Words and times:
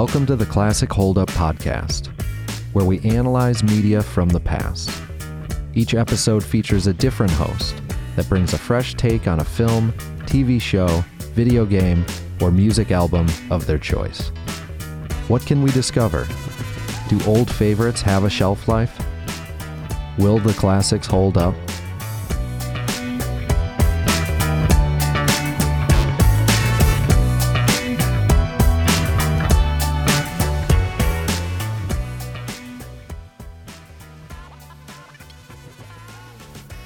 Welcome 0.00 0.24
to 0.28 0.36
the 0.36 0.46
Classic 0.46 0.90
Hold 0.90 1.18
Up 1.18 1.28
Podcast, 1.28 2.06
where 2.72 2.86
we 2.86 3.00
analyze 3.00 3.62
media 3.62 4.02
from 4.02 4.30
the 4.30 4.40
past. 4.40 4.90
Each 5.74 5.92
episode 5.92 6.42
features 6.42 6.86
a 6.86 6.94
different 6.94 7.32
host 7.32 7.76
that 8.16 8.26
brings 8.26 8.54
a 8.54 8.58
fresh 8.58 8.94
take 8.94 9.28
on 9.28 9.40
a 9.40 9.44
film, 9.44 9.92
TV 10.20 10.58
show, 10.58 11.04
video 11.34 11.66
game, 11.66 12.06
or 12.40 12.50
music 12.50 12.92
album 12.92 13.26
of 13.50 13.66
their 13.66 13.76
choice. 13.76 14.28
What 15.28 15.44
can 15.44 15.62
we 15.62 15.70
discover? 15.72 16.26
Do 17.10 17.20
old 17.26 17.50
favorites 17.50 18.00
have 18.00 18.24
a 18.24 18.30
shelf 18.30 18.68
life? 18.68 18.98
Will 20.16 20.38
the 20.38 20.54
classics 20.54 21.06
hold 21.06 21.36
up? 21.36 21.54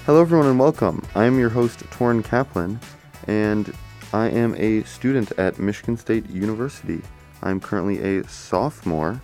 Hello, 0.06 0.20
everyone, 0.20 0.48
and 0.48 0.58
welcome. 0.58 1.02
I 1.14 1.24
am 1.24 1.38
your 1.38 1.48
host, 1.48 1.78
Torin 1.84 2.22
Caplan, 2.22 2.78
and 3.26 3.72
I 4.12 4.28
am 4.28 4.54
a 4.56 4.82
student 4.82 5.32
at 5.38 5.58
Michigan 5.58 5.96
State 5.96 6.28
University. 6.28 7.00
I'm 7.42 7.58
currently 7.58 8.18
a 8.18 8.28
sophomore 8.28 9.22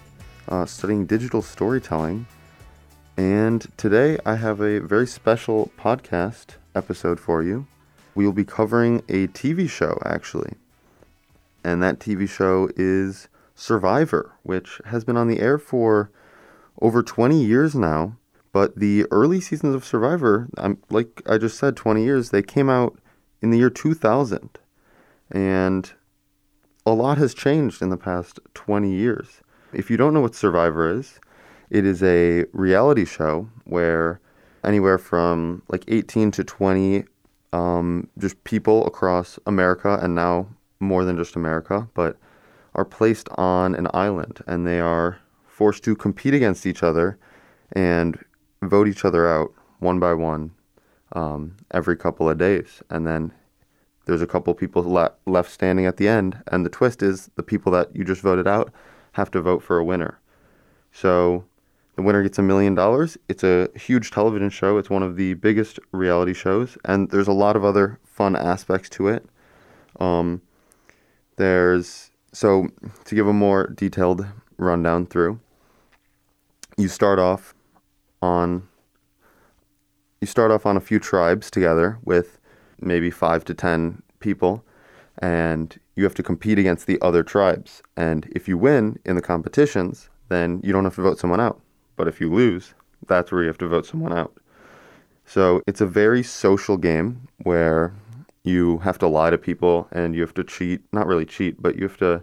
uh, 0.49 0.65
studying 0.65 1.05
digital 1.05 1.43
storytelling, 1.43 2.27
and 3.19 3.71
today 3.77 4.17
I 4.25 4.37
have 4.37 4.63
a 4.63 4.81
very 4.81 5.07
special 5.07 5.71
podcast 5.79 6.57
episode 6.75 7.21
for 7.21 7.43
you. 7.43 7.67
We 8.15 8.25
will 8.25 8.33
be 8.33 8.47
covering 8.47 9.01
a 9.01 9.27
TV 9.27 9.69
show, 9.69 10.01
actually, 10.07 10.55
and 11.63 11.83
that 11.83 11.99
TV 11.99 12.27
show 12.27 12.71
is 12.75 13.29
Survivor, 13.55 14.33
which 14.45 14.81
has 14.87 15.05
been 15.05 15.19
on 15.19 15.29
the 15.29 15.41
air 15.41 15.59
for 15.59 16.11
over 16.81 17.03
20 17.03 17.39
years 17.45 17.75
now 17.75 18.17
but 18.53 18.77
the 18.77 19.07
early 19.11 19.41
seasons 19.41 19.75
of 19.75 19.85
Survivor, 19.85 20.49
um, 20.59 20.79
like 20.91 21.23
I 21.27 21.39
just 21.39 21.59
said, 21.59 21.77
20 21.77 22.03
years, 22.03 22.31
they 22.31 22.43
came 22.43 22.69
out 22.69 22.99
in 23.41 23.51
the 23.51 23.59
year 23.59 23.71
2000. 23.71 24.59
And 25.31 25.93
a 26.85 26.93
lot 26.93 27.19
has 27.19 27.35
changed 27.35 27.81
in 27.83 27.91
the 27.91 27.97
past 27.97 28.41
20 28.55 28.93
years. 28.93 29.41
If 29.73 29.91
you 29.91 29.97
don't 29.97 30.13
know 30.13 30.21
what 30.21 30.35
Survivor 30.35 30.91
is, 30.91 31.21
it 31.71 31.85
is 31.85 32.03
a 32.03 32.47
reality 32.53 33.05
show 33.05 33.49
where 33.65 34.21
anywhere 34.65 34.99
from 34.99 35.63
like 35.69 35.85
18 35.87 36.33
to 36.33 36.45
20 36.45 37.05
um, 37.53 38.09
just 38.19 38.43
people 38.45 38.87
across 38.87 39.39
America 39.47 39.99
and 40.03 40.15
now 40.15 40.49
more 40.81 41.05
than 41.05 41.17
just 41.17 41.37
America, 41.37 41.89
but 41.95 42.17
are 42.75 42.85
placed 42.85 43.29
on 43.37 43.75
an 43.75 43.89
island 43.95 44.41
and 44.47 44.67
they 44.67 44.81
are 44.81 45.19
forced 45.47 45.85
to 45.85 45.95
compete 45.95 46.35
against 46.35 46.67
each 46.67 46.83
other 46.83 47.19
and 47.73 48.19
vote 48.63 48.89
each 48.89 49.05
other 49.05 49.29
out 49.29 49.53
one 49.79 49.99
by 49.99 50.15
one 50.15 50.53
um, 51.13 51.57
every 51.71 51.97
couple 51.97 52.29
of 52.29 52.39
days. 52.39 52.83
And 52.91 53.07
then 53.07 53.33
there's 54.07 54.23
a 54.23 54.27
couple 54.27 54.53
people 54.55 54.83
le- 54.83 55.13
left 55.27 55.51
standing 55.51 55.87
at 55.87 55.97
the 55.97 56.09
end. 56.09 56.43
And 56.49 56.65
the 56.65 56.71
twist 56.71 57.03
is 57.03 57.31
the 57.37 57.43
people 57.43 57.73
that 57.73 57.95
you 57.95 58.05
just 58.05 58.23
voted 58.23 58.47
out 58.47 58.73
have 59.13 59.31
to 59.33 59.41
vote 59.41 59.63
for 59.63 59.79
a 59.79 59.85
winner. 59.85 60.19
So 60.93 61.45
the 61.97 62.03
winner 62.03 62.23
gets 62.23 62.39
a 62.39 62.43
million 62.43 62.75
dollars. 62.75 63.17
It's 63.29 63.45
a 63.45 63.69
huge 63.75 64.11
television 64.11 64.51
show. 64.51 64.79
It's 64.79 64.91
one 64.91 65.03
of 65.03 65.17
the 65.17 65.35
biggest 65.35 65.79
reality 65.93 66.35
shows. 66.35 66.77
And 66.85 67.11
there's 67.11 67.29
a 67.29 67.33
lot 67.33 67.57
of 67.57 67.65
other 67.65 67.99
fun 68.05 68.37
aspects 68.37 68.89
to 68.91 69.09
it. 69.09 69.25
Um, 69.99 70.43
there's, 71.37 72.11
so 72.33 72.69
to 73.05 73.15
give 73.15 73.27
a 73.27 73.33
more 73.33 73.67
detailed 73.69 74.27
rundown 74.57 75.07
through, 75.07 75.41
you 76.77 76.89
start 76.89 77.19
off 77.19 77.55
on 78.23 78.67
you 80.21 80.27
start 80.27 80.51
off 80.51 80.67
on 80.67 80.77
a 80.77 80.81
few 80.81 80.99
tribes 80.99 81.51
together 81.51 81.99
with 82.05 82.39
maybe 82.81 83.11
5 83.11 83.45
to 83.45 83.55
10 83.55 84.03
people 84.21 84.65
and 85.19 85.79
you 85.97 86.05
have 86.05 86.15
to 86.15 86.23
compete 86.23 86.59
against 86.59 86.87
the 86.87 86.99
other 87.01 87.23
tribes. 87.23 87.83
And 87.97 88.31
if 88.33 88.49
you 88.49 88.57
win 88.57 88.99
in 89.05 89.17
the 89.17 89.23
competitions 89.23 90.09
then 90.29 90.61
you 90.63 90.73
don't 90.73 90.85
have 90.85 90.95
to 90.97 91.03
vote 91.03 91.19
someone 91.19 91.41
out. 91.41 91.61
But 91.97 92.09
if 92.09 92.21
you 92.21 92.33
lose 92.33 92.75
that's 93.07 93.33
where 93.33 93.43
you 93.43 93.49
have 93.49 93.59
to 93.59 93.69
vote 93.69 93.87
someone 93.87 94.13
out. 94.13 94.37
So 95.25 95.63
it's 95.67 95.81
a 95.81 95.87
very 95.87 96.23
social 96.23 96.77
game 96.77 97.29
where 97.45 97.95
you 98.43 98.79
have 98.79 98.99
to 98.99 99.07
lie 99.07 99.31
to 99.31 99.39
people 99.39 99.89
and 99.93 100.15
you 100.15 100.21
have 100.23 100.35
to 100.35 100.45
cheat 100.45 100.81
not 100.93 101.07
really 101.07 101.27
cheat 101.27 101.61
but 101.61 101.77
you 101.77 101.83
have 101.83 101.99
to 101.99 102.23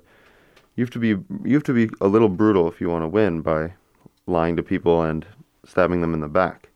you 0.76 0.84
have 0.84 0.92
to 0.92 1.00
be 1.00 1.10
you 1.44 1.54
have 1.54 1.64
to 1.64 1.74
be 1.74 1.90
a 2.02 2.08
little 2.08 2.30
brutal 2.30 2.68
if 2.68 2.82
you 2.82 2.90
want 2.90 3.04
to 3.04 3.08
win 3.08 3.42
by 3.42 3.74
lying 4.26 4.56
to 4.56 4.64
people 4.64 5.04
and 5.04 5.26
stabbing 5.68 6.02
them 6.02 6.14
in 6.14 6.22
the 6.22 6.28
back. 6.28 6.70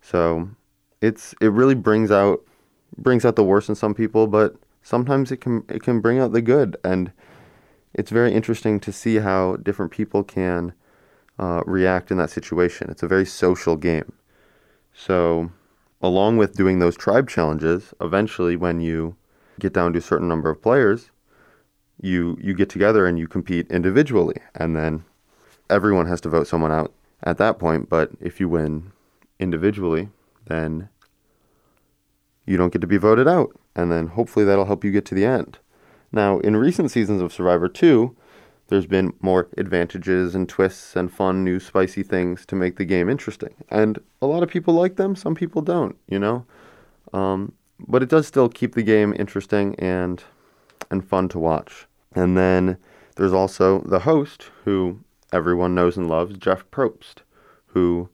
So 0.00 0.48
it's 1.00 1.34
it 1.40 1.52
really 1.52 1.74
brings 1.74 2.10
out 2.10 2.40
brings 2.96 3.24
out 3.24 3.36
the 3.36 3.44
worst 3.44 3.68
in 3.68 3.74
some 3.74 3.94
people, 3.94 4.26
but 4.26 4.56
sometimes 4.82 5.30
it 5.30 5.38
can 5.38 5.64
it 5.68 5.82
can 5.82 6.00
bring 6.00 6.18
out 6.18 6.32
the 6.32 6.40
good, 6.40 6.76
and 6.82 7.12
it's 7.92 8.10
very 8.10 8.32
interesting 8.32 8.80
to 8.80 8.92
see 8.92 9.16
how 9.16 9.56
different 9.56 9.92
people 9.92 10.24
can 10.24 10.72
uh, 11.38 11.62
react 11.66 12.10
in 12.10 12.16
that 12.18 12.30
situation. 12.30 12.88
It's 12.90 13.02
a 13.02 13.08
very 13.08 13.26
social 13.26 13.76
game. 13.76 14.12
So, 14.94 15.50
along 16.00 16.36
with 16.36 16.54
doing 16.54 16.78
those 16.78 16.96
tribe 16.96 17.28
challenges, 17.28 17.92
eventually 18.00 18.56
when 18.56 18.80
you 18.80 19.16
get 19.58 19.72
down 19.72 19.92
to 19.92 19.98
a 19.98 20.02
certain 20.02 20.28
number 20.28 20.50
of 20.50 20.62
players, 20.62 21.10
you 22.00 22.38
you 22.40 22.54
get 22.54 22.68
together 22.68 23.06
and 23.06 23.18
you 23.18 23.28
compete 23.28 23.70
individually, 23.70 24.36
and 24.54 24.76
then 24.76 25.04
everyone 25.68 26.06
has 26.06 26.20
to 26.22 26.28
vote 26.28 26.46
someone 26.46 26.72
out 26.72 26.92
at 27.22 27.38
that 27.38 27.58
point. 27.58 27.88
But 27.88 28.10
if 28.20 28.40
you 28.40 28.48
win 28.48 28.92
individually, 29.38 30.08
then 30.46 30.88
you 32.46 32.56
don't 32.56 32.72
get 32.72 32.80
to 32.80 32.86
be 32.86 32.96
voted 32.96 33.28
out. 33.28 33.58
And 33.74 33.90
then 33.90 34.08
hopefully 34.08 34.44
that'll 34.44 34.66
help 34.66 34.84
you 34.84 34.90
get 34.90 35.04
to 35.06 35.14
the 35.14 35.24
end. 35.24 35.58
Now, 36.10 36.38
in 36.40 36.56
recent 36.56 36.90
seasons 36.90 37.22
of 37.22 37.32
Survivor 37.32 37.68
2, 37.68 38.14
there's 38.68 38.86
been 38.86 39.12
more 39.20 39.48
advantages 39.56 40.34
and 40.34 40.48
twists 40.48 40.96
and 40.96 41.12
fun, 41.12 41.44
new, 41.44 41.58
spicy 41.58 42.02
things 42.02 42.46
to 42.46 42.56
make 42.56 42.76
the 42.76 42.84
game 42.84 43.08
interesting. 43.08 43.54
And 43.70 43.98
a 44.20 44.26
lot 44.26 44.42
of 44.42 44.48
people 44.48 44.74
like 44.74 44.96
them, 44.96 45.16
some 45.16 45.34
people 45.34 45.62
don't, 45.62 45.96
you 46.08 46.18
know? 46.18 46.44
Um, 47.12 47.52
but 47.78 48.02
it 48.02 48.08
does 48.08 48.26
still 48.26 48.48
keep 48.48 48.74
the 48.74 48.82
game 48.82 49.14
interesting 49.18 49.74
and, 49.76 50.22
and 50.90 51.06
fun 51.06 51.28
to 51.30 51.38
watch. 51.38 51.86
And 52.14 52.36
then 52.36 52.76
there's 53.16 53.32
also 53.32 53.80
the 53.80 54.00
host, 54.00 54.50
who 54.64 55.00
everyone 55.32 55.74
knows 55.74 55.96
and 55.96 56.08
loves, 56.08 56.36
Jeff 56.36 56.64
Probst, 56.70 57.22
who 57.66 58.08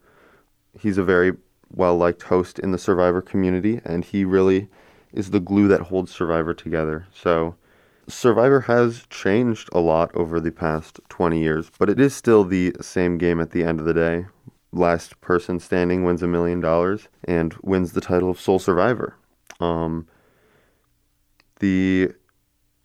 he's 0.78 0.98
a 0.98 1.04
very 1.04 1.32
well 1.70 1.96
liked 1.96 2.22
host 2.22 2.58
in 2.58 2.70
the 2.70 2.78
Survivor 2.78 3.20
community, 3.20 3.80
and 3.84 4.04
he 4.04 4.24
really 4.24 4.68
is 5.12 5.30
the 5.30 5.40
glue 5.40 5.68
that 5.68 5.82
holds 5.82 6.12
Survivor 6.12 6.54
together. 6.54 7.06
So, 7.12 7.56
Survivor 8.06 8.60
has 8.62 9.06
changed 9.10 9.68
a 9.72 9.80
lot 9.80 10.10
over 10.14 10.40
the 10.40 10.50
past 10.50 11.00
20 11.10 11.40
years, 11.40 11.70
but 11.78 11.90
it 11.90 12.00
is 12.00 12.14
still 12.14 12.44
the 12.44 12.72
same 12.80 13.18
game 13.18 13.38
at 13.40 13.50
the 13.50 13.64
end 13.64 13.80
of 13.80 13.86
the 13.86 13.92
day. 13.92 14.26
Last 14.72 15.20
person 15.20 15.60
standing 15.60 16.04
wins 16.04 16.22
a 16.22 16.26
million 16.26 16.60
dollars 16.60 17.08
and 17.24 17.54
wins 17.62 17.92
the 17.92 18.00
title 18.00 18.30
of 18.30 18.40
sole 18.40 18.58
survivor. 18.58 19.14
Um, 19.60 20.06
the 21.60 22.12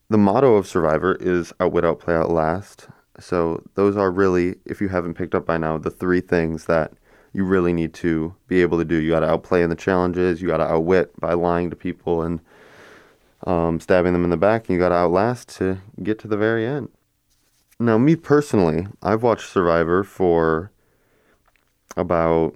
the 0.09 0.17
motto 0.17 0.55
of 0.55 0.67
Survivor 0.67 1.15
is 1.15 1.53
outwit, 1.59 1.85
outplay, 1.85 2.13
outlast. 2.15 2.87
So 3.19 3.63
those 3.75 3.95
are 3.95 4.11
really, 4.11 4.55
if 4.65 4.81
you 4.81 4.89
haven't 4.89 5.13
picked 5.13 5.35
up 5.35 5.45
by 5.45 5.57
now, 5.57 5.77
the 5.77 5.91
three 5.91 6.21
things 6.21 6.65
that 6.65 6.93
you 7.33 7.43
really 7.43 7.73
need 7.73 7.93
to 7.95 8.35
be 8.47 8.61
able 8.61 8.77
to 8.77 8.85
do. 8.85 8.95
You 8.95 9.11
got 9.11 9.21
to 9.21 9.29
outplay 9.29 9.63
in 9.63 9.69
the 9.69 9.75
challenges. 9.75 10.41
You 10.41 10.47
got 10.47 10.57
to 10.57 10.65
outwit 10.65 11.19
by 11.19 11.33
lying 11.33 11.69
to 11.69 11.75
people 11.75 12.21
and 12.21 12.39
um, 13.45 13.79
stabbing 13.79 14.13
them 14.13 14.23
in 14.23 14.29
the 14.29 14.37
back. 14.37 14.67
And 14.67 14.75
you 14.75 14.79
got 14.79 14.89
to 14.89 14.95
outlast 14.95 15.49
to 15.57 15.79
get 16.01 16.19
to 16.19 16.27
the 16.27 16.37
very 16.37 16.65
end. 16.65 16.89
Now, 17.79 17.97
me 17.97 18.15
personally, 18.15 18.87
I've 19.01 19.23
watched 19.23 19.49
Survivor 19.49 20.03
for 20.03 20.71
about 21.97 22.55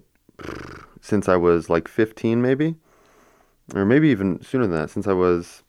since 1.01 1.27
I 1.27 1.35
was 1.35 1.69
like 1.69 1.87
15, 1.87 2.41
maybe, 2.41 2.75
or 3.73 3.85
maybe 3.85 4.09
even 4.09 4.41
sooner 4.43 4.67
than 4.67 4.79
that. 4.79 4.89
Since 4.89 5.07
I 5.07 5.13
was, 5.13 5.63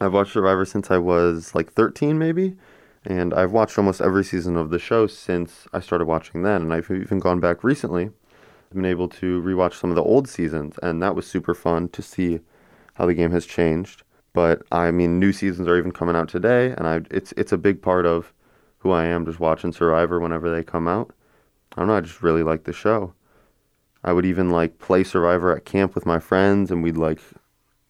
I've 0.00 0.12
watched 0.12 0.32
Survivor 0.32 0.64
since 0.64 0.90
I 0.90 0.98
was 0.98 1.54
like 1.54 1.72
13, 1.72 2.18
maybe 2.18 2.56
and 3.04 3.32
I've 3.32 3.52
watched 3.52 3.78
almost 3.78 4.00
every 4.00 4.24
season 4.24 4.56
of 4.56 4.70
the 4.70 4.78
show 4.78 5.06
since 5.06 5.66
I 5.72 5.80
started 5.80 6.04
watching 6.04 6.42
then. 6.42 6.62
And 6.62 6.72
I've 6.72 6.90
even 6.90 7.18
gone 7.18 7.40
back 7.40 7.64
recently. 7.64 8.04
I've 8.04 8.74
been 8.74 8.84
able 8.84 9.08
to 9.08 9.42
rewatch 9.42 9.74
some 9.74 9.90
of 9.90 9.96
the 9.96 10.02
old 10.02 10.28
seasons, 10.28 10.78
and 10.82 11.02
that 11.02 11.14
was 11.14 11.26
super 11.26 11.54
fun 11.54 11.88
to 11.88 12.02
see 12.02 12.40
how 12.94 13.06
the 13.06 13.14
game 13.14 13.32
has 13.32 13.46
changed. 13.46 14.02
But 14.32 14.62
I 14.70 14.90
mean, 14.90 15.18
new 15.18 15.32
seasons 15.32 15.66
are 15.66 15.78
even 15.78 15.92
coming 15.92 16.14
out 16.14 16.28
today, 16.28 16.74
and 16.76 16.86
I 16.86 17.00
it's 17.10 17.32
it's 17.32 17.52
a 17.52 17.58
big 17.58 17.82
part 17.82 18.06
of 18.06 18.32
who 18.78 18.92
I 18.92 19.06
am, 19.06 19.26
just 19.26 19.40
watching 19.40 19.72
Survivor 19.72 20.20
whenever 20.20 20.50
they 20.50 20.62
come 20.62 20.86
out. 20.86 21.12
I 21.72 21.80
don't 21.80 21.88
know, 21.88 21.96
I 21.96 22.00
just 22.00 22.22
really 22.22 22.42
like 22.42 22.64
the 22.64 22.72
show. 22.72 23.14
I 24.04 24.12
would 24.12 24.24
even 24.24 24.50
like 24.50 24.78
play 24.78 25.04
Survivor 25.04 25.54
at 25.54 25.64
camp 25.64 25.94
with 25.94 26.06
my 26.06 26.20
friends, 26.20 26.70
and 26.70 26.82
we'd 26.82 26.96
like 26.96 27.20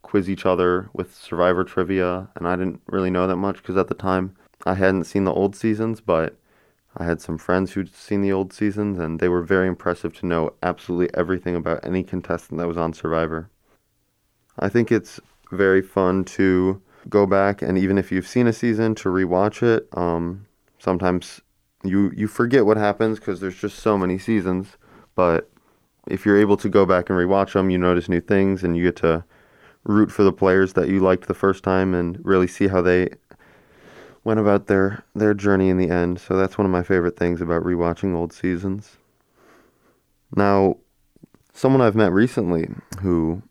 quiz 0.03 0.31
each 0.31 0.47
other 0.47 0.89
with 0.95 1.15
Survivor 1.15 1.63
trivia, 1.63 2.29
and 2.37 2.49
I 2.49 2.57
didn't 2.57 2.81
really 2.87 3.11
know 3.11 3.27
that 3.27 3.37
much 3.37 3.59
because 3.59 3.77
at 3.77 3.89
the 3.89 3.95
time 3.95 4.35
I 4.67 4.75
hadn't 4.75 5.05
seen 5.05 5.25
the 5.25 5.33
old 5.33 5.57
seasons, 5.57 6.01
but 6.01 6.37
I 6.97 7.05
had 7.05 7.21
some 7.21 7.39
friends 7.39 7.73
who'd 7.73 7.95
seen 7.95 8.21
the 8.21 8.33
old 8.33 8.53
seasons, 8.53 8.99
and 8.99 9.21
they 9.21 9.29
were 9.29 9.43
very 9.43 9.69
impressive 9.69 10.13
to 10.19 10.27
know 10.27 10.55
absolutely 10.63 11.09
everything 11.15 11.57
about 11.57 11.85
any 11.85 12.03
contestant 12.03 12.59
that 12.59 12.67
was 12.67 12.77
on 12.77 12.93
Survivor. 12.93 13.49
I 14.59 14.69
think 14.69 14.93
it's 14.93 15.21
very 15.51 15.83
fun 15.83 16.25
to 16.25 16.81
go 17.09 17.27
back 17.27 17.63
and 17.63 17.79
even 17.79 17.99
if 17.99 18.13
you've 18.13 18.27
seen 18.27 18.47
a 18.47 18.53
season 18.53 18.95
to 18.97 19.09
rewatch 19.09 19.63
it. 19.63 19.89
Um, 19.97 20.47
sometimes 20.79 21.41
you 21.83 22.13
you 22.15 22.27
forget 22.29 22.67
what 22.67 22.77
happens 22.77 23.19
because 23.19 23.41
there's 23.41 23.57
just 23.57 23.79
so 23.79 23.97
many 23.97 24.19
seasons, 24.19 24.77
but 25.15 25.51
if 26.07 26.27
you're 26.27 26.41
able 26.41 26.57
to 26.59 26.69
go 26.69 26.85
back 26.85 27.09
and 27.09 27.19
rewatch 27.19 27.53
them, 27.53 27.71
you 27.71 27.79
notice 27.79 28.09
new 28.09 28.21
things 28.21 28.63
and 28.63 28.77
you 28.77 28.85
get 28.85 28.97
to 28.97 29.25
root 29.85 30.11
for 30.11 30.25
the 30.25 30.33
players 30.33 30.75
that 30.75 30.89
you 30.89 31.01
liked 31.01 31.27
the 31.27 31.35
first 31.35 31.65
time 31.65 31.95
and 31.95 32.19
really 32.23 32.47
see 32.47 32.69
how 32.69 32.83
they 32.83 33.09
went 34.25 34.41
about 34.41 34.67
their 34.67 35.05
their 35.15 35.35
journey 35.35 35.69
in 35.69 35.79
the 35.79 35.91
end. 35.91 36.21
So 36.21 36.37
that's 36.37 36.59
one 36.59 36.67
of 36.67 36.73
my 36.73 36.83
favorite 36.83 37.17
things 37.17 37.41
about 37.41 37.63
rewatching 37.63 38.15
old 38.15 38.33
seasons. 38.33 38.97
Now, 40.35 40.77
someone 41.53 41.81
I've 41.81 41.97
met 41.97 42.13
recently 42.13 42.69
who 43.01 43.43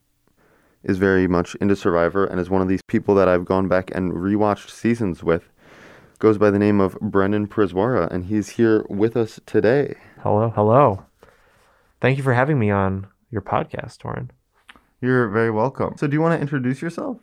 is 0.84 0.98
very 0.98 1.28
much 1.28 1.56
into 1.56 1.76
Survivor 1.76 2.26
and 2.26 2.40
is 2.40 2.50
one 2.50 2.62
of 2.62 2.68
these 2.68 2.82
people 2.88 3.16
that 3.16 3.28
I've 3.28 3.46
gone 3.46 3.68
back 3.68 3.92
and 3.94 4.14
rewatched 4.14 4.70
seasons 4.70 5.24
with 5.24 5.50
goes 6.20 6.38
by 6.38 6.52
the 6.52 6.60
name 6.60 6.80
of 6.80 7.00
Brendan 7.00 7.48
Priswara, 7.48 8.10
and 8.12 8.26
he's 8.26 8.50
here 8.50 8.86
with 8.90 9.16
us 9.16 9.40
today. 9.46 9.96
Hello, 10.22 10.50
hello. 10.50 11.06
Thank 12.02 12.18
you 12.18 12.24
for 12.24 12.34
having 12.34 12.60
me 12.60 12.70
on 12.70 13.08
your 13.30 13.42
podcast, 13.42 13.98
Torin. 13.98 14.30
You're 15.02 15.30
very 15.30 15.50
welcome. 15.50 15.96
So, 15.98 16.08
do 16.08 16.14
you 16.14 16.22
want 16.22 16.36
to 16.36 16.42
introduce 16.42 16.82
yourself? 16.82 17.18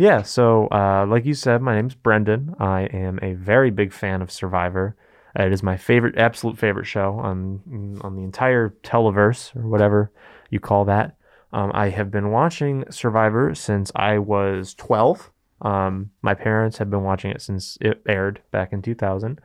Yeah, 0.00 0.22
so 0.22 0.66
uh, 0.68 1.04
like 1.06 1.26
you 1.26 1.34
said, 1.34 1.60
my 1.60 1.74
name's 1.74 1.94
Brendan. 1.94 2.54
I 2.58 2.84
am 2.84 3.18
a 3.20 3.34
very 3.34 3.70
big 3.70 3.92
fan 3.92 4.22
of 4.22 4.30
Survivor. 4.30 4.96
It 5.36 5.52
is 5.52 5.62
my 5.62 5.76
favorite, 5.76 6.16
absolute 6.16 6.56
favorite 6.56 6.86
show 6.86 7.18
on 7.18 7.98
on 8.00 8.16
the 8.16 8.22
entire 8.22 8.70
televerse 8.82 9.54
or 9.54 9.68
whatever 9.68 10.10
you 10.48 10.58
call 10.58 10.86
that. 10.86 11.16
Um, 11.52 11.70
I 11.74 11.90
have 11.90 12.10
been 12.10 12.30
watching 12.30 12.86
Survivor 12.90 13.54
since 13.54 13.92
I 13.94 14.16
was 14.16 14.72
12. 14.76 15.30
Um, 15.60 16.12
my 16.22 16.32
parents 16.32 16.78
have 16.78 16.88
been 16.88 17.02
watching 17.02 17.30
it 17.30 17.42
since 17.42 17.76
it 17.82 18.02
aired 18.08 18.40
back 18.52 18.72
in 18.72 18.80
2000. 18.80 19.38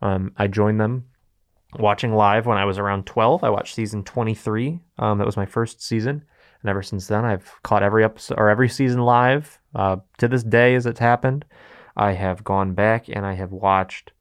Um, 0.00 0.32
I 0.38 0.46
joined 0.46 0.80
them 0.80 1.04
watching 1.78 2.14
live 2.14 2.46
when 2.46 2.56
I 2.56 2.64
was 2.64 2.78
around 2.78 3.04
12. 3.04 3.44
I 3.44 3.50
watched 3.50 3.74
season 3.74 4.04
23. 4.04 4.80
Um, 4.98 5.18
that 5.18 5.26
was 5.26 5.36
my 5.36 5.44
first 5.44 5.82
season. 5.82 6.24
And 6.62 6.70
ever 6.70 6.82
since 6.82 7.06
then, 7.06 7.24
I've 7.24 7.52
caught 7.62 7.82
every 7.82 8.04
episode 8.04 8.38
or 8.38 8.48
every 8.48 8.68
season 8.68 9.00
live. 9.02 9.58
Uh, 9.74 9.98
to 10.18 10.28
this 10.28 10.42
day, 10.42 10.74
as 10.74 10.86
it's 10.86 10.98
happened, 11.00 11.44
I 11.96 12.12
have 12.12 12.44
gone 12.44 12.74
back 12.74 13.08
and 13.08 13.24
I 13.24 13.34
have 13.34 13.52
watched 13.52 14.12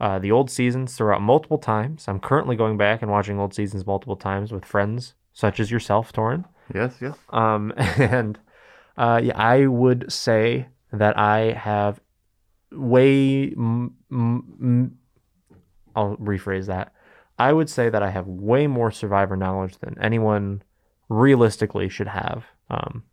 uh, 0.00 0.18
the 0.18 0.30
old 0.30 0.50
seasons 0.50 0.94
throughout 0.96 1.20
multiple 1.20 1.58
times. 1.58 2.06
I'm 2.08 2.20
currently 2.20 2.56
going 2.56 2.76
back 2.76 3.02
and 3.02 3.10
watching 3.10 3.38
old 3.38 3.54
seasons 3.54 3.86
multiple 3.86 4.16
times 4.16 4.52
with 4.52 4.64
friends 4.64 5.14
such 5.32 5.60
as 5.60 5.70
yourself, 5.70 6.12
Torin. 6.12 6.44
Yes, 6.74 6.96
yes. 7.00 7.16
Um, 7.30 7.72
and 7.76 8.38
uh, 8.96 9.20
yeah, 9.22 9.36
I 9.36 9.66
would 9.66 10.12
say 10.12 10.68
that 10.92 11.18
I 11.18 11.52
have 11.52 12.00
way. 12.72 13.52
M- 13.52 13.94
m- 14.10 14.98
I'll 15.94 16.16
rephrase 16.16 16.66
that. 16.66 16.92
I 17.38 17.52
would 17.52 17.70
say 17.70 17.88
that 17.88 18.02
I 18.02 18.10
have 18.10 18.26
way 18.26 18.66
more 18.66 18.90
survivor 18.90 19.36
knowledge 19.36 19.78
than 19.78 19.96
anyone 20.00 20.62
realistically 21.08 21.88
should 21.88 22.08
have. 22.08 22.44
Um, 22.70 23.04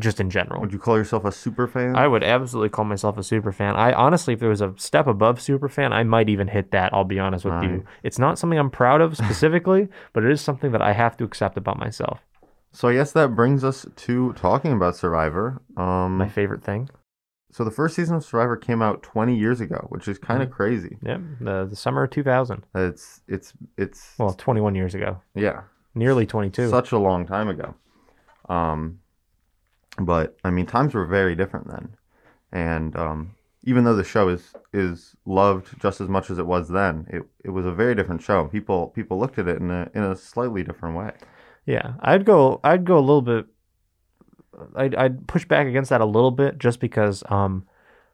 just 0.00 0.20
in 0.20 0.30
general. 0.30 0.62
Would 0.62 0.72
you 0.72 0.78
call 0.78 0.96
yourself 0.96 1.26
a 1.26 1.30
super 1.30 1.68
fan? 1.68 1.94
I 1.94 2.08
would 2.08 2.24
absolutely 2.24 2.70
call 2.70 2.86
myself 2.86 3.18
a 3.18 3.22
super 3.22 3.52
fan. 3.52 3.76
I 3.76 3.92
honestly, 3.92 4.32
if 4.32 4.40
there 4.40 4.48
was 4.48 4.62
a 4.62 4.72
step 4.78 5.06
above 5.06 5.38
super 5.40 5.68
fan, 5.68 5.92
I 5.92 6.02
might 6.02 6.30
even 6.30 6.48
hit 6.48 6.70
that. 6.70 6.94
I'll 6.94 7.04
be 7.04 7.18
honest 7.18 7.44
with 7.44 7.52
Right. 7.54 7.70
you. 7.70 7.84
It's 8.02 8.18
not 8.18 8.38
something 8.38 8.58
I'm 8.58 8.70
proud 8.70 9.02
of 9.02 9.16
specifically, 9.18 9.88
but 10.14 10.24
it 10.24 10.30
is 10.32 10.40
something 10.40 10.72
that 10.72 10.80
I 10.80 10.92
have 10.94 11.16
to 11.18 11.24
accept 11.24 11.58
about 11.58 11.78
myself. 11.78 12.20
so 12.72 12.88
I 12.88 12.94
guess 12.94 13.12
that 13.12 13.36
brings 13.36 13.62
us 13.64 13.84
to 13.96 14.32
talking 14.32 14.72
about 14.72 14.96
Survivor. 14.96 15.60
Um, 15.76 16.16
My 16.16 16.28
favorite 16.28 16.64
thing. 16.64 16.88
so 17.52 17.62
the 17.62 17.70
first 17.70 17.94
season 17.94 18.16
of 18.16 18.24
Survivor 18.24 18.56
came 18.56 18.80
out 18.80 19.02
20 19.02 19.36
years 19.36 19.60
ago, 19.60 19.86
which 19.90 20.08
is 20.08 20.18
kind 20.18 20.42
of 20.42 20.48
Mm-hmm. 20.48 20.56
crazy. 20.56 20.96
Yeah, 21.02 21.18
the 21.38 21.66
the 21.68 21.76
summer 21.76 22.04
of 22.04 22.10
2000. 22.10 22.64
It's 22.74 23.20
it's 23.28 23.52
it's 23.76 24.14
Well, 24.18 24.32
21 24.32 24.74
years 24.74 24.94
ago, 24.94 25.20
yeah, 25.34 25.64
nearly 25.94 26.26
22. 26.26 26.68
such 26.68 26.92
a 26.92 26.98
long 26.98 27.26
time 27.26 27.48
ago. 27.48 27.74
Um, 28.48 29.00
but 29.98 30.36
I 30.44 30.50
mean, 30.50 30.66
times 30.66 30.94
were 30.94 31.06
very 31.06 31.34
different 31.34 31.68
then, 31.68 31.96
and 32.50 32.96
um, 32.96 33.34
even 33.64 33.84
though 33.84 33.94
the 33.94 34.04
show 34.04 34.28
is 34.28 34.52
is 34.72 35.14
loved 35.24 35.80
just 35.80 36.00
as 36.00 36.08
much 36.08 36.30
as 36.30 36.38
it 36.38 36.46
was 36.46 36.68
then, 36.68 37.06
it, 37.10 37.22
it 37.44 37.50
was 37.50 37.66
a 37.66 37.72
very 37.72 37.94
different 37.94 38.22
show. 38.22 38.46
People 38.46 38.88
people 38.88 39.18
looked 39.18 39.38
at 39.38 39.48
it 39.48 39.60
in 39.60 39.70
a 39.70 39.90
in 39.94 40.02
a 40.02 40.16
slightly 40.16 40.62
different 40.62 40.96
way. 40.96 41.12
Yeah, 41.66 41.94
I'd 42.00 42.24
go. 42.24 42.60
I'd 42.64 42.84
go 42.84 42.98
a 42.98 43.00
little 43.00 43.22
bit. 43.22 43.46
I'd, 44.74 44.94
I'd 44.94 45.26
push 45.26 45.44
back 45.46 45.66
against 45.66 45.90
that 45.90 46.00
a 46.00 46.06
little 46.06 46.30
bit, 46.30 46.58
just 46.58 46.80
because 46.80 47.22
um, 47.28 47.66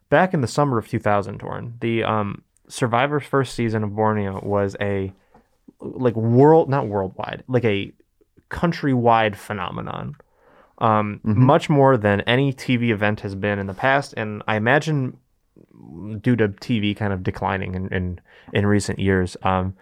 back 0.09 0.35
in 0.35 0.41
the 0.41 0.47
summer 0.47 0.79
of 0.79 0.89
2000, 0.89 1.41
Torin, 1.41 1.81
the 1.81 2.05
um, 2.05 2.43
Survivor's 2.69 3.25
first 3.25 3.55
season 3.55 3.83
of 3.83 3.95
Borneo 3.95 4.41
was 4.45 4.77
a 4.81 5.13
like 5.81 6.17
world, 6.17 6.69
not 6.69 6.89
worldwide, 6.89 7.45
like 7.49 7.65
a 7.65 7.93
countrywide 8.51 9.37
phenomenon. 9.37 10.17
Um, 10.79 11.21
Mhm. 11.25 11.37
much 11.37 11.69
more 11.69 11.97
than 11.97 12.21
any 12.23 12.53
TV 12.53 12.91
event 12.91 13.21
has 13.21 13.35
been 13.35 13.59
in 13.59 13.67
the 13.67 13.75
past, 13.75 14.15
and 14.17 14.43
I 14.47 14.57
imagine 14.57 15.17
due 16.21 16.37
to 16.37 16.49
TV 16.49 16.95
kind 16.97 17.13
of 17.13 17.23
declining 17.23 17.75
in 17.75 17.89
in, 17.89 18.21
in 18.53 18.67
recent 18.67 18.99
years. 18.99 19.37
Um, 19.43 19.75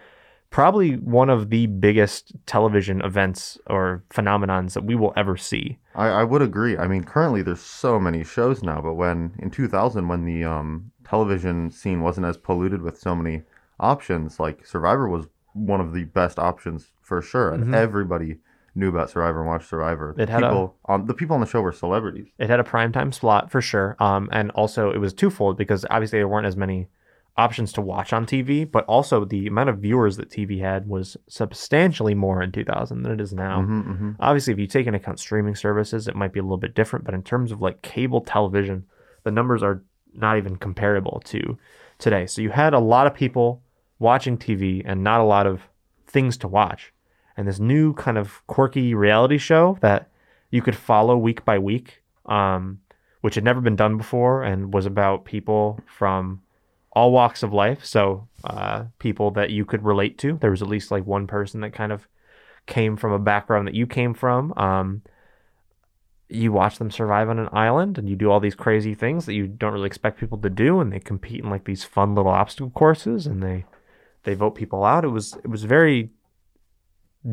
probably 0.49 0.95
one 0.97 1.29
of 1.29 1.51
the 1.51 1.67
biggest 1.67 2.33
television 2.47 3.03
events 3.03 3.59
or 3.67 4.03
phenomenons 4.11 4.73
that 4.73 4.85
we 4.85 4.95
will 4.95 5.13
ever 5.17 5.37
see. 5.37 5.79
I, 5.95 6.09
I 6.09 6.25
would 6.25 6.41
agree. 6.41 6.79
I 6.79 6.87
mean, 6.87 7.05
currently 7.05 7.43
there's 7.43 7.61
so 7.61 7.99
many 8.01 8.25
shows 8.25 8.63
now, 8.63 8.81
but 8.81 8.95
when 8.95 9.35
in 9.39 9.51
2000, 9.51 10.09
when 10.09 10.25
the 10.25 10.45
um, 10.45 10.93
television 11.05 11.71
scene 11.71 12.01
wasn't 12.01 12.27
as 12.27 12.37
polluted 12.39 12.81
with 12.81 12.99
so 12.99 13.15
many 13.15 13.43
options, 13.81 14.41
like 14.41 14.65
Survivor 14.65 15.09
was 15.09 15.27
one 15.57 15.81
of 15.81 15.93
the 15.93 16.05
best 16.05 16.39
options 16.39 16.93
for 17.03 17.23
sure, 17.23 17.53
and 17.53 17.65
Mhm. 17.67 17.75
everybody 17.75 18.39
knew 18.75 18.91
about 18.91 19.09
Survivor 19.09 19.39
and 19.41 19.49
watched 19.49 19.69
Survivor. 19.69 20.15
It 20.19 20.29
had 20.29 20.43
a- 20.43 20.71
on 20.85 21.07
the 21.07 21.15
people 21.15 21.35
on 21.35 21.41
the 21.41 21.47
show 21.47 21.63
were 21.63 21.73
celebrities. 21.73 22.27
It 22.39 22.51
had 22.51 22.61
a 22.61 22.65
primetime 22.65 23.13
slot 23.15 23.51
for 23.51 23.61
sure. 23.63 23.97
Um, 23.99 24.29
and 24.33 24.51
also 24.51 24.91
it 24.91 24.99
was 24.99 25.15
twofold 25.15 25.57
because 25.57 25.87
obviously 25.91 26.19
there 26.19 26.29
weren't 26.29 26.47
as 26.47 26.57
many 26.59 26.89
options 27.39 27.73
to 27.75 27.81
watch 27.83 28.13
on 28.13 28.27
TV, 28.27 28.65
but 28.71 28.85
also 28.87 29.25
the 29.25 29.47
amount 29.47 29.69
of 29.71 29.79
viewers 29.79 30.17
that 30.19 30.31
TV 30.31 30.59
had 30.61 30.89
was 30.89 31.17
substantially 31.29 32.15
more 32.15 32.43
in 32.43 32.53
2000 32.53 33.03
than 33.03 33.13
it 33.13 33.21
is 33.21 33.33
now. 33.33 33.63
hmm 33.63 33.81
hmm 33.81 34.11
Obviously, 34.21 34.53
if 34.53 34.59
you 34.59 34.67
take 34.67 34.87
into 34.87 34.99
account 34.99 35.19
streaming 35.21 35.55
services, 35.55 36.07
it 36.09 36.15
might 36.17 36.33
be 36.33 36.41
a 36.41 36.43
little 36.43 36.57
bit 36.59 36.75
different, 36.75 37.05
but 37.05 37.15
in 37.15 37.23
terms 37.23 37.53
of 37.53 37.61
like 37.63 37.81
cable 37.83 38.21
television, 38.21 38.85
the 39.25 39.31
numbers 39.31 39.63
are 39.63 39.83
not 40.15 40.37
even 40.39 40.57
comparable 40.57 41.21
to 41.27 41.59
today. 41.99 42.27
So 42.27 42.41
you 42.43 42.51
had 42.51 42.73
a 42.75 42.79
lot 42.79 43.07
of 43.07 43.15
people 43.15 43.63
watching 43.99 44.37
TV 44.37 44.83
and 44.85 45.03
not 45.03 45.21
a 45.21 45.25
lot 45.25 45.47
of 45.47 45.63
things 46.07 46.37
to 46.39 46.49
watch. 46.49 46.93
And 47.37 47.47
this 47.47 47.59
new 47.59 47.93
kind 47.95 48.19
of 48.19 48.47
quirky 48.47 48.95
reality 48.95 49.39
show 49.39 49.79
that 49.81 50.11
you 50.51 50.63
could 50.63 50.77
follow 50.77 51.17
week 51.17 51.45
by 51.45 51.59
week, 51.59 52.03
um, 52.27 52.81
which 53.21 53.35
had 53.35 53.45
never 53.45 53.61
been 53.61 53.77
done 53.77 53.97
before 53.97 54.43
and 54.43 54.73
was 54.73 54.87
about 54.87 55.25
people 55.25 55.81
from 55.87 56.43
all 56.93 57.13
walks 57.13 57.43
of 57.43 57.53
life. 57.53 57.85
So 57.85 58.29
uh, 58.45 58.85
people 58.99 59.31
that 59.33 59.51
you 59.51 59.65
could 59.65 59.85
relate 59.85 60.17
to. 60.19 60.39
There 60.41 60.51
was 60.51 60.63
at 60.63 60.69
least 60.69 60.91
like 60.91 61.07
one 61.07 61.27
person 61.27 61.61
that 61.61 61.75
kind 61.75 61.93
of 61.93 62.09
came 62.67 62.97
from 62.97 63.13
a 63.13 63.19
background 63.19 63.69
that 63.69 63.75
you 63.75 63.87
came 63.87 64.15
from. 64.15 64.55
Um, 64.57 65.03
you 66.29 66.53
watch 66.53 66.79
them 66.79 66.91
survive 66.91 67.29
on 67.29 67.39
an 67.39 67.49
island 67.53 67.99
and 67.99 68.09
you 68.09 68.17
do 68.17 68.31
all 68.31 68.41
these 68.41 68.55
crazy 68.55 68.95
things 68.95 69.27
that 69.27 69.35
you 69.35 69.47
don't 69.47 69.73
really 69.73 69.87
expect 69.87 70.19
people 70.19 70.39
to 70.39 70.51
do 70.51 70.81
and 70.81 70.93
they 70.93 70.99
compete 70.99 71.45
in 71.45 71.51
like 71.51 71.65
these 71.65 71.85
fun 71.85 72.15
little 72.15 72.33
obstacle 72.33 72.71
courses 72.71 73.27
and 73.27 73.43
they 73.43 73.65
they 74.27 74.35
vote 74.35 74.55
people 74.55 74.85
out 74.85 75.05
it 75.05 75.09
was 75.09 75.35
it 75.45 75.49
was 75.49 75.65
very 75.65 76.11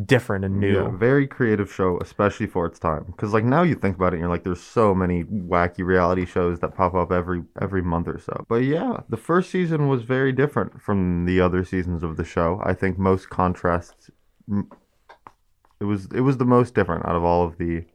different 0.05 0.43
and 0.43 0.59
new 0.59 0.73
Yeah, 0.73 0.89
very 0.89 1.27
creative 1.27 1.71
show, 1.71 1.99
especially 1.99 2.47
for 2.47 2.65
its 2.65 2.79
time. 2.79 3.03
Because 3.07 3.31
like 3.33 3.43
now 3.43 3.61
you 3.61 3.75
think 3.75 3.95
about 3.95 4.13
it, 4.13 4.17
and 4.17 4.21
you're 4.21 4.29
like, 4.29 4.43
there's 4.43 4.61
so 4.61 4.93
many 4.95 5.23
wacky 5.25 5.85
reality 5.85 6.25
shows 6.25 6.59
that 6.59 6.75
pop 6.75 6.95
up 6.95 7.11
every 7.11 7.43
every 7.61 7.81
month 7.81 8.07
or 8.07 8.19
so. 8.19 8.45
But 8.49 8.63
yeah, 8.63 9.01
the 9.09 9.17
first 9.17 9.51
season 9.51 9.87
was 9.87 10.01
very 10.03 10.31
different 10.31 10.81
from 10.81 11.25
the 11.25 11.39
other 11.41 11.63
seasons 11.63 12.01
of 12.03 12.17
the 12.17 12.23
show. 12.23 12.59
I 12.63 12.73
think 12.73 12.97
most 12.97 13.29
contrasts. 13.29 14.09
It 15.79 15.85
was 15.85 16.07
it 16.13 16.21
was 16.21 16.37
the 16.37 16.45
most 16.45 16.73
different 16.73 17.05
out 17.05 17.15
of 17.15 17.23
all 17.23 17.45
of 17.45 17.57
the 17.57 17.85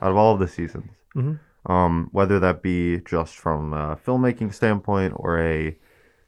out 0.00 0.10
of 0.10 0.16
all 0.16 0.34
of 0.34 0.40
the 0.40 0.48
seasons. 0.48 0.90
Mhm. 1.14 1.38
Um, 1.66 2.08
whether 2.12 2.38
that 2.40 2.62
be 2.62 3.00
just 3.00 3.36
from 3.36 3.72
a 3.72 3.96
filmmaking 3.96 4.54
standpoint 4.54 5.14
or 5.16 5.38
a 5.40 5.76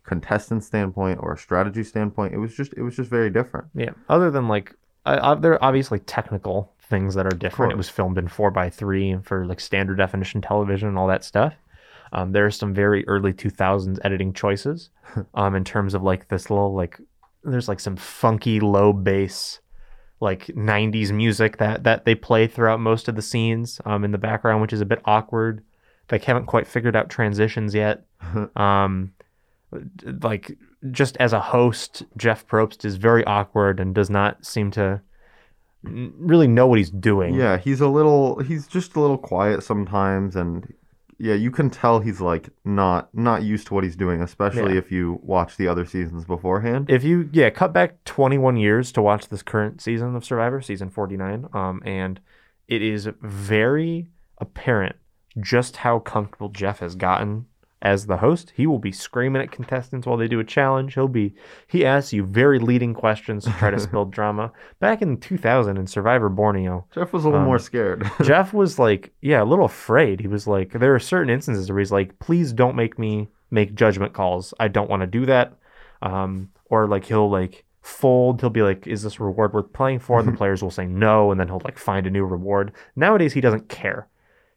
contestant 0.09 0.65
standpoint 0.65 1.21
or 1.23 1.35
a 1.35 1.39
strategy 1.39 1.85
standpoint, 1.85 2.35
it 2.35 2.39
was 2.39 2.55
just 2.55 2.73
it 2.75 2.83
was 2.83 2.97
just 2.97 3.11
very 3.11 3.31
different. 3.31 3.67
yeah 3.75 3.91
other 4.09 4.31
than 4.31 4.49
like 4.49 4.75
I, 5.05 5.33
I, 5.33 5.35
there 5.35 5.53
are 5.55 5.65
obviously 5.65 6.01
technical 6.01 6.73
things 6.89 7.15
that 7.15 7.27
are 7.27 7.37
different. 7.37 7.73
It 7.73 7.77
was 7.77 7.89
filmed 7.89 8.19
in 8.19 8.29
4 8.29 8.51
by 8.51 8.71
3 8.71 9.19
for 9.23 9.47
like 9.47 9.61
standard 9.61 9.97
definition 9.97 10.41
television 10.41 10.89
and 10.89 10.99
all 10.99 11.07
that 11.09 11.25
stuff. 11.25 11.55
Um, 12.13 12.33
there 12.33 12.47
are 12.47 12.51
some 12.51 12.73
very 12.75 13.07
early 13.07 13.33
2000s 13.33 13.99
editing 14.05 14.33
choices 14.33 14.91
um, 15.35 15.55
in 15.55 15.65
terms 15.65 15.95
of 15.95 16.03
like 16.03 16.29
this 16.29 16.51
little 16.51 16.75
like 16.75 16.99
there's 17.45 17.69
like 17.69 17.81
some 17.81 17.97
funky 17.97 18.61
low 18.61 18.93
bass 18.93 19.61
like 20.21 20.47
90s 20.47 21.13
music 21.13 21.59
that 21.59 21.85
that 21.85 22.05
they 22.05 22.15
play 22.15 22.47
throughout 22.47 22.81
most 22.81 23.09
of 23.09 23.15
the 23.15 23.23
scenes 23.23 23.81
um, 23.85 24.05
in 24.05 24.11
the 24.11 24.19
background 24.19 24.63
which 24.63 24.73
is 24.73 24.81
a 24.81 24.87
bit 24.87 25.01
awkward. 25.05 25.63
They 26.09 26.19
haven't 26.19 26.47
quite 26.47 26.67
figured 26.67 26.97
out 26.97 27.11
transitions 27.11 27.75
yet. 27.75 28.05
Um, 28.57 29.13
like 30.23 30.57
just 30.91 31.17
as 31.19 31.33
a 31.33 31.41
host 31.41 32.05
jeff 32.17 32.47
probst 32.47 32.85
is 32.85 32.97
very 32.97 33.25
awkward 33.25 33.81
and 33.81 33.95
does 33.95 34.09
not 34.09 34.45
seem 34.47 34.71
to 34.71 35.01
really 35.83 36.49
know 36.49 36.67
what 36.67 36.79
he's 36.79 36.91
doing 36.91 37.35
Yeah, 37.35 37.57
he's 37.57 37.81
a 37.81 37.89
little 37.89 38.41
he's 38.41 38.67
just 38.67 38.97
a 38.97 39.01
little 39.01 39.19
quiet 39.19 39.63
sometimes 39.63 40.35
and 40.37 40.73
yeah, 41.21 41.35
you 41.35 41.51
can 41.51 41.69
tell 41.69 41.99
he's 42.01 42.21
like 42.21 42.49
not 42.65 43.13
not 43.15 43.43
used 43.43 43.67
to 43.69 43.75
what 43.75 43.83
he's 43.85 43.97
doing, 43.97 44.23
especially 44.23 44.73
Yeah. 44.75 44.79
if 44.79 44.93
you 44.93 45.19
watch 45.23 45.57
the 45.57 45.67
other 45.69 45.85
seasons 45.85 46.25
beforehand. 46.25 46.89
if 46.91 47.05
you 47.05 47.29
yeah 47.33 47.51
cut 47.51 47.73
back 47.73 48.03
21 48.05 48.57
years 48.57 48.91
to 48.93 49.03
watch 49.03 49.29
this 49.29 49.43
current 49.43 49.81
season 49.81 50.15
of 50.17 50.25
survivor 50.25 50.61
season 50.61 50.91
49 50.91 51.49
um 51.53 51.81
and 51.85 52.21
it 52.69 52.83
is 52.83 53.09
very 53.23 54.09
apparent 54.39 54.97
just 55.41 55.79
how 55.79 55.99
comfortable 56.01 56.49
jeff 56.49 56.81
has 56.81 56.95
gotten 56.97 57.47
as 57.83 58.07
the 58.07 58.17
host 58.17 58.53
he 58.57 58.67
will 58.67 58.79
be 58.79 58.91
screaming 58.91 59.41
at 59.41 59.53
contestants 59.53 60.07
while 60.07 60.17
they 60.17 60.27
do 60.29 60.41
a 60.41 60.45
challenge 60.45 60.95
he'll 60.95 61.07
be 61.09 61.35
he 61.69 61.87
asks 61.87 62.13
you 62.13 62.25
very 62.25 62.59
leading 62.59 62.93
questions 62.95 63.45
to 63.45 63.53
try 63.53 63.71
to 63.71 63.79
spill 63.87 64.05
drama 64.05 64.51
back 64.81 65.01
in 65.01 65.17
2000 65.17 65.77
in 65.77 65.87
survivor 65.87 66.29
borneo 66.29 66.85
Jeff 66.93 67.13
was 67.13 67.25
a 67.25 67.29
little 67.29 67.41
Um, 67.41 67.47
more 67.47 67.59
scared. 67.59 68.11
Jeff 68.23 68.53
was 68.53 68.79
like, 68.79 69.13
yeah, 69.21 69.43
a 69.43 69.45
little 69.45 69.65
afraid. 69.67 70.21
He 70.21 70.27
was 70.29 70.47
like, 70.47 70.73
there 70.73 70.95
are 70.95 70.99
certain 70.99 71.31
instances 71.31 71.71
where 71.71 71.79
he's 71.79 71.93
like, 71.93 72.19
please 72.19 72.53
don't 72.53 72.75
make 72.77 72.99
me 72.99 73.29
make 73.51 73.75
judgment 73.75 74.13
calls. 74.13 74.53
I 74.59 74.69
don't 74.69 74.91
want 74.91 75.03
to 75.03 75.07
do 75.07 75.25
that. 75.27 75.53
Um, 76.03 76.51
or 76.67 76.87
like 76.87 77.05
he'll 77.05 77.31
like 77.31 77.65
fold. 77.83 78.41
He'll 78.41 78.51
be 78.51 78.63
like, 78.63 78.87
is 78.87 79.03
this 79.03 79.21
reward 79.21 79.53
worth 79.55 79.73
playing 79.73 80.01
for? 80.01 80.19
And 80.19 80.29
the 80.29 80.33
players 80.37 80.63
will 80.63 80.71
say 80.71 80.87
no, 80.87 81.31
and 81.31 81.39
then 81.41 81.49
he'll 81.49 81.63
like 81.65 81.79
find 81.79 82.07
a 82.07 82.11
new 82.11 82.25
reward. 82.25 82.73
Nowadays, 82.97 83.33
he 83.33 83.41
doesn't 83.41 83.69
care. 83.69 84.09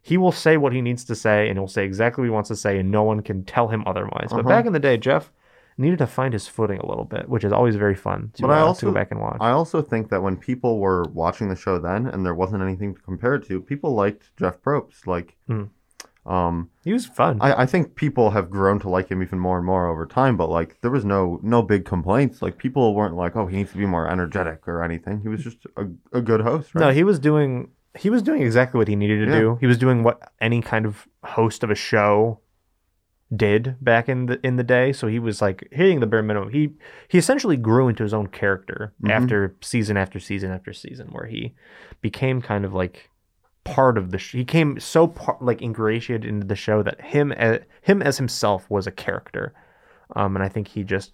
He 0.02 0.18
will 0.18 0.32
say 0.32 0.58
what 0.58 0.74
he 0.74 0.82
needs 0.82 1.04
to 1.06 1.16
say, 1.16 1.48
and 1.50 1.58
he'll 1.58 1.68
say 1.68 1.86
exactly 1.86 2.22
what 2.22 2.26
he 2.26 2.32
wants 2.32 2.48
to 2.50 2.56
say, 2.56 2.80
and 2.80 2.90
no 2.92 3.04
one 3.04 3.22
can 3.22 3.44
tell 3.46 3.68
him 3.68 3.84
otherwise. 3.86 4.28
But 4.32 4.40
Uh-huh. 4.42 4.50
back 4.50 4.66
in 4.66 4.74
the 4.74 4.80
day, 4.80 4.98
Jeff 4.98 5.32
needed 5.78 6.00
to 6.00 6.08
find 6.08 6.34
his 6.34 6.48
footing 6.48 6.80
a 6.80 6.86
little 6.86 7.06
bit, 7.06 7.30
which 7.30 7.44
is 7.44 7.52
always 7.54 7.76
very 7.76 7.96
fun 7.96 8.30
to, 8.34 8.42
But 8.42 8.52
I 8.52 8.60
uh, 8.62 8.66
also- 8.66 8.88
to 8.88 8.92
go 8.92 8.94
back 8.94 9.12
and 9.12 9.20
watch. 9.22 9.38
I 9.40 9.52
also 9.52 9.82
think 9.82 10.10
that 10.10 10.22
when 10.24 10.38
people 10.38 10.80
were 10.80 11.06
watching 11.14 11.50
the 11.50 11.56
show 11.56 11.78
then 11.80 12.08
and 12.08 12.26
there 12.26 12.36
wasn't 12.36 12.62
anything 12.64 12.94
to 12.96 13.02
compare 13.02 13.36
it 13.36 13.46
to, 13.46 13.62
people 13.62 13.94
liked 13.94 14.36
Jeff 14.38 14.62
Probst. 14.62 15.08
Like 15.08 15.38
Mhm. 15.50 15.70
um 16.26 16.70
he 16.84 16.94
was 16.94 17.06
fun. 17.08 17.38
I, 17.42 17.64
I 17.64 17.66
think 17.66 17.96
people 17.96 18.30
have 18.32 18.50
grown 18.52 18.80
to 18.82 18.90
like 18.90 19.10
him 19.10 19.24
even 19.24 19.40
more 19.40 19.58
and 19.58 19.66
more 19.66 19.88
over 19.88 20.06
time, 20.06 20.38
but 20.38 20.50
like 20.50 20.78
there 20.82 20.92
was 20.92 21.04
no 21.06 21.40
no 21.42 21.62
big 21.64 21.84
complaints. 21.86 22.42
Like 22.44 22.58
people 22.58 22.94
weren't 22.94 23.16
like, 23.16 23.36
oh, 23.36 23.48
he 23.48 23.58
needs 23.58 23.72
to 23.72 23.78
be 23.78 23.86
more 23.88 24.08
energetic 24.08 24.68
or 24.68 24.84
anything. 24.84 25.22
He 25.22 25.30
was 25.30 25.44
just 25.44 25.66
a, 25.78 25.88
a 26.12 26.22
good 26.22 26.42
host, 26.42 26.76
right? 26.76 26.82
No, 26.82 26.92
he 26.92 27.04
was 27.04 27.18
doing 27.18 27.70
he 27.98 28.10
was 28.10 28.22
doing 28.22 28.42
exactly 28.42 28.78
what 28.78 28.88
he 28.88 28.96
needed 28.96 29.26
to 29.26 29.32
Yeah. 29.32 29.40
do. 29.40 29.58
He 29.60 29.68
was 29.68 29.78
doing 29.78 30.04
what 30.04 30.32
any 30.40 30.62
kind 30.62 30.86
of 30.86 31.08
host 31.24 31.64
of 31.64 31.70
a 31.72 31.76
show 31.76 32.40
did 33.36 33.76
back 33.82 34.10
in 34.10 34.26
the 34.26 34.46
in 34.46 34.58
the 34.58 34.64
day. 34.64 34.92
So 34.92 35.08
he 35.08 35.20
was 35.20 35.42
like 35.42 35.68
hitting 35.72 36.00
the 36.02 36.08
bare 36.08 36.22
minimum. 36.24 36.50
He 36.50 36.74
he 37.08 37.18
essentially 37.18 37.58
grew 37.58 37.88
into 37.88 38.04
his 38.04 38.14
own 38.14 38.28
character 38.28 38.94
Mhm. 39.04 39.10
after 39.12 39.56
season 39.62 39.96
after 39.98 40.20
season 40.20 40.52
after 40.52 40.74
season, 40.74 41.08
where 41.12 41.26
he 41.28 41.54
became 42.02 42.42
kind 42.42 42.66
of 42.66 42.74
like 42.74 43.10
part 43.64 43.98
of 43.98 44.12
the. 44.12 44.18
Sh- 44.18 44.34
he 44.34 44.44
came 44.46 44.80
so 44.80 45.08
par- 45.08 45.38
like 45.40 45.62
ingratiated 45.62 46.26
into 46.30 46.46
the 46.48 46.56
show 46.56 46.84
that 46.84 47.00
him 47.00 47.32
as, 47.34 47.60
him 47.82 48.02
as 48.02 48.18
himself 48.18 48.70
was 48.70 48.86
a 48.88 48.92
character, 48.92 49.54
um, 50.16 50.36
and 50.36 50.44
I 50.44 50.50
think 50.50 50.68
he 50.70 50.84
just 50.84 51.14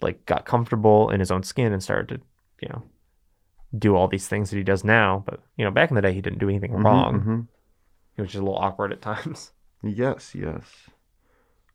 like 0.00 0.24
got 0.26 0.44
comfortable 0.46 1.10
in 1.10 1.20
his 1.20 1.30
own 1.30 1.44
skin 1.44 1.72
and 1.72 1.80
started 1.82 2.08
to 2.08 2.20
you 2.60 2.68
know 2.70 2.82
do 3.76 3.96
all 3.96 4.08
these 4.08 4.28
things 4.28 4.50
that 4.50 4.56
he 4.56 4.62
does 4.62 4.84
now. 4.84 5.22
But 5.26 5.40
you 5.56 5.64
know, 5.64 5.70
back 5.70 5.90
in 5.90 5.94
the 5.96 6.02
day, 6.02 6.12
he 6.12 6.20
didn't 6.20 6.38
do 6.40 6.48
anything 6.48 6.72
Mhm, 6.72 6.84
wrong. 6.84 7.20
mhm. 7.20 7.46
He 8.16 8.22
was 8.22 8.30
just 8.30 8.40
a 8.40 8.44
little 8.44 8.58
awkward 8.58 8.92
at 8.92 9.00
times. 9.02 9.52
Yes, 9.84 10.32
yes. 10.34 10.90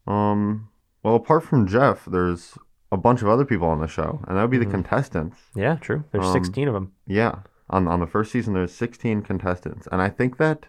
Um. 0.06 0.70
Well, 1.04 1.16
apart 1.16 1.44
from 1.44 1.68
Jeff, 1.68 2.06
there's 2.06 2.58
a 2.92 2.98
bunch 2.98 3.22
of 3.22 3.27
other 3.27 3.44
people 3.46 3.68
on 3.68 3.80
the 3.82 3.88
show, 3.88 4.22
and 4.27 4.38
that 4.38 4.42
would 4.44 4.51
be 4.51 4.58
Mhm. 4.58 4.66
the 4.66 4.72
contestants. 4.72 5.38
Yeah, 5.56 5.75
true. 5.75 6.04
There's 6.12 6.25
Um, 6.25 6.32
16 6.34 6.68
of 6.70 6.74
them. 6.74 6.94
Yeah, 7.06 7.39
on 7.70 7.88
on 7.88 8.00
the 8.00 8.08
first 8.08 8.32
season, 8.32 8.54
there's 8.54 8.74
16 8.74 9.22
contestants, 9.24 9.88
and 9.92 10.01
I 10.01 10.10
think 10.10 10.38
that 10.38 10.68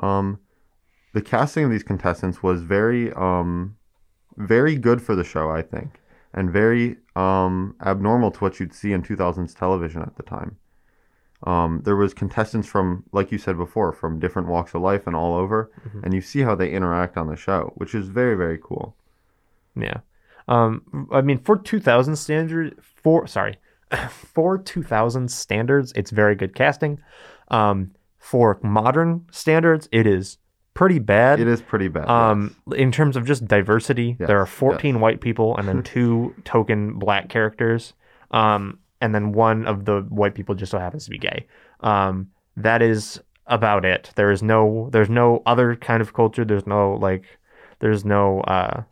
um, 0.00 0.38
the 1.12 1.20
casting 1.20 1.64
of 1.64 1.70
these 1.70 1.82
contestants 1.82 2.42
was 2.42 2.62
very 2.62 3.12
um, 3.12 3.76
very 4.36 4.76
good 4.76 5.02
for 5.02 5.14
the 5.14 5.24
show. 5.24 5.50
I 5.50 5.60
think, 5.62 6.00
and 6.32 6.50
very 6.50 6.96
um, 7.16 7.74
abnormal 7.84 8.30
to 8.30 8.38
what 8.40 8.60
you'd 8.60 8.72
see 8.72 8.92
in 8.92 9.02
2000s 9.02 9.54
television 9.54 10.00
at 10.02 10.16
the 10.16 10.22
time. 10.22 10.56
Um, 11.44 11.82
there 11.84 11.94
was 11.96 12.14
contestants 12.14 12.66
from, 12.66 13.04
like 13.12 13.30
you 13.30 13.38
said 13.38 13.56
before, 13.56 13.92
from 13.92 14.18
different 14.18 14.48
walks 14.48 14.74
of 14.74 14.82
life 14.82 15.06
and 15.06 15.14
all 15.14 15.34
over, 15.36 15.70
Mhm. 15.86 16.02
and 16.04 16.12
you 16.14 16.20
see 16.20 16.40
how 16.40 16.54
they 16.56 16.70
interact 16.70 17.16
on 17.16 17.28
the 17.28 17.36
show, 17.36 17.72
which 17.76 17.94
is 17.94 18.08
very 18.08 18.34
very 18.36 18.58
cool. 18.62 18.96
Yeah. 19.76 19.98
Um, 20.48 21.08
I 21.12 21.20
mean, 21.20 21.38
for 21.38 21.56
2000 21.56 22.16
standards, 22.16 22.74
for 23.02 23.26
sorry, 23.26 23.56
for 24.10 24.58
2000 24.58 25.30
standards, 25.30 25.92
it's 25.94 26.10
very 26.10 26.34
good 26.34 26.54
casting. 26.54 26.98
Um, 27.48 27.92
for 28.18 28.58
modern 28.62 29.24
standards, 29.30 29.88
it 29.92 30.06
is 30.06 30.38
pretty 30.74 30.98
bad. 30.98 31.40
It 31.40 31.48
is 31.48 31.62
pretty 31.62 31.88
bad. 31.88 32.08
Um, 32.08 32.54
in 32.76 32.90
terms 32.92 33.16
of 33.16 33.24
just 33.24 33.46
diversity, 33.46 34.16
there 34.18 34.38
are 34.38 34.44
Yes, 34.46 34.50
14 34.54 35.00
white 35.00 35.20
people 35.20 35.56
and 35.56 35.66
then 35.68 35.82
two 35.94 36.34
token 36.44 36.98
black 36.98 37.28
characters. 37.28 37.94
Um, 38.32 38.78
and 39.00 39.14
then 39.14 39.32
one 39.32 39.66
of 39.66 39.84
the 39.84 40.00
white 40.08 40.34
people 40.34 40.54
just 40.54 40.70
so 40.70 40.78
happens 40.78 41.04
to 41.04 41.10
be 41.10 41.18
gay. 41.18 41.46
Um, 41.80 42.30
that 42.56 42.82
is 42.82 43.20
about 43.46 43.84
it. 43.84 44.10
There 44.16 44.30
is 44.30 44.42
no, 44.42 44.88
there's 44.92 45.10
no 45.10 45.42
other 45.46 45.76
kind 45.76 46.00
of 46.00 46.12
culture. 46.12 46.44
There's 46.44 46.66
no 46.66 46.94
like, 46.94 47.24
there's 47.80 48.04
no, 48.04 48.40
uh, 48.42 48.82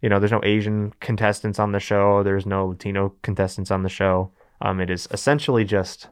you 0.00 0.08
know, 0.08 0.18
there's 0.18 0.32
no 0.32 0.40
Asian 0.42 0.92
contestants 1.00 1.58
on 1.58 1.72
the 1.72 1.80
show. 1.80 2.22
There's 2.22 2.46
no 2.46 2.66
Latino 2.66 3.14
contestants 3.22 3.70
on 3.70 3.82
the 3.82 3.88
show. 3.88 4.30
Um, 4.60 4.80
it 4.80 4.90
is 4.90 5.08
essentially 5.10 5.64
just 5.64 6.08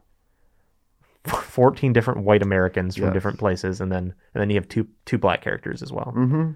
14 1.25 1.93
different 1.93 2.25
white 2.25 2.43
Americans 2.43 2.97
from 2.97 3.13
different 3.13 3.39
places, 3.39 3.81
and 3.81 3.93
then 3.93 4.15
and 4.35 4.41
then 4.41 4.51
you 4.51 4.57
have 4.57 4.69
two 4.69 4.89
two 5.05 5.19
black 5.19 5.43
characters 5.43 5.83
as 5.83 5.93
well. 5.93 6.13
Mm-hmm. 6.17 6.53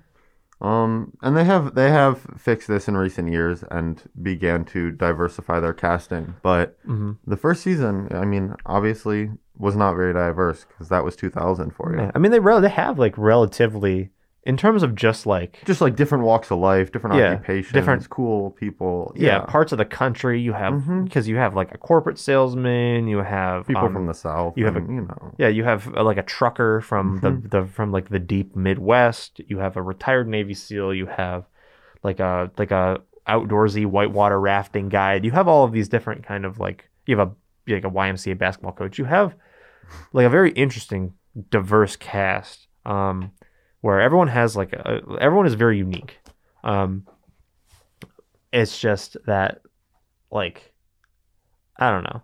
Um, 0.60 1.12
and 1.22 1.36
they 1.36 1.44
have 1.44 1.74
they 1.74 1.90
have 1.90 2.20
fixed 2.38 2.66
this 2.66 2.88
in 2.88 2.96
recent 2.96 3.30
years 3.30 3.62
and 3.70 4.02
began 4.22 4.64
to 4.66 4.90
diversify 4.90 5.60
their 5.60 5.74
casting. 5.74 6.34
But 6.42 6.78
hmm 6.84 7.12
the 7.26 7.36
first 7.36 7.62
season, 7.62 8.08
I 8.10 8.24
mean, 8.24 8.54
obviously 8.64 9.30
was 9.58 9.76
not 9.76 9.94
very 9.96 10.12
diverse 10.12 10.64
because 10.64 10.88
that 10.88 11.04
was 11.04 11.16
2000 11.16 11.70
for 11.70 11.92
you. 11.94 12.00
Yeah. 12.02 12.12
I 12.14 12.18
mean, 12.18 12.30
they 12.32 12.40
rel- 12.40 12.60
they 12.60 12.68
have 12.68 12.98
like 12.98 13.16
relatively 13.18 14.10
in 14.46 14.56
terms 14.56 14.82
of 14.82 14.94
just 14.94 15.26
like 15.26 15.60
Just 15.66 15.80
like 15.80 15.96
different 15.96 16.24
walks 16.24 16.50
of 16.50 16.58
life, 16.58 16.92
different 16.92 17.16
Yeah, 17.16 17.32
occupations, 17.32 17.72
different- 17.72 18.08
cool 18.08 18.52
people. 18.52 19.12
yeah, 19.16 19.26
Yeah, 19.26 19.40
parts 19.44 19.72
of 19.72 19.78
the 19.78 19.84
country 19.84 20.40
you 20.40 20.52
have 20.52 20.86
because 21.04 21.26
you 21.28 21.36
have 21.36 21.54
like 21.54 21.74
a 21.74 21.78
corporate 21.78 22.18
salesman, 22.18 23.08
you 23.08 23.18
have 23.18 23.66
people 23.66 23.84
um, 23.86 23.92
from 23.92 24.06
the 24.06 24.14
south. 24.14 24.54
you 24.56 24.64
have 24.64 24.76
a- 24.76 24.80
you 24.80 25.02
know. 25.08 25.34
yeah, 25.38 25.48
you 25.48 25.64
have 25.64 25.92
uh, 25.94 26.02
like 26.04 26.16
a 26.16 26.22
trucker 26.22 26.80
from 26.80 27.20
Mm-hmm. 27.20 27.48
the, 27.48 27.60
the 27.62 27.66
from 27.66 27.92
like 27.92 28.08
the 28.08 28.18
deep 28.20 28.54
Midwest. 28.56 29.40
You 29.46 29.58
have 29.58 29.76
a 29.76 29.82
retired 29.82 30.28
Navy 30.28 30.54
SEAL. 30.54 30.94
You 30.94 31.06
have 31.06 31.44
like 32.02 32.20
a 32.20 32.50
like 32.56 32.70
a 32.70 33.00
outdoorsy 33.28 33.84
whitewater 33.84 34.38
rafting 34.40 34.88
guide. 34.88 35.24
You 35.24 35.32
have 35.32 35.48
all 35.48 35.64
of 35.64 35.72
these 35.72 35.88
different 35.88 36.24
kind 36.24 36.44
of 36.44 36.60
like 36.60 36.88
you 37.06 37.18
have 37.18 37.28
a 37.28 37.32
like 37.74 37.84
a 37.84 37.90
YMCA 37.90 38.38
basketball 38.38 38.72
coach. 38.72 38.96
You 38.98 39.06
have 39.06 39.34
like 40.12 40.24
a 40.26 40.30
very 40.30 40.52
interesting, 40.52 41.14
diverse 41.50 41.96
cast. 41.96 42.68
Um, 42.84 43.32
where 43.86 44.00
everyone 44.00 44.26
has 44.26 44.56
like 44.56 44.72
a, 44.72 45.00
everyone 45.20 45.46
is 45.46 45.54
very 45.54 45.78
unique. 45.78 46.18
Um, 46.64 47.06
it's 48.52 48.80
just 48.80 49.16
that 49.26 49.60
like 50.28 50.72
I 51.76 51.92
don't 51.92 52.02
know. 52.02 52.20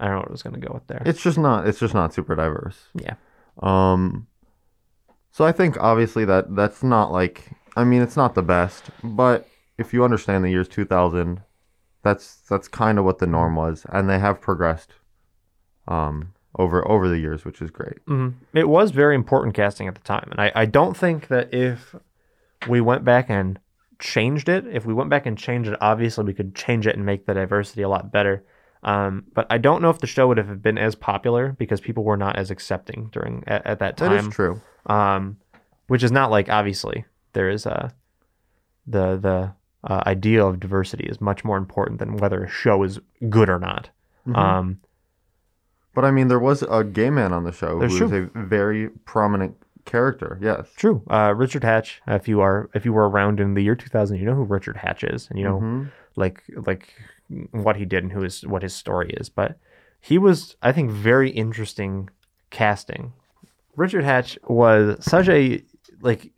I 0.00 0.06
don't 0.06 0.14
know 0.14 0.20
what 0.20 0.28
I 0.28 0.32
was 0.32 0.42
gonna 0.42 0.58
go 0.58 0.72
with 0.72 0.86
there. 0.86 1.02
It's 1.04 1.22
just 1.22 1.36
not. 1.36 1.68
It's 1.68 1.78
just 1.78 1.92
not 1.92 2.14
super 2.14 2.34
diverse. 2.34 2.78
Yeah. 2.94 3.16
Um. 3.62 4.28
So 5.30 5.44
I 5.44 5.52
think 5.52 5.76
obviously 5.78 6.24
that 6.24 6.56
that's 6.56 6.82
not 6.82 7.12
like. 7.12 7.50
I 7.76 7.84
mean, 7.84 8.00
it's 8.00 8.16
not 8.16 8.34
the 8.34 8.42
best, 8.42 8.84
but 9.02 9.46
if 9.76 9.92
you 9.92 10.04
understand 10.04 10.42
the 10.42 10.50
years 10.50 10.68
2000, 10.68 11.42
that's 12.02 12.36
that's 12.48 12.66
kind 12.66 12.98
of 12.98 13.04
what 13.04 13.18
the 13.18 13.26
norm 13.26 13.56
was, 13.56 13.84
and 13.90 14.08
they 14.08 14.18
have 14.18 14.40
progressed. 14.40 14.94
Um. 15.86 16.32
Over 16.56 16.86
over 16.88 17.08
the 17.08 17.18
years, 17.18 17.44
which 17.44 17.60
is 17.60 17.70
great. 17.70 17.98
hmm 18.06 18.30
It 18.52 18.68
was 18.68 18.90
very 18.92 19.14
important 19.14 19.54
casting 19.56 19.88
at 19.88 19.94
the 19.96 20.00
time, 20.02 20.28
and 20.30 20.40
I, 20.40 20.52
I 20.54 20.66
don't 20.66 20.96
think 20.96 21.28
that 21.28 21.52
if 21.52 21.94
we 22.68 22.80
went 22.80 23.04
back 23.04 23.28
and 23.28 23.58
changed 23.98 24.48
it, 24.48 24.64
if 24.66 24.86
we 24.86 24.94
went 24.94 25.10
back 25.10 25.26
and 25.26 25.36
changed 25.36 25.68
it, 25.70 25.76
obviously 25.80 26.24
we 26.24 26.34
could 26.34 26.54
change 26.54 26.86
it 26.86 26.96
and 26.96 27.04
make 27.04 27.26
the 27.26 27.34
diversity 27.34 27.82
a 27.82 27.88
lot 27.88 28.12
better. 28.12 28.44
Um, 28.84 29.24
but 29.34 29.46
I 29.50 29.58
don't 29.58 29.80
know 29.82 29.90
if 29.90 29.98
the 29.98 30.06
show 30.06 30.28
would 30.28 30.36
have 30.36 30.62
been 30.62 30.76
as 30.78 30.94
popular 30.94 31.52
because 31.58 31.80
people 31.80 32.04
were 32.04 32.16
not 32.18 32.36
as 32.36 32.50
accepting 32.50 33.08
during 33.12 33.42
at, 33.46 33.64
at 33.66 33.78
that 33.78 33.96
That 33.96 34.08
time. 34.08 34.28
is 34.28 34.34
true. 34.34 34.60
Um, 34.86 35.38
which 35.88 36.02
is 36.02 36.12
not 36.12 36.30
like 36.30 36.48
obviously 36.48 37.04
there 37.32 37.48
is 37.48 37.66
a 37.66 37.92
the 38.86 39.16
the 39.16 39.52
uh, 39.90 40.02
idea 40.06 40.44
of 40.44 40.60
diversity 40.60 41.04
is 41.04 41.20
much 41.20 41.44
more 41.44 41.56
important 41.56 41.98
than 41.98 42.16
whether 42.16 42.44
a 42.44 42.48
show 42.48 42.82
is 42.82 43.00
good 43.28 43.48
or 43.48 43.58
not. 43.58 43.90
Mhm. 44.26 44.36
Um, 44.36 44.80
But 45.94 46.04
I 46.04 46.10
mean, 46.10 46.28
there 46.28 46.38
was 46.40 46.62
a 46.62 46.82
gay 46.84 47.10
man 47.10 47.32
on 47.32 47.44
the 47.44 47.52
show 47.52 47.78
That's 47.78 47.96
who 47.96 48.04
was 48.04 48.12
a 48.12 48.28
very 48.34 48.88
prominent 49.04 49.56
character. 49.84 50.38
Yes. 50.40 50.68
true. 50.76 51.02
Uh, 51.08 51.32
Richard 51.36 51.62
Hatch. 51.62 52.00
If 52.06 52.26
you 52.28 52.40
are 52.40 52.68
if 52.74 52.84
you 52.84 52.92
were 52.92 53.08
around 53.08 53.38
in 53.40 53.54
the 53.54 53.62
year 53.62 53.74
2000, 53.76 54.16
you 54.18 54.24
know 54.24 54.34
who 54.34 54.44
Richard 54.44 54.76
Hatch 54.76 55.04
is, 55.04 55.28
and 55.30 55.38
you 55.38 55.44
know 55.44 55.60
Mhm. 55.60 55.90
like 56.16 56.42
like 56.66 56.88
what 57.52 57.76
he 57.76 57.84
did 57.84 58.02
and 58.04 58.12
who 58.12 58.22
his 58.22 58.46
what 58.46 58.62
his 58.62 58.74
story 58.74 59.10
is. 59.20 59.28
But 59.28 59.58
he 60.00 60.18
was, 60.18 60.56
I 60.62 60.72
think, 60.72 60.90
very 60.90 61.30
interesting 61.30 62.10
casting. 62.50 63.12
Richard 63.76 64.04
Hatch 64.04 64.38
was 64.48 65.02
such 65.04 65.28
a 65.28 65.62
like 66.00 66.30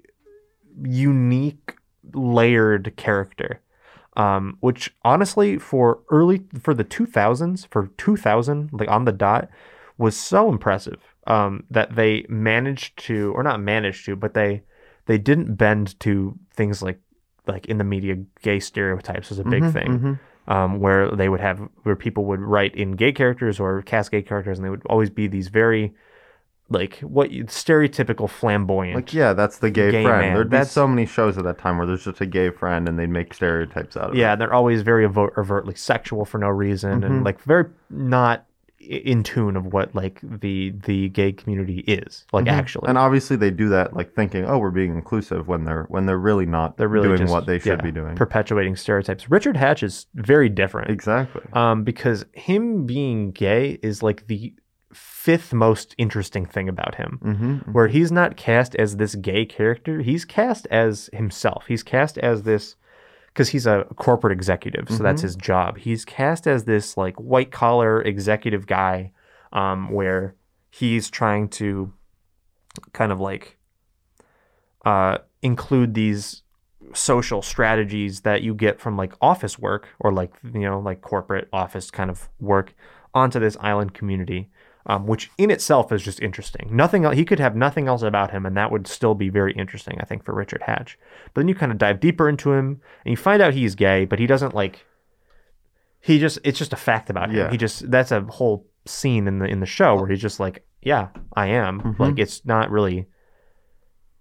unique, 0.82 1.76
layered 2.12 2.94
character. 2.96 3.60
Um, 4.16 4.56
which 4.60 4.94
honestly, 5.04 5.58
for 5.58 6.00
early 6.10 6.42
for 6.60 6.72
the 6.74 6.84
two 6.84 7.06
thousands, 7.06 7.66
for 7.66 7.88
two 7.98 8.16
thousand, 8.16 8.70
like 8.72 8.88
on 8.88 9.04
the 9.04 9.12
dot, 9.12 9.48
was 9.98 10.16
so 10.16 10.48
impressive. 10.48 11.02
Um, 11.26 11.64
that 11.70 11.96
they 11.96 12.24
managed 12.28 12.96
to, 13.06 13.32
or 13.34 13.42
not 13.42 13.60
managed 13.60 14.04
to, 14.06 14.16
but 14.16 14.34
they 14.34 14.62
they 15.06 15.18
didn't 15.18 15.56
bend 15.56 15.98
to 16.00 16.38
things 16.54 16.82
like 16.82 17.00
like 17.46 17.66
in 17.66 17.78
the 17.78 17.84
media, 17.84 18.16
gay 18.42 18.58
stereotypes 18.60 19.30
was 19.30 19.38
a 19.38 19.44
big 19.44 19.62
Mhm, 19.64 19.72
thing 19.72 19.92
mhm. 20.02 20.18
um, 20.48 20.80
where 20.80 21.10
they 21.10 21.28
would 21.28 21.40
have 21.40 21.60
where 21.82 21.96
people 21.96 22.24
would 22.26 22.40
write 22.40 22.74
in 22.74 22.92
gay 22.92 23.12
characters 23.12 23.60
or 23.60 23.82
cast 23.82 24.10
gay 24.10 24.22
characters, 24.22 24.58
and 24.58 24.64
they 24.64 24.70
would 24.70 24.86
always 24.86 25.10
be 25.10 25.26
these 25.26 25.48
very 25.48 25.94
like 26.68 26.98
what 26.98 27.30
you, 27.30 27.44
stereotypical 27.44 28.28
flamboyant. 28.28 28.96
Like, 28.96 29.14
yeah, 29.14 29.32
that's 29.32 29.58
the 29.58 29.70
gay, 29.70 29.90
Gay 29.90 30.02
friend. 30.02 30.20
man. 30.20 30.34
There'd 30.34 30.50
be 30.50 30.64
so 30.64 30.86
many 30.88 31.06
shows 31.06 31.38
at 31.38 31.44
that 31.44 31.58
time 31.58 31.78
where 31.78 31.86
there's 31.86 32.04
just 32.04 32.20
a 32.20 32.26
gay 32.26 32.50
friend 32.50 32.88
and 32.88 32.98
they'd 32.98 33.06
make 33.08 33.32
stereotypes 33.34 33.96
out 33.96 34.10
of 34.10 34.14
yeah, 34.16 34.30
it. 34.30 34.32
and 34.34 34.40
they're 34.40 34.52
always 34.54 34.82
very 34.82 35.04
overtly 35.06 35.74
sexual 35.74 36.24
for 36.24 36.38
no 36.38 36.48
reason, 36.48 37.00
Mhm. 37.02 37.06
and 37.06 37.24
like 37.24 37.40
very 37.42 37.66
not 37.90 38.46
in 38.78 39.22
tune 39.22 39.56
of 39.56 39.72
what 39.72 39.94
like 39.96 40.20
the 40.22 40.72
the 40.84 41.08
gay 41.08 41.32
community 41.32 41.78
is 41.88 42.24
like 42.32 42.44
Mhm. 42.44 42.52
actually. 42.52 42.88
And 42.88 42.98
obviously 42.98 43.36
they 43.36 43.50
do 43.50 43.68
that 43.70 43.94
like 43.94 44.12
thinking, 44.14 44.44
oh, 44.44 44.58
we're 44.58 44.70
being 44.70 44.94
inclusive 44.94 45.48
when 45.48 45.64
they're 45.64 45.84
when 45.88 46.06
they're 46.06 46.18
really 46.18 46.46
not 46.46 46.76
they're 46.76 46.86
really 46.86 47.08
doing 47.08 47.20
just, 47.20 47.32
what 47.32 47.46
they 47.46 47.58
should 47.58 47.78
yeah, 47.78 47.84
be 47.84 47.90
doing. 47.90 48.14
perpetuating 48.16 48.76
stereotypes. 48.76 49.30
Richard 49.30 49.56
Hatch 49.56 49.82
is 49.82 50.06
very 50.14 50.48
different. 50.48 50.90
exactly. 50.90 51.42
um, 51.54 51.82
because 51.84 52.26
him 52.32 52.86
being 52.86 53.30
gay 53.32 53.78
is 53.82 54.02
like 54.02 54.26
the 54.28 54.52
fifth 55.26 55.52
most 55.52 55.94
interesting 55.98 56.46
thing 56.46 56.68
about 56.68 56.94
him. 56.94 57.18
Mm-hmm. 57.22 57.72
Where 57.72 57.88
he's 57.88 58.12
not 58.12 58.36
cast 58.36 58.74
as 58.76 58.96
this 58.96 59.14
gay 59.16 59.44
character, 59.44 60.00
he's 60.00 60.24
cast 60.24 60.66
as 60.70 61.10
himself. 61.12 61.64
He's 61.66 61.82
cast 61.82 62.16
as 62.18 62.42
this 62.44 62.76
because 63.28 63.48
he's 63.50 63.66
a 63.66 63.84
corporate 63.96 64.32
executive, 64.32 64.88
so 64.88 65.02
that's 65.02 65.20
Mhm. 65.20 65.28
his 65.28 65.36
job. 65.36 65.78
He's 65.78 66.04
cast 66.04 66.46
as 66.46 66.64
this 66.64 66.96
like 66.96 67.16
white 67.16 67.50
collar 67.50 68.00
executive 68.02 68.66
guy, 68.66 69.12
um, 69.52 69.90
where 69.90 70.34
he's 70.70 71.10
trying 71.10 71.48
to 71.60 71.92
kind 72.92 73.10
of 73.12 73.20
like 73.20 73.58
uh, 74.84 75.18
include 75.42 75.94
these 75.94 76.42
social 76.94 77.42
strategies 77.42 78.20
that 78.20 78.42
you 78.42 78.54
get 78.54 78.78
from 78.80 78.96
like 78.96 79.12
office 79.20 79.58
work 79.58 79.88
or 79.98 80.12
like 80.12 80.32
you 80.44 80.60
know 80.60 80.78
like 80.78 81.00
corporate 81.00 81.48
office 81.52 81.90
kind 81.90 82.10
of 82.10 82.28
work 82.40 82.74
onto 83.12 83.40
this 83.40 83.56
island 83.60 83.92
community 83.92 84.48
um, 84.86 85.06
which 85.06 85.30
in 85.36 85.50
itself 85.50 85.90
is 85.92 86.02
just 86.02 86.20
interesting. 86.20 86.68
Nothing 86.70 87.04
else 87.04 87.16
he 87.16 87.24
could 87.24 87.40
have 87.40 87.56
nothing 87.56 87.88
else 87.88 88.02
about 88.02 88.30
him 88.30 88.46
and 88.46 88.56
that 88.56 88.70
would 88.70 88.86
still 88.86 89.14
be 89.14 89.28
very 89.28 89.52
interesting 89.54 89.98
i 90.00 90.04
think 90.04 90.24
for 90.24 90.32
richard 90.34 90.62
hatch. 90.62 90.98
But 91.34 91.40
then 91.40 91.48
you 91.48 91.54
kind 91.54 91.72
of 91.72 91.78
dive 91.78 91.98
deeper 92.00 92.28
into 92.28 92.52
him 92.52 92.80
and 93.04 93.10
you 93.12 93.16
find 93.16 93.42
out 93.42 93.52
he's 93.54 93.74
gay 93.74 94.04
but 94.04 94.18
he 94.18 94.26
doesn't 94.26 94.54
like 94.54 94.84
he 96.00 96.18
just 96.20 96.38
it's 96.44 96.58
just 96.58 96.72
a 96.72 96.76
fact 96.76 97.10
about 97.10 97.30
him. 97.30 97.36
Yeah. 97.36 97.50
he 97.50 97.56
just 97.56 97.90
that's 97.90 98.12
a 98.12 98.20
whole 98.22 98.66
scene 98.84 99.26
in 99.26 99.38
the 99.40 99.46
in 99.46 99.58
the 99.60 99.66
show 99.66 99.96
where 99.96 100.06
he's 100.06 100.22
just 100.22 100.38
like 100.38 100.64
yeah 100.82 101.08
i 101.34 101.48
am. 101.48 101.80
Mhm. 101.80 101.98
like 101.98 102.18
it's 102.18 102.44
not 102.46 102.70
really 102.70 103.06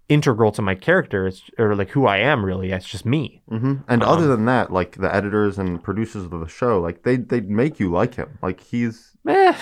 integral 0.08 0.52
to 0.52 0.62
my 0.62 0.74
character 0.74 1.26
it's 1.26 1.42
or 1.58 1.74
like 1.74 1.90
who 1.90 2.06
i 2.06 2.16
am 2.18 2.44
really 2.44 2.70
it's 2.72 2.88
just 2.88 3.04
me. 3.06 3.42
Hmm 3.48 3.74
And 3.88 4.02
Um, 4.02 4.08
other 4.08 4.26
than 4.28 4.44
that, 4.46 4.72
like 4.72 4.96
the 4.96 5.12
editors 5.14 5.58
and 5.58 5.82
producers 5.82 6.24
of 6.24 6.30
the 6.30 6.48
show, 6.48 6.80
like 6.80 7.02
they 7.02 7.16
they 7.16 7.40
make 7.40 7.78
you 7.80 7.90
like 7.90 8.14
him. 8.14 8.38
Like 8.42 8.60
he's 8.60 9.12
Eh, 9.28 9.54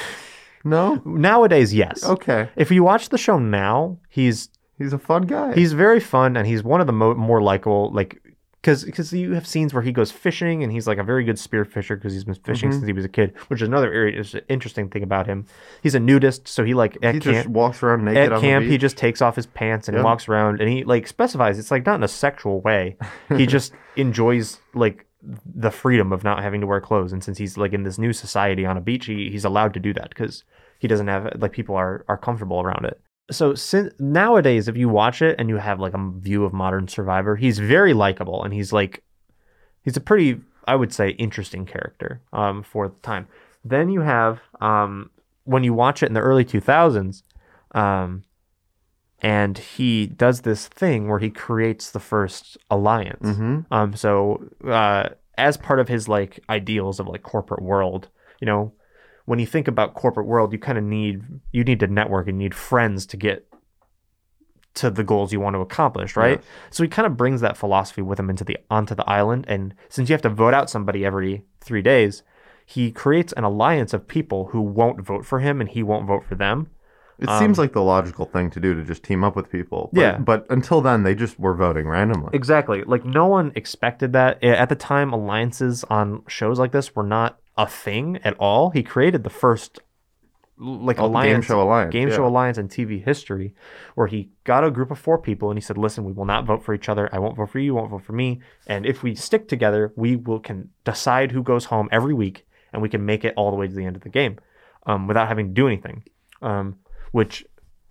no 0.64 1.00
nowadays 1.05 1.72
yes 1.74 2.03
okay. 2.05 2.48
if 2.57 2.70
you 2.70 2.83
watch 2.83 3.11
the 3.11 3.18
show 3.18 3.38
now 3.38 3.98
he's 4.09 4.48
He's 4.77 4.92
a 4.92 4.98
fun 4.98 5.22
guy. 5.22 5.55
he's 5.55 5.72
very 5.72 6.00
fun 6.00 6.37
and 6.37 6.48
he's 6.48 6.64
one 6.64 6.81
of 6.81 6.88
the 6.88 6.92
mo- 6.92 7.14
more 7.14 7.40
likable 7.40 7.92
like 7.92 8.20
because 8.61 8.83
because 8.83 9.12
you 9.12 9.33
have 9.35 9.46
scenes 9.46 9.72
where 9.72 9.85
he 9.85 9.92
goes 9.92 10.11
fishing 10.11 10.64
and 10.64 10.72
he's 10.72 10.88
like 10.88 10.98
a 10.98 11.05
very 11.05 11.22
good 11.22 11.38
spear 11.38 11.64
fisher 11.64 11.94
because 11.96 12.12
he's 12.12 12.24
been 12.24 12.35
fishing 12.35 12.70
Mhm. 12.70 12.72
since 12.72 12.87
he 12.87 12.92
was 12.92 13.05
a 13.05 13.09
kid 13.09 13.35
which 13.46 13.62
is 13.62 13.68
another 13.68 13.92
area 13.92 14.18
is 14.18 14.35
interesting 14.48 14.88
thing 14.88 15.05
about 15.05 15.27
him 15.29 15.46
he's 15.83 15.94
a 15.94 16.00
nudist 16.00 16.48
so 16.48 16.64
he 16.64 16.74
like 16.74 16.98
at 17.03 17.14
he 17.14 17.20
just 17.20 17.42
camp 17.44 17.46
walks 17.55 17.85
around 17.85 18.05
naked 18.05 18.33
at 18.33 18.40
camp 18.40 18.64
he 18.66 18.77
just 18.77 18.96
takes 18.96 19.22
off 19.22 19.37
his 19.37 19.46
pants 19.46 19.87
and 19.87 19.96
Yeah. 19.96 20.03
walks 20.03 20.29
around 20.29 20.61
and 20.61 20.68
he 20.68 20.83
like 20.83 21.07
specifies 21.07 21.57
it's 21.61 21.70
like 21.70 21.87
not 21.87 21.94
in 21.96 22.03
a 22.03 22.09
sexual 22.09 22.61
way 22.62 22.96
he 23.37 23.46
just 23.57 23.72
enjoys 23.94 24.59
like 24.74 25.07
the 25.55 25.70
freedom 25.70 26.12
of 26.12 26.24
not 26.24 26.42
having 26.42 26.61
to 26.62 26.66
wear 26.66 26.81
clothes 26.81 27.12
and 27.12 27.22
since 27.22 27.38
he's 27.38 27.57
like 27.57 27.72
in 27.72 27.85
this 27.85 27.96
new 27.96 28.12
society 28.12 28.66
on 28.66 28.77
a 28.77 28.81
beach 28.81 29.07
he, 29.07 29.31
he's 29.31 29.44
allowed 29.44 29.72
to 29.72 29.81
do 29.81 29.94
that 29.94 30.09
because 30.09 30.42
he 30.85 30.88
doesn't 30.88 31.09
have 31.09 31.33
like 31.38 31.53
people 31.53 31.75
are 31.77 32.05
are 32.09 32.18
comfortable 32.18 32.61
around 32.61 32.85
it. 32.85 33.01
So 33.31 33.55
since 33.55 33.94
nowadays 33.99 34.68
if 34.68 34.77
you 34.77 34.90
watch 34.90 35.23
it 35.23 35.37
and 35.38 35.49
you 35.49 35.57
have 35.57 35.81
like 35.81 35.94
a 35.94 36.11
view 36.18 36.44
of 36.44 36.53
modern 36.53 36.88
survivor 36.88 37.37
he's 37.37 37.59
very 37.59 37.94
likable 37.94 38.44
and 38.44 38.53
he's 38.53 38.70
like 38.70 39.03
he's 39.83 39.97
a 39.97 40.01
pretty 40.01 40.42
i 40.66 40.75
would 40.77 40.92
say 40.92 41.09
interesting 41.27 41.64
character 41.64 42.20
um 42.35 42.62
for 42.62 42.88
the 42.88 43.01
time. 43.01 43.27
Then 43.64 43.88
you 43.88 44.03
have 44.03 44.40
um 44.61 45.11
when 45.44 45.64
you 45.64 45.73
watch 45.73 46.03
it 46.03 46.09
in 46.11 46.14
the 46.14 46.20
early 46.20 46.44
2000s 46.44 47.23
um 47.75 48.25
and 49.23 49.57
he 49.57 50.07
does 50.07 50.42
this 50.42 50.68
thing 50.68 51.09
where 51.09 51.18
he 51.18 51.31
creates 51.31 51.90
the 51.90 52.01
first 52.01 52.59
alliance. 52.70 53.27
Mhm. 53.27 53.64
um, 53.70 53.97
so 53.97 54.44
uh, 54.81 55.09
as 55.38 55.57
part 55.57 55.81
of 55.81 55.88
his 55.88 56.09
like 56.09 56.40
ideals 56.51 57.01
of 57.01 57.07
like 57.09 57.23
corporate 57.23 57.62
world, 57.62 58.09
you 58.40 58.47
know, 58.47 58.73
when 59.26 59.38
you 59.38 59.46
think 59.46 59.68
about 59.68 59.94
corporate 59.94 60.26
world, 60.26 60.52
you 60.52 60.58
kind 60.58 60.78
of 60.78 60.84
need 60.84 61.22
you 61.52 61.64
need 61.64 61.80
to 61.80 61.87
network 61.87 62.28
and 62.28 62.40
you 62.40 62.46
need 62.46 62.54
friends 62.54 63.06
to 63.06 63.16
get 63.16 63.46
to 64.74 64.90
the 64.90 65.04
goals 65.04 65.32
you 65.32 65.38
want 65.38 65.54
to 65.54 65.60
accomplish, 65.60 66.16
right? 66.16 66.38
Yes. 66.40 66.44
So 66.70 66.82
he 66.82 66.88
kind 66.88 67.06
of 67.06 67.16
brings 67.16 67.40
that 67.40 67.56
philosophy 67.56 68.02
with 68.02 68.18
him 68.18 68.28
into 68.28 68.42
the 68.44 68.56
onto 68.70 68.94
the 68.94 69.08
island, 69.08 69.44
and 69.48 69.74
since 69.88 70.08
you 70.08 70.14
have 70.14 70.22
to 70.22 70.28
vote 70.28 70.52
out 70.54 70.68
somebody 70.68 71.04
every 71.04 71.44
three 71.60 71.82
days, 71.82 72.22
he 72.66 72.90
creates 72.90 73.32
an 73.34 73.44
alliance 73.44 73.92
of 73.94 74.08
people 74.08 74.46
who 74.46 74.60
won't 74.60 75.00
vote 75.00 75.24
for 75.24 75.38
him 75.40 75.60
and 75.60 75.70
he 75.70 75.82
won't 75.82 76.06
vote 76.06 76.24
for 76.24 76.34
them. 76.34 76.68
It 77.18 77.28
Um, 77.28 77.38
seems 77.38 77.58
like 77.58 77.72
the 77.72 77.82
logical 77.82 78.24
thing 78.24 78.50
to 78.50 78.58
do 78.58 78.74
to 78.74 78.82
just 78.82 79.04
team 79.04 79.22
up 79.22 79.37
with 79.37 79.48
people. 79.48 79.90
But, 79.92 80.00
Yeah. 80.00 80.18
But 80.18 80.46
until 80.50 80.80
then, 80.80 81.04
they 81.04 81.14
just 81.14 81.38
were 81.38 81.54
voting 81.54 81.87
randomly. 81.87 82.30
Exactly. 82.32 82.82
Like 82.82 83.04
no 83.04 83.28
one 83.28 83.52
expected 83.54 84.12
that. 84.14 84.42
At 84.42 84.68
the 84.68 84.74
time, 84.74 85.12
alliances 85.12 85.84
on 85.84 86.22
shows 86.26 86.58
like 86.58 86.72
this 86.72 86.96
were 86.96 87.04
not 87.04 87.38
a 87.57 87.67
thing 87.67 88.19
at 88.25 88.35
all. 88.38 88.71
He 88.71 88.83
created 88.83 89.25
the 89.25 89.31
first 89.31 89.81
like 90.57 91.01
Oh, 91.01 91.07
alliance 91.07 91.33
game 91.35 91.43
show 91.57 91.62
alliance. 91.62 91.93
game 91.93 92.09
yeah. 92.09 92.14
show 92.17 92.27
alliance 92.27 92.59
in 92.59 92.69
TV 92.69 93.03
history, 93.05 93.55
where 93.97 94.07
he 94.07 94.31
got 94.45 94.62
a 94.64 94.71
group 94.71 94.90
of 94.93 94.99
four 94.99 95.19
people 95.19 95.51
and 95.51 95.59
he 95.59 95.61
said, 95.61 95.77
"Listen, 95.77 96.05
we 96.05 96.12
will 96.12 96.25
not 96.25 96.45
vote 96.47 96.62
for 96.62 96.75
each 96.75 96.88
other. 96.88 97.09
I 97.12 97.19
won't 97.19 97.37
vote 97.37 97.51
for 97.51 97.59
you. 97.59 97.67
You 97.67 97.75
won't 97.75 97.90
vote 97.90 98.05
for 98.05 98.12
me. 98.12 98.40
And 98.67 98.87
if 98.87 99.03
we 99.03 99.14
stick 99.17 99.49
together, 99.49 99.93
we 99.97 100.14
will 100.17 100.38
can 100.38 100.71
decide 100.85 101.33
who 101.33 101.43
goes 101.43 101.64
home 101.67 101.88
every 101.90 102.14
week, 102.14 102.47
and 102.73 102.81
we 102.83 102.88
can 102.88 103.05
make 103.05 103.25
it 103.25 103.35
all 103.37 103.51
the 103.51 103.57
way 103.57 103.67
to 103.67 103.75
the 103.75 103.85
end 103.85 103.97
of 103.97 104.03
the 104.03 104.09
game, 104.11 104.38
um, 104.87 105.09
without 105.09 105.27
having 105.29 105.49
to 105.49 105.53
do 105.55 105.67
anything." 105.67 106.05
Um, 106.40 106.77
which 107.11 107.45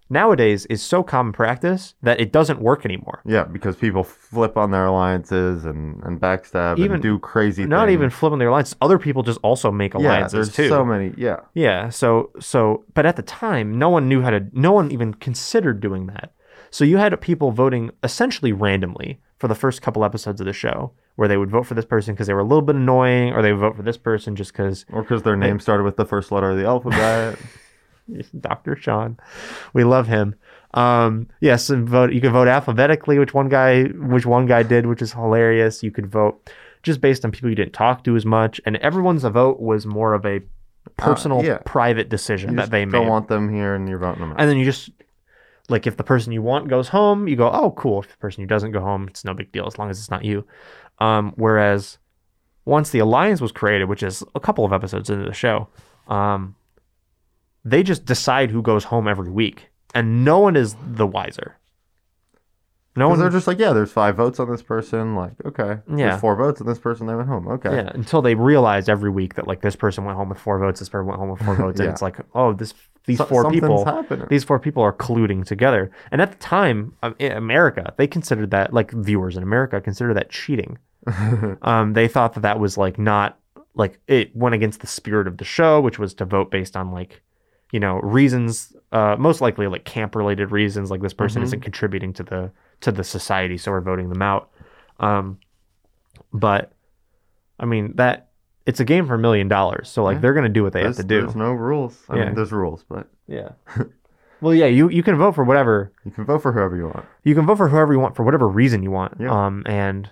nowadays 0.10 0.66
is 0.68 0.82
so 0.82 1.04
common 1.04 1.34
practice 1.34 1.96
that 2.02 2.20
it 2.20 2.32
doesn't 2.32 2.60
work 2.62 2.86
anymore. 2.86 3.22
Yeah, 3.26 3.44
because 3.46 3.76
people 3.76 4.04
flip 4.04 4.58
on 4.58 4.72
their 4.72 4.86
alliances 4.86 5.66
and, 5.66 6.02
and 6.04 6.20
backstab 6.20 6.78
Even- 6.80 6.94
and 6.94 7.02
do 7.02 7.20
crazy 7.20 7.64
things. 7.64 7.70
Not 7.70 7.88
things. 7.88 7.94
even 7.94 8.10
flipping 8.10 8.40
their 8.40 8.50
alliances. 8.50 8.76
Other 8.82 9.00
people 9.00 9.24
just 9.24 9.40
also 9.44 9.72
make 9.72 9.94
alliances 9.94 10.34
yeah, 10.34 10.38
there's 10.38 10.56
too. 10.56 10.70
so 10.70 10.86
many. 10.86 11.14
Yeah. 11.18 11.38
Yeah. 11.54 11.90
So 11.90 12.32
so 12.40 12.86
but 12.94 13.06
at 13.06 13.16
the 13.16 13.24
time, 13.24 13.78
no 13.78 13.90
one 13.90 14.08
knew 14.08 14.22
how 14.22 14.30
to 14.32 14.46
no 14.52 14.72
one 14.72 14.92
even 14.92 15.14
considered 15.14 15.80
doing 15.80 16.08
that. 16.08 16.34
So 16.70 16.84
you 16.84 16.98
had 16.98 17.20
people 17.22 17.52
voting 17.52 17.92
essentially 18.04 18.52
randomly 18.52 19.22
for 19.38 19.48
the 19.48 19.54
first 19.56 19.82
couple 19.82 20.04
episodes 20.04 20.40
of 20.42 20.48
the 20.48 20.54
show, 20.54 20.94
where 21.18 21.28
they 21.28 21.38
would 21.38 21.52
vote 21.52 21.68
for 21.68 21.76
this 21.76 21.86
person 21.86 22.16
because 22.16 22.26
they 22.28 22.34
were 22.34 22.40
a 22.40 22.46
little 22.46 22.62
bit 22.64 22.76
annoying, 22.76 23.34
or 23.34 23.42
they 23.44 23.52
would 23.52 23.60
vote 23.62 23.76
for 23.76 23.84
this 23.84 23.98
person 23.98 24.36
just 24.36 24.54
because 24.54 24.86
Or 24.92 25.02
because 25.04 25.22
their 25.22 25.36
name 25.36 25.60
started 25.60 25.84
with 25.84 25.98
the 25.98 26.06
first 26.06 26.32
letter 26.32 26.50
of 26.52 26.58
the 26.58 26.66
alphabet. 26.66 27.38
Dr. 28.40 28.76
Sean, 28.76 29.18
we 29.74 29.84
love 29.84 30.08
him. 30.08 30.36
Um, 30.74 31.28
yes, 31.40 31.70
and 31.70 31.88
vote. 31.88 32.14
You 32.14 32.22
could 32.22 32.32
vote 32.32 32.48
alphabetically, 32.48 33.20
which 33.20 33.34
one 33.34 33.50
guy, 33.50 33.84
which 33.84 34.26
one 34.26 34.46
guy 34.46 34.64
did, 34.64 34.86
which 34.86 35.02
is 35.02 35.14
hilarious. 35.14 35.84
You 35.84 35.92
could 35.92 36.08
vote 36.08 36.50
just 36.82 37.00
based 37.00 37.24
on 37.24 37.32
people 37.32 37.50
you 37.50 37.56
didn't 37.56 37.74
talk 37.74 38.04
to 38.04 38.16
as 38.16 38.26
much, 38.26 38.60
and 38.66 38.78
everyone's 38.78 39.24
vote 39.24 39.60
was 39.60 39.86
more 39.86 40.14
of 40.14 40.26
a 40.26 40.42
personal, 40.98 41.44
yeah. 41.44 41.60
private 41.66 42.10
decision 42.10 42.52
you 42.52 42.56
that 42.58 42.72
they 42.72 42.86
don't 42.86 43.08
want 43.08 43.28
them 43.28 43.54
here 43.54 43.74
and 43.74 43.88
you're 43.88 44.00
voting 44.00 44.20
them 44.20 44.32
out. 44.32 44.40
and 44.40 44.50
then 44.50 44.58
you 44.58 44.66
just 44.66 44.90
like 45.70 45.88
if 45.88 45.96
the 45.98 46.04
person 46.04 46.34
you 46.34 46.42
want 46.42 46.68
goes 46.68 46.90
home, 46.90 47.28
you 47.28 47.36
go, 47.36 47.50
oh, 47.50 47.72
cool. 47.72 48.02
If 48.02 48.12
the 48.12 48.18
person 48.18 48.42
who 48.42 48.48
doesn't 48.48 48.72
go 48.72 48.82
home, 48.82 49.08
it's 49.08 49.24
no 49.24 49.34
big 49.34 49.52
deal 49.52 49.66
as 49.66 49.78
long 49.78 49.90
as 49.90 49.98
it's 49.98 50.12
not 50.12 50.26
you. 50.26 50.46
Um, 51.00 51.34
whereas 51.36 52.00
once 52.66 52.90
the 52.90 53.00
alliance 53.00 53.42
was 53.42 53.52
created, 53.52 53.86
which 53.86 54.04
is 54.04 54.24
a 54.36 54.40
couple 54.40 54.66
of 54.66 54.74
episodes 54.74 55.10
into 55.10 55.26
the 55.26 55.34
show, 55.34 55.68
um, 56.08 56.56
they 57.66 57.84
just 57.84 58.06
decide 58.06 58.52
who 58.52 58.62
goes 58.62 58.86
home 58.86 59.08
every 59.08 59.32
week, 59.32 59.70
and 59.94 60.24
no 60.26 60.40
one 60.40 60.56
is 60.56 60.76
the 60.86 61.08
wiser. 61.08 61.58
No 62.96 63.10
one, 63.10 63.18
they're 63.18 63.32
just 63.32 63.48
like, 63.48 63.58
yeah, 63.58 63.74
there's 63.74 63.92
five 63.92 64.16
votes 64.16 64.40
on 64.40 64.52
this 64.52 64.62
person. 64.62 65.16
Like, 65.16 65.34
okay. 65.44 65.80
Yeah. 65.90 66.10
There's 66.10 66.22
four 66.22 66.36
votes 66.36 66.62
on 66.62 66.68
this 66.68 66.78
person. 66.78 67.08
They 67.08 67.16
went 67.16 67.28
home. 67.28 67.48
Okay. 67.48 67.76
yeah, 67.76 67.90
until 67.92 68.22
they 68.22 68.36
realize 68.36 68.88
every 68.88 69.10
week 69.10 69.34
that 69.34 69.48
like 69.48 69.62
this 69.62 69.76
person 69.76 70.06
went 70.06 70.16
home 70.16 70.30
with 70.30 70.38
four 70.38 70.60
votes, 70.60 70.80
this 70.80 70.90
person 70.90 71.08
went 71.08 71.20
home 71.20 71.32
with 71.32 71.42
four 71.42 71.56
votes, 71.64 71.80
and 71.80 71.90
it's 71.90 72.04
like, 72.04 72.18
oh, 72.36 72.54
this 72.54 72.76
these 73.06 73.18
So- 73.18 73.26
four 73.26 73.50
people, 73.52 73.84
happening. 73.84 74.28
these 74.30 74.44
four 74.44 74.60
people 74.60 74.84
are 74.84 74.94
colluding 74.94 75.44
together. 75.44 75.90
And 76.12 76.22
at 76.22 76.32
the 76.32 76.38
time, 76.38 76.94
um, 77.02 77.16
America, 77.20 77.94
they 77.98 78.06
considered 78.06 78.52
that 78.52 78.74
like 78.74 78.92
viewers 78.92 79.36
in 79.38 79.44
America 79.44 79.82
considered 79.82 80.14
that 80.16 80.30
cheating. 80.30 80.78
um, 81.64 81.94
they 81.94 82.08
thought 82.08 82.34
that 82.34 82.42
that 82.42 82.60
was 82.60 82.78
like 82.78 83.00
not 83.00 83.40
like 83.74 84.00
it 84.08 84.36
went 84.36 84.54
against 84.54 84.82
the 84.82 84.88
spirit 84.88 85.28
of 85.28 85.38
the 85.38 85.44
show, 85.46 85.82
which 85.82 85.98
was 85.98 86.14
to 86.14 86.26
vote 86.26 86.52
based 86.52 86.78
on 86.78 86.92
like 86.92 87.24
you 87.74 87.80
know 87.82 88.00
reasons, 88.00 88.74
uh, 88.94 89.18
most 89.20 89.42
likely 89.42 89.68
like 89.68 89.84
camp 89.84 90.16
related 90.16 90.52
reasons, 90.52 90.90
like 90.90 91.02
this 91.02 91.14
person 91.14 91.42
Mhm. 91.42 91.46
isn't 91.46 91.60
contributing 91.62 92.14
to 92.14 92.24
the 92.24 92.52
to 92.82 92.92
the 92.92 93.04
society, 93.04 93.58
so 93.58 93.72
we're 93.72 93.82
voting 93.82 94.08
them 94.10 94.22
out. 94.22 94.50
Um, 95.02 95.40
but 96.32 96.72
I 97.60 97.66
mean 97.66 97.94
that 97.96 98.30
it's 98.66 98.80
a 98.80 98.86
game 98.86 99.06
for 99.08 99.16
a 99.16 99.20
million 99.20 99.48
dollars, 99.50 99.90
so 99.90 100.04
like 100.04 100.16
Yeah. 100.16 100.22
they're 100.22 100.34
gonna 100.34 100.50
do 100.50 100.64
what 100.64 100.72
they 100.74 100.84
there's, 100.84 100.98
have 100.98 101.04
to 101.06 101.08
do. 101.10 101.22
there's 101.22 101.36
no 101.36 101.52
rules. 101.52 102.02
I 102.10 102.16
Yeah. 102.18 102.26
mean, 102.26 102.36
there's 102.36 102.52
rules, 102.54 102.84
but 102.88 103.08
Yeah. 103.28 103.50
well, 104.42 104.54
yeah, 104.54 104.68
you 104.68 104.90
you 104.90 105.04
can 105.04 105.18
vote 105.18 105.34
for 105.36 105.44
whatever 105.44 105.92
you 106.06 106.12
can 106.12 106.26
vote 106.26 106.40
for 106.42 106.52
whoever 106.52 106.76
you 106.78 106.86
want. 106.86 107.06
you 107.24 107.36
can 107.36 107.46
vote 107.46 107.58
for 107.58 107.68
whoever 107.70 107.92
you 107.94 108.00
want 108.00 108.16
for 108.16 108.24
whatever 108.24 108.48
reason 108.48 108.84
you 108.84 108.92
want. 108.92 109.16
Yeah. 109.20 109.32
Um, 109.32 109.64
and 109.66 110.10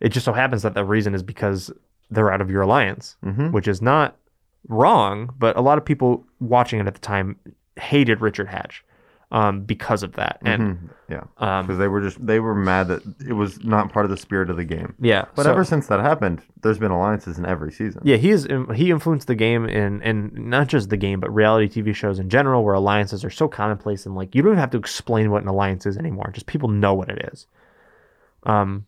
it 0.00 0.10
just 0.10 0.24
so 0.24 0.32
happens 0.32 0.62
that 0.62 0.74
the 0.74 0.84
reason 0.84 1.14
is 1.14 1.22
because 1.22 1.70
they're 2.10 2.30
out 2.30 2.40
of 2.40 2.50
your 2.50 2.62
alliance, 2.62 3.16
hmm 3.24 3.50
which 3.50 3.66
is 3.66 3.82
not 3.82 4.16
wrong, 4.68 5.32
but 5.38 5.56
a 5.56 5.60
lot 5.60 5.78
of 5.78 5.84
people 5.84 6.24
watching 6.40 6.80
it 6.80 6.86
at 6.86 6.94
the 6.94 7.00
time 7.00 7.36
hated 7.76 8.20
Richard 8.20 8.48
Hatch 8.48 8.84
um, 9.32 9.62
because 9.62 10.02
of 10.02 10.12
that. 10.14 10.38
And 10.44 10.62
Mm-hmm. 10.62 10.86
yeah, 11.12 11.24
um, 11.38 11.66
because 11.66 11.78
they 11.78 11.88
were 11.88 12.00
just 12.00 12.24
they 12.24 12.40
were 12.40 12.54
mad 12.54 12.88
that 12.88 13.02
it 13.26 13.32
was 13.34 13.62
not 13.64 13.92
part 13.92 14.04
of 14.04 14.10
the 14.10 14.16
spirit 14.16 14.50
of 14.50 14.56
the 14.56 14.64
game. 14.64 14.94
yeah, 15.00 15.26
But 15.34 15.44
so- 15.44 15.50
ever 15.52 15.64
since 15.64 15.86
that 15.88 16.00
happened, 16.00 16.42
there's 16.62 16.78
been 16.78 16.90
alliances 16.90 17.38
in 17.38 17.44
every 17.46 17.70
season. 17.72 18.02
yeah, 18.04 18.16
he 18.16 18.30
is 18.30 18.46
he 18.74 18.90
influenced 18.90 19.26
the 19.26 19.34
game 19.34 19.66
in 19.68 20.02
and 20.02 20.32
not 20.32 20.68
just 20.68 20.90
the 20.90 20.96
game, 20.96 21.20
but 21.20 21.32
reality 21.34 21.68
TV 21.82 21.94
shows 21.94 22.18
in 22.18 22.28
general, 22.28 22.64
where 22.64 22.74
alliances 22.74 23.24
are 23.24 23.30
so 23.30 23.46
commonplace 23.48 24.06
and 24.06 24.14
like 24.14 24.34
you 24.34 24.42
don't 24.42 24.52
even 24.52 24.58
have 24.60 24.70
to 24.70 24.78
explain 24.78 25.30
what 25.30 25.42
an 25.42 25.48
alliance 25.48 25.86
is 25.86 25.96
anymore. 25.96 26.30
Just 26.32 26.46
people 26.46 26.68
know 26.68 26.94
what 26.94 27.08
it 27.08 27.28
is. 27.32 27.46
Um, 28.44 28.86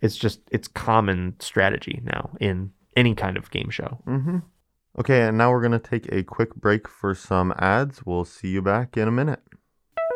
it's 0.00 0.16
just 0.16 0.40
it's 0.50 0.68
common 0.68 1.34
strategy 1.40 2.00
now 2.04 2.30
in 2.40 2.72
any 2.96 3.14
kind 3.14 3.36
of 3.36 3.50
game 3.50 3.70
show. 3.70 3.98
Mm-hmm. 4.06 4.38
Okay, 4.98 5.22
and 5.22 5.36
now 5.36 5.50
we're 5.50 5.62
gonna 5.62 5.78
take 5.78 6.10
a 6.12 6.22
quick 6.22 6.54
break 6.54 6.88
for 6.88 7.14
some 7.14 7.52
ads. 7.58 8.06
We'll 8.06 8.24
see 8.24 8.48
you 8.48 8.62
back 8.62 8.96
in 8.96 9.08
a 9.08 9.12
minute. 9.12 9.40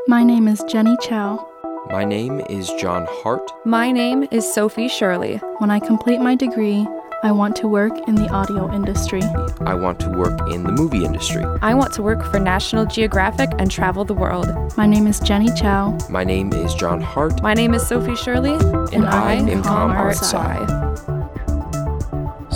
My 0.07 0.23
name 0.23 0.49
is 0.49 0.63
Jenny 0.65 0.97
Chow. 1.01 1.47
My 1.91 2.05
name 2.05 2.41
is 2.49 2.71
John 2.75 3.07
Hart. 3.09 3.51
My 3.65 3.91
name 3.91 4.27
is 4.31 4.51
Sophie 4.53 4.89
Shirley. 4.89 5.37
When 5.59 5.71
I 5.71 5.81
complete 5.81 6.21
my 6.21 6.35
degree, 6.35 6.87
I 7.25 7.33
want 7.33 7.57
to 7.57 7.67
work 7.67 7.93
in 8.07 8.15
the 8.15 8.29
audio 8.29 8.73
industry. 8.73 9.23
I 9.63 9.75
want 9.75 9.99
to 10.01 10.09
work 10.11 10.39
in 10.53 10.63
the 10.63 10.71
movie 10.71 11.05
industry. 11.05 11.45
I 11.63 11.75
want 11.75 11.93
to 11.95 12.03
work 12.03 12.25
for 12.31 12.39
National 12.39 12.87
Geographic 12.87 13.51
and 13.59 13.71
travel 13.71 14.05
the 14.05 14.15
world. 14.15 14.49
My 14.77 14.87
name 14.87 15.07
is 15.09 15.19
Jenny 15.19 15.53
Chow. 15.55 15.99
My 16.09 16.23
name 16.23 16.53
is 16.53 16.75
John 16.75 17.01
Hart. 17.01 17.43
My 17.43 17.55
name 17.55 17.75
is 17.75 17.85
Sophie 17.85 18.15
Shirley, 18.15 18.53
and, 18.95 19.05
I 19.07 19.33
am 19.35 19.63
Com 19.65 19.91
Art 19.91 20.17
Sci. 20.17 21.18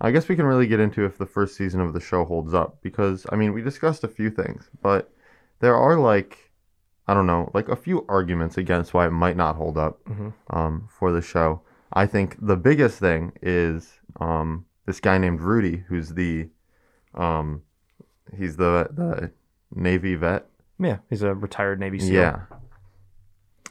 I 0.00 0.12
guess 0.12 0.28
we 0.28 0.36
can 0.36 0.46
really 0.46 0.68
get 0.68 0.78
into 0.78 1.04
if 1.04 1.18
the 1.18 1.26
first 1.26 1.56
season 1.56 1.80
of 1.80 1.92
the 1.92 1.98
show 2.00 2.24
holds 2.24 2.54
up 2.54 2.80
because 2.80 3.26
I 3.30 3.36
mean 3.36 3.52
we 3.52 3.60
discussed 3.60 4.04
a 4.04 4.08
few 4.08 4.30
things, 4.30 4.70
but 4.82 5.10
there 5.58 5.74
are 5.76 5.96
like 5.96 6.52
I 7.08 7.14
don't 7.14 7.26
know, 7.26 7.50
like 7.54 7.68
a 7.68 7.74
few 7.74 8.06
arguments 8.08 8.56
against 8.56 8.94
why 8.94 9.06
it 9.06 9.10
might 9.10 9.36
not 9.36 9.56
hold 9.56 9.76
up 9.76 10.04
Mhm. 10.04 10.32
um, 10.50 10.88
for 10.96 11.10
the 11.10 11.22
show. 11.22 11.62
I 11.92 12.06
think 12.06 12.36
the 12.40 12.56
biggest 12.56 13.00
thing 13.00 13.32
is 13.42 13.98
um, 14.20 14.66
this 14.86 15.00
guy 15.00 15.18
named 15.18 15.40
Rudy, 15.40 15.78
who's 15.88 16.10
the 16.10 16.50
um, 17.14 17.62
he's 18.38 18.54
the 18.56 18.88
the 18.92 19.32
Navy 19.74 20.14
vet. 20.14 20.46
Yeah, 20.84 20.98
he's 21.08 21.22
a 21.22 21.34
retired 21.34 21.80
Navy 21.80 21.98
SEAL. 21.98 22.12
Yeah. 22.12 22.40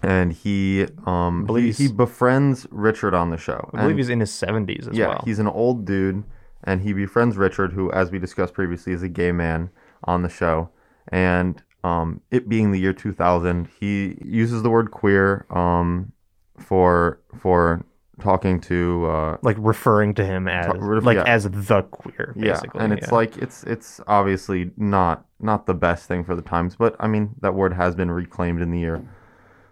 And 0.04 0.34
he 0.34 0.88
um 1.06 1.45
believe 1.45 1.78
he, 1.78 1.88
he 1.88 1.93
befriends 1.93 2.65
Richard 2.71 3.13
on 3.13 3.30
the 3.30 3.38
show. 3.38 3.69
I 3.74 3.78
believe 3.78 3.89
And- 3.91 4.00
he's 4.00 4.10
in 4.10 4.19
his 4.19 4.34
seventies 4.34 4.88
as 4.88 4.97
yeah, 4.97 5.10
well. 5.10 5.24
he's 5.26 5.39
an 5.39 5.47
old 5.47 5.86
dude, 5.86 6.24
and 6.63 6.82
he 6.82 6.93
befriends 6.93 7.38
Richard, 7.38 7.74
who, 7.74 7.91
as 7.91 8.10
we 8.12 8.17
discussed 8.17 8.54
previously, 8.54 8.93
is 8.93 9.04
a 9.04 9.10
gay 9.10 9.32
man 9.32 9.69
on 10.04 10.24
the 10.24 10.30
show. 10.30 10.69
And 11.10 11.62
um, 11.84 12.21
it 12.32 12.47
being 12.50 12.71
the 12.71 12.80
year 12.80 12.93
2000, 12.93 13.67
he 13.80 14.17
uses 14.24 14.63
the 14.63 14.69
word 14.69 14.91
queer 14.91 15.45
um, 15.52 16.12
for 16.58 17.19
for 17.39 17.86
talking 18.19 18.60
to 18.62 19.06
uh, 19.08 19.38
like 19.41 19.58
referring 19.60 20.13
to 20.15 20.26
him 20.26 20.47
as 20.47 20.71
ref- 20.78 21.04
like 21.04 21.17
yeah. 21.17 21.24
as 21.24 21.43
the 21.43 21.82
queer, 21.91 22.34
yeah, 22.36 22.54
basically. 22.54 22.82
and 22.82 22.93
it's 22.93 23.08
yeah. 23.08 23.15
like 23.15 23.38
it's 23.38 23.63
it's 23.63 24.00
obviously 24.08 24.71
not 24.78 25.26
not 25.41 25.65
the 25.65 25.73
best 25.73 26.08
thing 26.08 26.23
for 26.23 26.36
the 26.36 26.41
times, 26.41 26.75
but 26.75 26.95
I 26.99 27.08
mean 27.08 27.36
that 27.41 27.54
word 27.56 27.73
has 27.73 27.95
been 27.95 28.12
reclaimed 28.12 28.62
in 28.62 28.71
the 28.71 28.80
year 28.80 29.01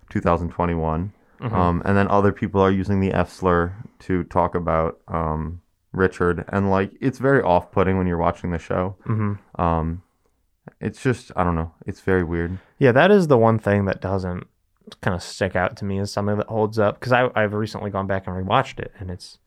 2021. 0.10 1.13
Mhm. 1.39 1.51
Um, 1.53 1.82
and 1.86 1.95
then 1.95 2.08
other 2.10 2.32
people 2.34 2.60
are 2.62 2.71
using 2.71 2.99
the 2.99 3.13
F 3.13 3.29
slur 3.29 3.73
to 3.99 4.23
talk 4.25 4.55
about 4.55 4.99
um, 5.08 5.62
Richard, 5.93 6.43
and 6.49 6.69
like 6.69 6.91
it's 6.99 7.17
very 7.17 7.41
off-putting 7.41 7.97
when 7.97 8.08
you're 8.08 8.17
watching 8.17 8.51
the 8.51 8.60
show. 8.60 8.95
Mhm. 9.05 9.39
Um, 9.58 10.01
it's 10.82 11.01
just 11.01 11.32
I 11.36 11.43
don't 11.43 11.55
know, 11.55 11.71
it's 11.86 12.01
very 12.01 12.23
weird. 12.23 12.60
Yeah, 12.77 12.91
that 12.91 13.10
is 13.12 13.27
the 13.27 13.38
one 13.38 13.58
thing 13.58 13.86
that 13.86 14.01
doesn't 14.01 14.47
kind 15.01 15.15
of 15.15 15.21
stick 15.23 15.55
out 15.55 15.77
to 15.77 15.86
me 15.86 15.99
as 15.99 16.12
something 16.12 16.38
that 16.38 16.47
holds 16.47 16.77
up 16.79 16.99
because 16.99 17.12
I 17.13 17.29
I've 17.36 17.53
recently 17.53 17.89
gone 17.91 18.08
back 18.08 18.27
and 18.27 18.36
rewatched 18.36 18.79
it 18.79 18.91
and 18.99 19.10
it's 19.12 19.38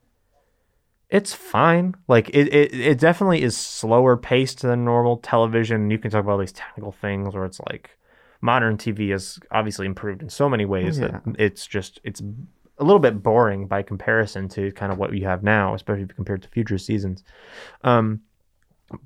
it's 1.12 1.34
fine. 1.34 1.94
Like 2.08 2.30
it, 2.30 2.52
it 2.52 2.74
it 2.74 2.98
definitely 2.98 3.42
is 3.42 3.54
slower 3.54 4.16
paced 4.16 4.62
than 4.62 4.84
normal 4.84 5.18
television. 5.18 5.90
You 5.90 5.98
can 5.98 6.10
talk 6.10 6.20
about 6.24 6.32
all 6.32 6.38
these 6.38 6.52
technical 6.52 6.90
things 6.90 7.34
where 7.34 7.44
it's 7.44 7.60
like 7.70 7.98
modern 8.40 8.78
TV 8.78 9.10
has 9.10 9.38
obviously 9.50 9.84
improved 9.84 10.22
in 10.22 10.30
so 10.30 10.48
many 10.48 10.64
ways 10.64 10.98
that 10.98 11.22
it's 11.38 11.66
just 11.66 12.00
it's 12.02 12.22
a 12.78 12.84
little 12.84 12.98
bit 12.98 13.22
boring 13.22 13.66
by 13.66 13.82
comparison 13.82 14.48
to 14.48 14.72
kind 14.72 14.90
of 14.90 14.96
what 14.96 15.12
you 15.12 15.26
have 15.26 15.42
now, 15.42 15.74
especially 15.74 16.06
compared 16.06 16.42
to 16.42 16.48
future 16.48 16.78
seasons. 16.78 17.22
Um, 17.84 18.22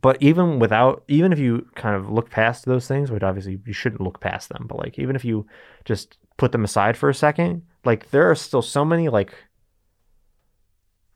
but 0.00 0.16
even 0.22 0.60
without 0.60 1.02
even 1.08 1.32
if 1.32 1.40
you 1.40 1.66
kind 1.74 1.96
of 1.96 2.08
look 2.08 2.30
past 2.30 2.64
those 2.64 2.88
things 2.88 3.10
which 3.10 3.22
obviously 3.22 3.60
you 3.64 3.72
shouldn't 3.72 4.00
look 4.00 4.18
past 4.18 4.48
them 4.48 4.66
but 4.66 4.78
like 4.78 4.98
even 4.98 5.14
if 5.14 5.24
you 5.24 5.46
just 5.84 6.18
put 6.38 6.50
them 6.50 6.64
aside 6.64 6.96
for 6.96 7.08
a 7.08 7.14
second 7.14 7.62
like 7.84 8.10
there 8.10 8.28
are 8.28 8.34
still 8.34 8.62
so 8.62 8.84
many 8.84 9.08
like 9.08 9.32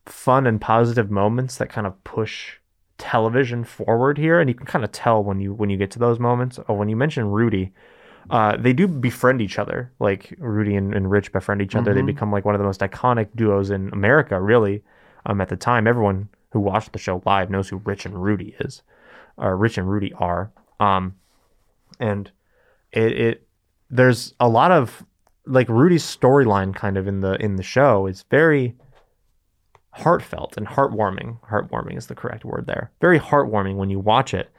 fun 0.06 0.46
and 0.46 0.60
positive 0.60 1.10
moments 1.10 1.56
that 1.58 1.68
kind 1.70 1.86
of 1.86 2.02
push 2.04 2.56
television 2.98 3.64
forward 3.64 4.18
here. 4.18 4.40
And 4.40 4.48
you 4.50 4.54
can 4.54 4.66
kind 4.66 4.84
of 4.84 4.92
tell 4.92 5.22
when 5.22 5.40
you 5.40 5.54
when 5.54 5.70
you 5.70 5.76
get 5.76 5.90
to 5.92 5.98
those 5.98 6.18
moments. 6.18 6.58
Oh 6.68 6.74
when 6.74 6.88
you 6.88 6.96
mention 6.96 7.26
rudy 7.30 7.72
uh, 8.28 8.56
they 8.56 8.72
do 8.72 8.86
befriend 8.86 9.40
each 9.40 9.58
other. 9.58 9.90
Like 9.98 10.34
rudy 10.38 10.76
and, 10.76 10.94
and 10.94 11.10
rich 11.10 11.32
befriend 11.32 11.62
each 11.62 11.74
other. 11.74 11.94
They 11.94 12.02
Mhm. 12.02 12.06
become 12.06 12.30
like 12.30 12.44
one 12.44 12.54
of 12.54 12.60
the 12.60 12.66
most 12.66 12.80
iconic 12.80 13.28
duos 13.34 13.70
in 13.70 13.88
america 13.92 14.40
really 14.40 14.82
um, 15.26 15.40
at 15.40 15.48
the 15.48 15.56
time. 15.56 15.86
Everyone 15.86 16.28
who 16.52 16.60
watched 16.60 16.92
the 16.92 16.98
show 16.98 17.22
live 17.24 17.50
knows 17.50 17.68
who 17.68 17.78
rich 17.78 18.04
and 18.06 18.22
rudy 18.22 18.54
is 18.60 18.82
or 19.36 19.56
rich 19.56 19.78
and 19.78 19.88
rudy 19.88 20.12
are. 20.14 20.50
Um, 20.80 21.14
and 21.98 22.30
it, 22.92 23.12
it 23.12 23.46
there's 23.90 24.34
a 24.40 24.48
lot 24.48 24.70
of 24.70 25.04
like 25.46 25.68
rudy's 25.68 26.04
storyline 26.04 26.74
kind 26.74 26.96
of 26.96 27.08
in 27.08 27.20
the 27.20 27.34
in 27.42 27.56
the 27.56 27.62
show 27.62 28.06
is 28.06 28.24
very 28.30 28.74
heartfelt 29.92 30.56
and 30.56 30.66
heartwarming. 30.66 31.38
Heartwarming 31.48 31.96
is 31.96 32.06
the 32.06 32.14
correct 32.14 32.44
word 32.44 32.66
there. 32.66 32.90
Very 33.00 33.18
heartwarming 33.18 33.76
when 33.76 33.90
you 33.90 33.98
watch 33.98 34.34
it 34.34 34.50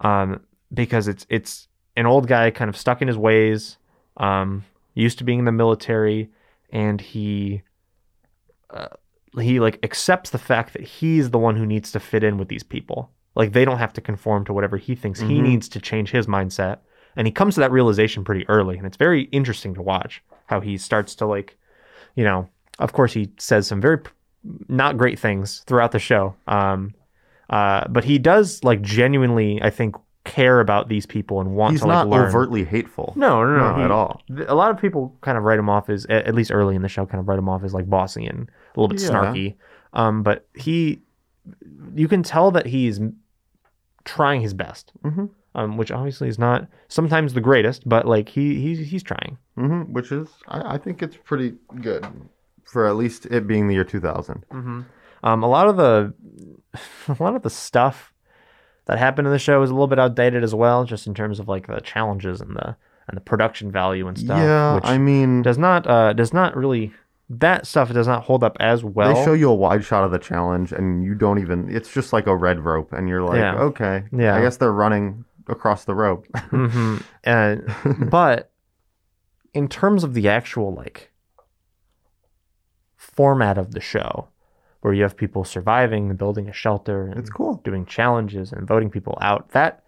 um, 0.00 0.40
because 0.72 1.08
it's 1.08 1.26
it's 1.28 1.68
an 1.96 2.06
old 2.06 2.26
guy 2.26 2.50
kind 2.50 2.68
of 2.68 2.76
stuck 2.76 3.02
in 3.02 3.08
his 3.08 3.16
ways 3.18 3.76
um, 4.16 4.64
used 4.94 5.18
to 5.18 5.24
being 5.24 5.38
in 5.40 5.44
the 5.44 5.52
military 5.52 6.30
and 6.70 7.00
he 7.00 7.62
uh, 8.70 8.88
he 9.40 9.60
like 9.60 9.78
accepts 9.82 10.30
the 10.30 10.38
fact 10.38 10.72
that 10.72 10.82
he's 10.82 11.30
the 11.30 11.38
one 11.38 11.56
who 11.56 11.66
needs 11.66 11.92
to 11.92 12.00
fit 12.00 12.24
in 12.24 12.38
with 12.38 12.48
these 12.48 12.62
people. 12.62 13.10
Like 13.34 13.52
they 13.52 13.64
don't 13.64 13.78
have 13.78 13.92
to 13.94 14.00
conform 14.00 14.44
to 14.46 14.52
whatever 14.52 14.76
he 14.76 14.94
thinks 14.94 15.20
he 15.20 15.38
Mhm. 15.38 15.42
needs 15.42 15.68
to 15.70 15.80
change 15.80 16.10
his 16.10 16.26
mindset. 16.26 16.78
And 17.16 17.26
he 17.26 17.32
comes 17.32 17.54
to 17.54 17.60
that 17.60 17.70
realization 17.72 18.24
pretty 18.24 18.48
early 18.48 18.76
and 18.78 18.86
it's 18.86 18.96
very 18.96 19.22
interesting 19.24 19.74
to 19.74 19.82
watch 19.82 20.22
how 20.46 20.60
he 20.60 20.76
starts 20.76 21.14
to 21.16 21.26
like 21.26 21.56
you 22.16 22.24
know 22.24 22.48
of 22.78 22.94
course, 22.94 23.12
he 23.12 23.30
says 23.38 23.66
some 23.66 23.82
very 23.82 23.98
not 24.68 24.96
great 24.98 25.18
things 25.18 25.62
throughout 25.66 25.92
the 25.92 25.98
show. 25.98 26.34
Um, 26.46 26.94
uh, 27.50 27.86
but 27.88 28.04
he 28.04 28.18
does 28.18 28.62
like 28.64 28.80
genuinely, 28.82 29.60
I 29.62 29.70
think, 29.70 29.96
care 30.24 30.60
about 30.60 30.88
these 30.88 31.04
people 31.04 31.40
and 31.40 31.54
want 31.56 31.72
He's 31.72 31.80
to 31.80 31.86
like 31.86 31.94
not 31.94 32.08
learn. 32.08 32.28
overtly 32.28 32.64
hateful. 32.64 33.12
No, 33.16 33.44
no, 33.44 33.56
no, 33.56 33.76
No, 33.76 33.84
at 33.84 33.90
all. 33.90 34.22
A 34.46 34.54
lot 34.54 34.70
of 34.70 34.80
people 34.80 35.16
kind 35.20 35.36
of 35.36 35.44
write 35.44 35.58
him 35.58 35.68
off 35.68 35.90
as, 35.90 36.06
at 36.06 36.34
least 36.34 36.50
early 36.52 36.76
in 36.76 36.82
the 36.82 36.88
show, 36.88 37.04
kind 37.06 37.20
of 37.20 37.28
write 37.28 37.38
him 37.38 37.48
off 37.48 37.64
as 37.64 37.74
like 37.74 37.90
bossy 37.90 38.24
and 38.26 38.48
a 38.76 38.80
little 38.80 38.88
bit 38.94 39.00
Yeah. 39.02 39.10
snarky. 39.10 39.54
Um, 39.92 40.22
but 40.22 40.46
he, 40.54 41.02
you 41.94 42.08
can 42.08 42.22
tell 42.22 42.50
that 42.52 42.66
he's 42.66 43.00
trying 44.04 44.40
his 44.40 44.54
best, 44.54 44.92
Mhm. 45.04 45.30
um, 45.54 45.76
which 45.76 45.90
obviously 45.90 46.28
is 46.28 46.38
not 46.38 46.66
sometimes 46.88 47.34
the 47.34 47.40
greatest, 47.40 47.88
but 47.88 48.06
like 48.06 48.28
he 48.28 48.60
he's 48.60 48.78
he's 48.88 49.02
trying. 49.02 49.38
hmm 49.56 49.82
which 49.92 50.10
is, 50.12 50.28
I, 50.48 50.74
I 50.74 50.78
think 50.78 51.02
it's 51.02 51.16
pretty 51.16 51.54
good 51.80 52.06
for 52.72 52.86
at 52.86 52.96
least 52.96 53.26
it 53.26 53.46
being 53.46 53.68
the 53.68 53.74
year 53.74 53.84
2000. 53.84 54.44
Um, 54.50 55.42
a 55.42 55.46
lot 55.46 55.68
of 55.68 55.76
the 55.76 56.14
a 57.08 57.22
lot 57.22 57.36
of 57.36 57.42
the 57.42 57.50
stuff 57.50 58.12
that 58.86 58.98
happened 58.98 59.26
in 59.28 59.32
the 59.32 59.38
show 59.38 59.62
is 59.62 59.68
a 59.70 59.74
little 59.74 59.86
bit 59.86 59.98
outdated 59.98 60.42
as 60.42 60.54
well, 60.54 60.84
just 60.84 61.06
in 61.06 61.14
terms 61.14 61.38
of 61.38 61.46
like 61.48 61.66
the 61.66 61.80
challenges 61.80 62.40
and 62.40 62.56
the 62.56 62.76
and 63.08 63.16
the 63.16 63.20
production 63.20 63.70
value 63.70 64.08
and 64.08 64.16
stuff. 64.18 64.38
yeah, 64.38 64.74
which 64.74 64.84
I 64.86 64.96
mean, 64.96 65.42
does 65.42 65.58
not 65.58 65.86
uh 65.86 66.14
does 66.14 66.32
not 66.32 66.56
really 66.56 66.92
that 67.28 67.66
stuff 67.66 67.92
does 67.92 68.08
not 68.08 68.24
hold 68.24 68.42
up 68.42 68.56
as 68.58 68.82
well. 68.84 69.14
they 69.14 69.24
show 69.24 69.32
you 69.34 69.50
a 69.50 69.54
wide 69.54 69.84
shot 69.84 70.04
of 70.04 70.10
the 70.10 70.18
challenge, 70.18 70.72
and 70.72 71.04
you 71.04 71.14
don't 71.14 71.38
even. 71.38 71.68
It's 71.74 71.92
just 71.92 72.12
like 72.12 72.26
a 72.26 72.34
red 72.34 72.60
rope, 72.64 72.92
and 72.92 73.08
you're 73.08 73.22
like, 73.22 73.38
Yeah. 73.38 73.54
okay, 73.56 74.04
Yeah. 74.12 74.34
I 74.36 74.40
guess 74.40 74.56
they're 74.56 74.72
running 74.72 75.24
across 75.46 75.84
the 75.84 75.94
rope. 75.94 76.26
hmm 76.50 76.96
And 77.24 78.10
but 78.10 78.50
in 79.54 79.68
terms 79.68 80.02
of 80.04 80.14
the 80.14 80.28
actual 80.28 80.74
like 80.74 81.11
format 83.16 83.58
of 83.58 83.72
the 83.72 83.80
show, 83.80 84.28
where 84.80 84.92
you 84.94 85.02
have 85.02 85.16
people 85.16 85.44
surviving 85.44 86.08
and 86.10 86.18
building 86.18 86.48
a 86.48 86.52
shelter, 86.52 87.06
and 87.06 87.18
It's 87.18 87.30
cool. 87.30 87.60
doing 87.64 87.84
challenges 87.86 88.52
and 88.52 88.66
voting 88.66 88.90
people 88.90 89.18
out. 89.20 89.50
That 89.50 89.82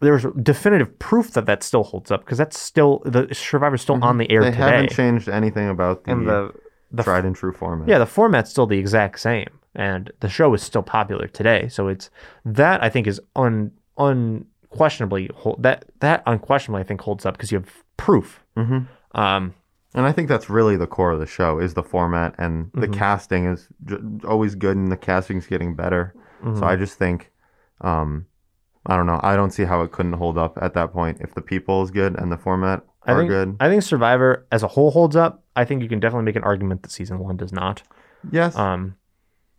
there's 0.00 0.26
definitive 0.42 0.98
proof 0.98 1.30
that 1.32 1.46
that 1.46 1.62
still 1.62 1.82
holds 1.84 2.10
up 2.10 2.20
because 2.24 2.38
that's 2.38 2.58
still 2.58 3.00
the 3.04 3.28
Survivor's 3.34 3.82
still 3.82 3.98
on 4.02 4.18
the 4.18 4.30
air 4.30 4.42
Mm-hmm. 4.42 4.50
they 4.50 4.56
today, 4.56 4.70
haven't 4.76 4.90
changed 4.92 5.28
anything 5.28 5.68
about 5.68 6.04
the, 6.04 6.12
and 6.12 6.28
the 6.28 6.52
the 6.90 7.02
tried 7.02 7.24
and 7.24 7.34
true 7.34 7.52
format. 7.52 7.88
yeah, 7.88 7.98
the 7.98 8.06
format's 8.06 8.50
still 8.50 8.66
the 8.66 8.78
exact 8.78 9.18
same, 9.20 9.48
and 9.74 10.12
the 10.20 10.28
show 10.28 10.52
is 10.54 10.62
still 10.62 10.82
popular 10.82 11.26
today. 11.28 11.68
So 11.68 11.88
it's 11.88 12.10
that 12.44 12.82
I 12.84 12.88
think 12.90 13.06
is 13.06 13.20
un 13.36 13.72
unquestionably 13.98 15.30
hold, 15.34 15.62
that 15.62 15.84
that 16.00 16.22
unquestionably 16.26 16.80
I 16.80 16.84
think 16.84 17.00
holds 17.00 17.24
up 17.26 17.34
because 17.36 17.50
you 17.52 17.58
have 17.60 17.72
proof. 17.96 18.42
hmm 18.56 18.80
Um, 19.14 19.54
And 19.96 20.06
I 20.06 20.12
think 20.12 20.28
that's 20.28 20.48
really 20.50 20.76
the 20.76 20.86
core 20.86 21.10
of 21.12 21.18
the 21.20 21.26
show 21.26 21.58
is 21.58 21.74
the 21.74 21.82
format 21.82 22.34
and 22.38 22.70
the 22.74 22.86
Mhm. 22.86 22.92
casting 22.94 23.46
is 23.46 23.66
j- 23.86 23.96
always 24.28 24.54
good 24.54 24.76
and 24.76 24.92
the 24.92 24.96
casting's 24.96 25.46
getting 25.46 25.74
better. 25.74 26.14
mhm. 26.44 26.58
So 26.58 26.66
I 26.66 26.76
just 26.76 26.98
think, 26.98 27.32
um, 27.80 28.26
I 28.84 28.94
don't 28.96 29.06
know. 29.06 29.18
I 29.22 29.34
don't 29.36 29.50
see 29.50 29.64
how 29.64 29.80
it 29.82 29.90
couldn't 29.90 30.12
hold 30.12 30.36
up 30.38 30.58
at 30.60 30.74
that 30.74 30.92
point 30.92 31.18
if 31.22 31.34
the 31.34 31.40
people 31.42 31.82
is 31.82 31.90
good 31.90 32.14
and 32.20 32.30
the 32.30 32.36
format 32.36 32.84
I 33.06 33.12
are 33.12 33.16
think 33.18 33.30
good. 33.30 33.56
I 33.58 33.68
think 33.68 33.82
Survivor 33.82 34.46
as 34.52 34.62
a 34.62 34.68
whole 34.68 34.90
holds 34.90 35.16
up. 35.16 35.42
I 35.56 35.64
think 35.64 35.82
you 35.82 35.88
can 35.88 35.98
definitely 35.98 36.24
make 36.26 36.36
an 36.36 36.44
argument 36.44 36.82
that 36.82 36.90
season 36.92 37.18
one 37.18 37.36
does 37.38 37.52
not, 37.52 37.82
Yes. 38.30 38.54
um, 38.56 38.94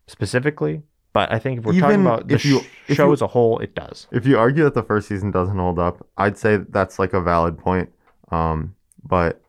specifically. 0.06 0.84
But 1.14 1.32
I 1.34 1.40
think 1.40 1.60
if 1.60 1.66
we're 1.66 1.74
Even 1.74 1.82
talking 1.90 2.02
about 2.06 2.28
the 2.28 2.34
you- 2.36 2.60
sh- 2.60 2.94
show 2.94 3.08
you- 3.08 3.14
as 3.14 3.22
a 3.24 3.28
whole, 3.28 3.58
it 3.60 3.74
does. 3.74 4.08
if 4.12 4.28
you 4.28 4.38
argue 4.38 4.64
that 4.66 4.76
the 4.76 4.84
first 4.84 5.08
season 5.08 5.32
doesn't 5.32 5.58
hold 5.58 5.80
up, 5.80 6.06
I'd 6.18 6.38
say 6.38 6.58
that's 6.58 7.00
like 7.00 7.14
a 7.14 7.22
valid 7.22 7.58
point. 7.58 7.90
Um, 8.32 8.76
but 9.04 9.42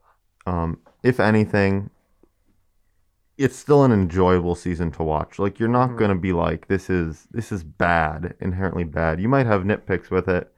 um, 0.48 0.78
if 1.02 1.20
anything, 1.20 1.90
it's 3.36 3.54
still 3.56 3.84
an 3.84 3.92
enjoyable 3.92 4.54
season 4.54 4.90
to 4.92 5.02
watch. 5.02 5.38
Like 5.38 5.60
you're 5.60 5.68
not 5.68 5.90
Mhm. 5.90 5.98
gonna 5.98 6.14
be 6.16 6.32
like 6.32 6.66
this 6.68 6.90
is 6.90 7.26
this 7.30 7.52
is 7.52 7.62
bad, 7.64 8.34
inherently 8.40 8.84
bad. 8.84 9.20
You 9.20 9.28
might 9.28 9.46
have 9.46 9.62
nitpicks 9.62 10.10
with 10.10 10.28
it, 10.28 10.52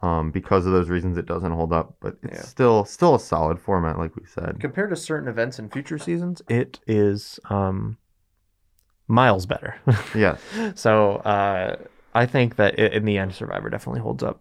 um, 0.00 0.30
because 0.30 0.64
of 0.66 0.72
those 0.72 0.88
reasons 0.88 1.18
it 1.18 1.26
doesn't 1.26 1.52
hold 1.52 1.72
up. 1.72 1.96
But 2.00 2.16
it's 2.22 2.38
Yeah. 2.38 2.42
still 2.42 2.84
still 2.84 3.14
a 3.14 3.20
solid 3.20 3.58
format, 3.60 3.98
like 3.98 4.16
we 4.16 4.24
said. 4.26 4.58
Compared 4.60 4.90
to 4.90 4.96
certain 4.96 5.28
events 5.28 5.58
in 5.58 5.68
future 5.68 5.98
seasons, 5.98 6.40
it 6.48 6.80
is 6.86 7.38
um, 7.50 7.98
miles 9.06 9.44
better. 9.44 9.74
yeah. 10.14 10.36
so 10.74 11.16
uh, 11.16 11.76
I 12.14 12.26
think 12.26 12.56
that 12.56 12.78
i 12.78 12.84
in 12.84 13.04
the 13.04 13.18
end, 13.18 13.34
Survivor 13.34 13.68
definitely 13.68 14.00
holds 14.00 14.22
up. 14.22 14.40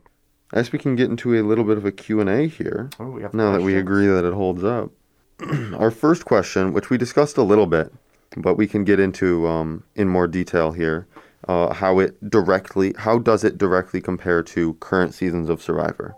I 0.54 0.58
guess 0.58 0.72
we 0.72 0.78
can 0.78 0.96
get 0.96 1.10
into 1.10 1.34
a 1.34 1.42
little 1.42 1.64
bit 1.64 1.78
of 1.78 1.86
a 1.86 1.92
Q&A 1.92 2.48
here. 2.48 2.92
Oh, 3.00 3.10
we 3.10 3.24
have 3.24 3.34
now 3.34 3.54
that 3.54 3.64
we 3.64 3.76
agree 3.76 4.06
that 4.06 4.24
it 4.24 4.36
holds 4.36 4.64
up. 4.64 4.92
Our 5.74 5.90
first 5.90 6.26
question, 6.26 6.74
which 6.74 6.92
we 6.92 6.98
discussed 6.98 7.38
a 7.38 7.44
little 7.44 7.66
bit, 7.66 7.92
but 8.38 8.56
we 8.56 8.68
can 8.68 8.84
get 8.84 9.00
into 9.00 9.48
um, 9.48 9.84
in 9.96 10.08
more 10.08 10.28
detail 10.28 10.72
here, 10.72 11.08
uh, 11.48 11.74
how 11.74 11.98
it 11.98 12.30
directly, 12.30 12.94
how 13.00 13.18
does 13.18 13.44
it 13.44 13.58
directly 13.58 14.00
compare 14.00 14.44
to 14.44 14.76
current 14.76 15.16
seasons 15.16 15.50
of 15.50 15.60
Survivor? 15.60 16.16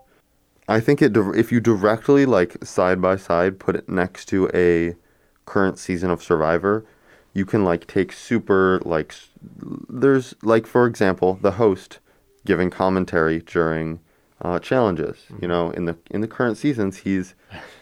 I 0.68 0.82
think 0.82 1.02
it, 1.02 1.16
if 1.16 1.54
you 1.54 1.62
directly 1.62 2.26
like 2.26 2.62
side 2.66 3.02
by 3.02 3.16
side 3.16 3.58
put 3.58 3.78
it 3.78 3.88
next 3.88 4.26
to 4.26 4.50
a 4.54 4.96
current 5.46 5.80
season 5.80 6.10
of 6.10 6.22
Survivor, 6.22 6.86
you 7.34 7.46
can 7.46 7.64
like 7.64 7.88
take 7.88 8.12
super 8.12 8.82
like, 8.84 9.16
there's 9.88 10.36
like 10.42 10.68
for 10.68 10.88
example 10.88 11.40
the 11.42 11.52
host 11.52 12.00
giving 12.46 12.70
commentary 12.70 13.40
during 13.40 14.02
uh, 14.46 14.60
challenges. 14.60 15.18
You 15.42 15.48
know, 15.48 15.72
in 15.72 15.86
the 15.86 15.96
in 16.12 16.22
the 16.22 16.28
current 16.28 16.58
seasons, 16.58 16.98
he's 16.98 17.34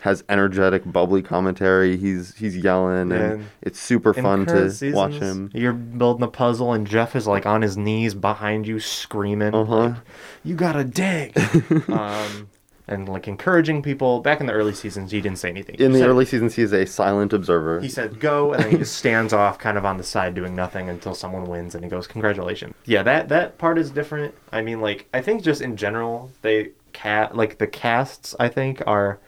has 0.01 0.23
energetic, 0.29 0.83
bubbly 0.85 1.21
commentary. 1.21 1.97
He's 1.97 2.35
he's 2.35 2.55
yelling, 2.57 3.11
and 3.11 3.11
And 3.13 3.45
it's 3.61 3.79
super 3.79 4.13
In 4.13 4.23
fun 4.23 4.45
to 4.45 4.51
current 4.53 4.95
watch 4.95 5.13
him. 5.13 5.49
You're 5.53 5.73
building 5.73 6.23
a 6.23 6.27
puzzle, 6.27 6.73
and 6.73 6.87
Jeff 6.87 7.15
is 7.15 7.27
like 7.27 7.45
on 7.45 7.61
his 7.61 7.75
knees 7.77 8.13
behind 8.13 8.65
you, 8.67 8.79
screaming, 8.79 9.53
Uh-huh. 9.53 9.75
like, 9.75 9.95
"You 10.43 10.55
gotta 10.55 10.83
dig!" 10.83 11.37
um, 11.89 12.49
and 12.93 13.09
like 13.09 13.27
encouraging 13.27 13.81
people. 13.81 14.21
Back 14.21 14.39
in 14.39 14.45
the 14.45 14.53
early 14.53 14.73
seasons, 14.73 15.11
he 15.11 15.19
didn't 15.19 15.39
say 15.39 15.49
anything. 15.49 15.75
In 15.75 15.91
He 15.91 15.97
the 15.97 15.99
said- 16.03 16.09
early 16.09 16.25
seasons, 16.25 16.55
he's 16.55 16.71
a 16.71 16.85
silent 16.85 17.33
observer. 17.33 17.81
he 17.81 17.89
said 17.89 18.19
go, 18.19 18.53
and 18.53 18.63
then 18.63 18.71
he 18.71 18.77
just 18.77 18.95
stands 19.03 19.33
off, 19.33 19.59
kind 19.59 19.77
of 19.77 19.85
on 19.85 19.97
the 19.97 20.03
side, 20.03 20.35
doing 20.35 20.55
nothing 20.55 20.89
until 20.89 21.13
someone 21.15 21.45
wins, 21.45 21.75
and 21.75 21.83
he 21.83 21.89
goes, 21.89 22.07
"Congratulations!" 22.07 22.73
Yeah, 22.85 23.03
that 23.03 23.27
that 23.29 23.57
part 23.57 23.77
is 23.77 23.89
different. 23.91 24.33
I 24.51 24.61
mean, 24.61 24.79
like 24.79 25.07
I 25.13 25.21
think 25.21 25.43
just 25.43 25.61
in 25.61 25.75
general, 25.75 26.31
they 26.41 26.69
cat 26.93 27.35
like 27.35 27.57
the 27.57 27.67
casts. 27.67 28.35
I 28.39 28.47
think 28.47 28.81
are, 28.87 29.19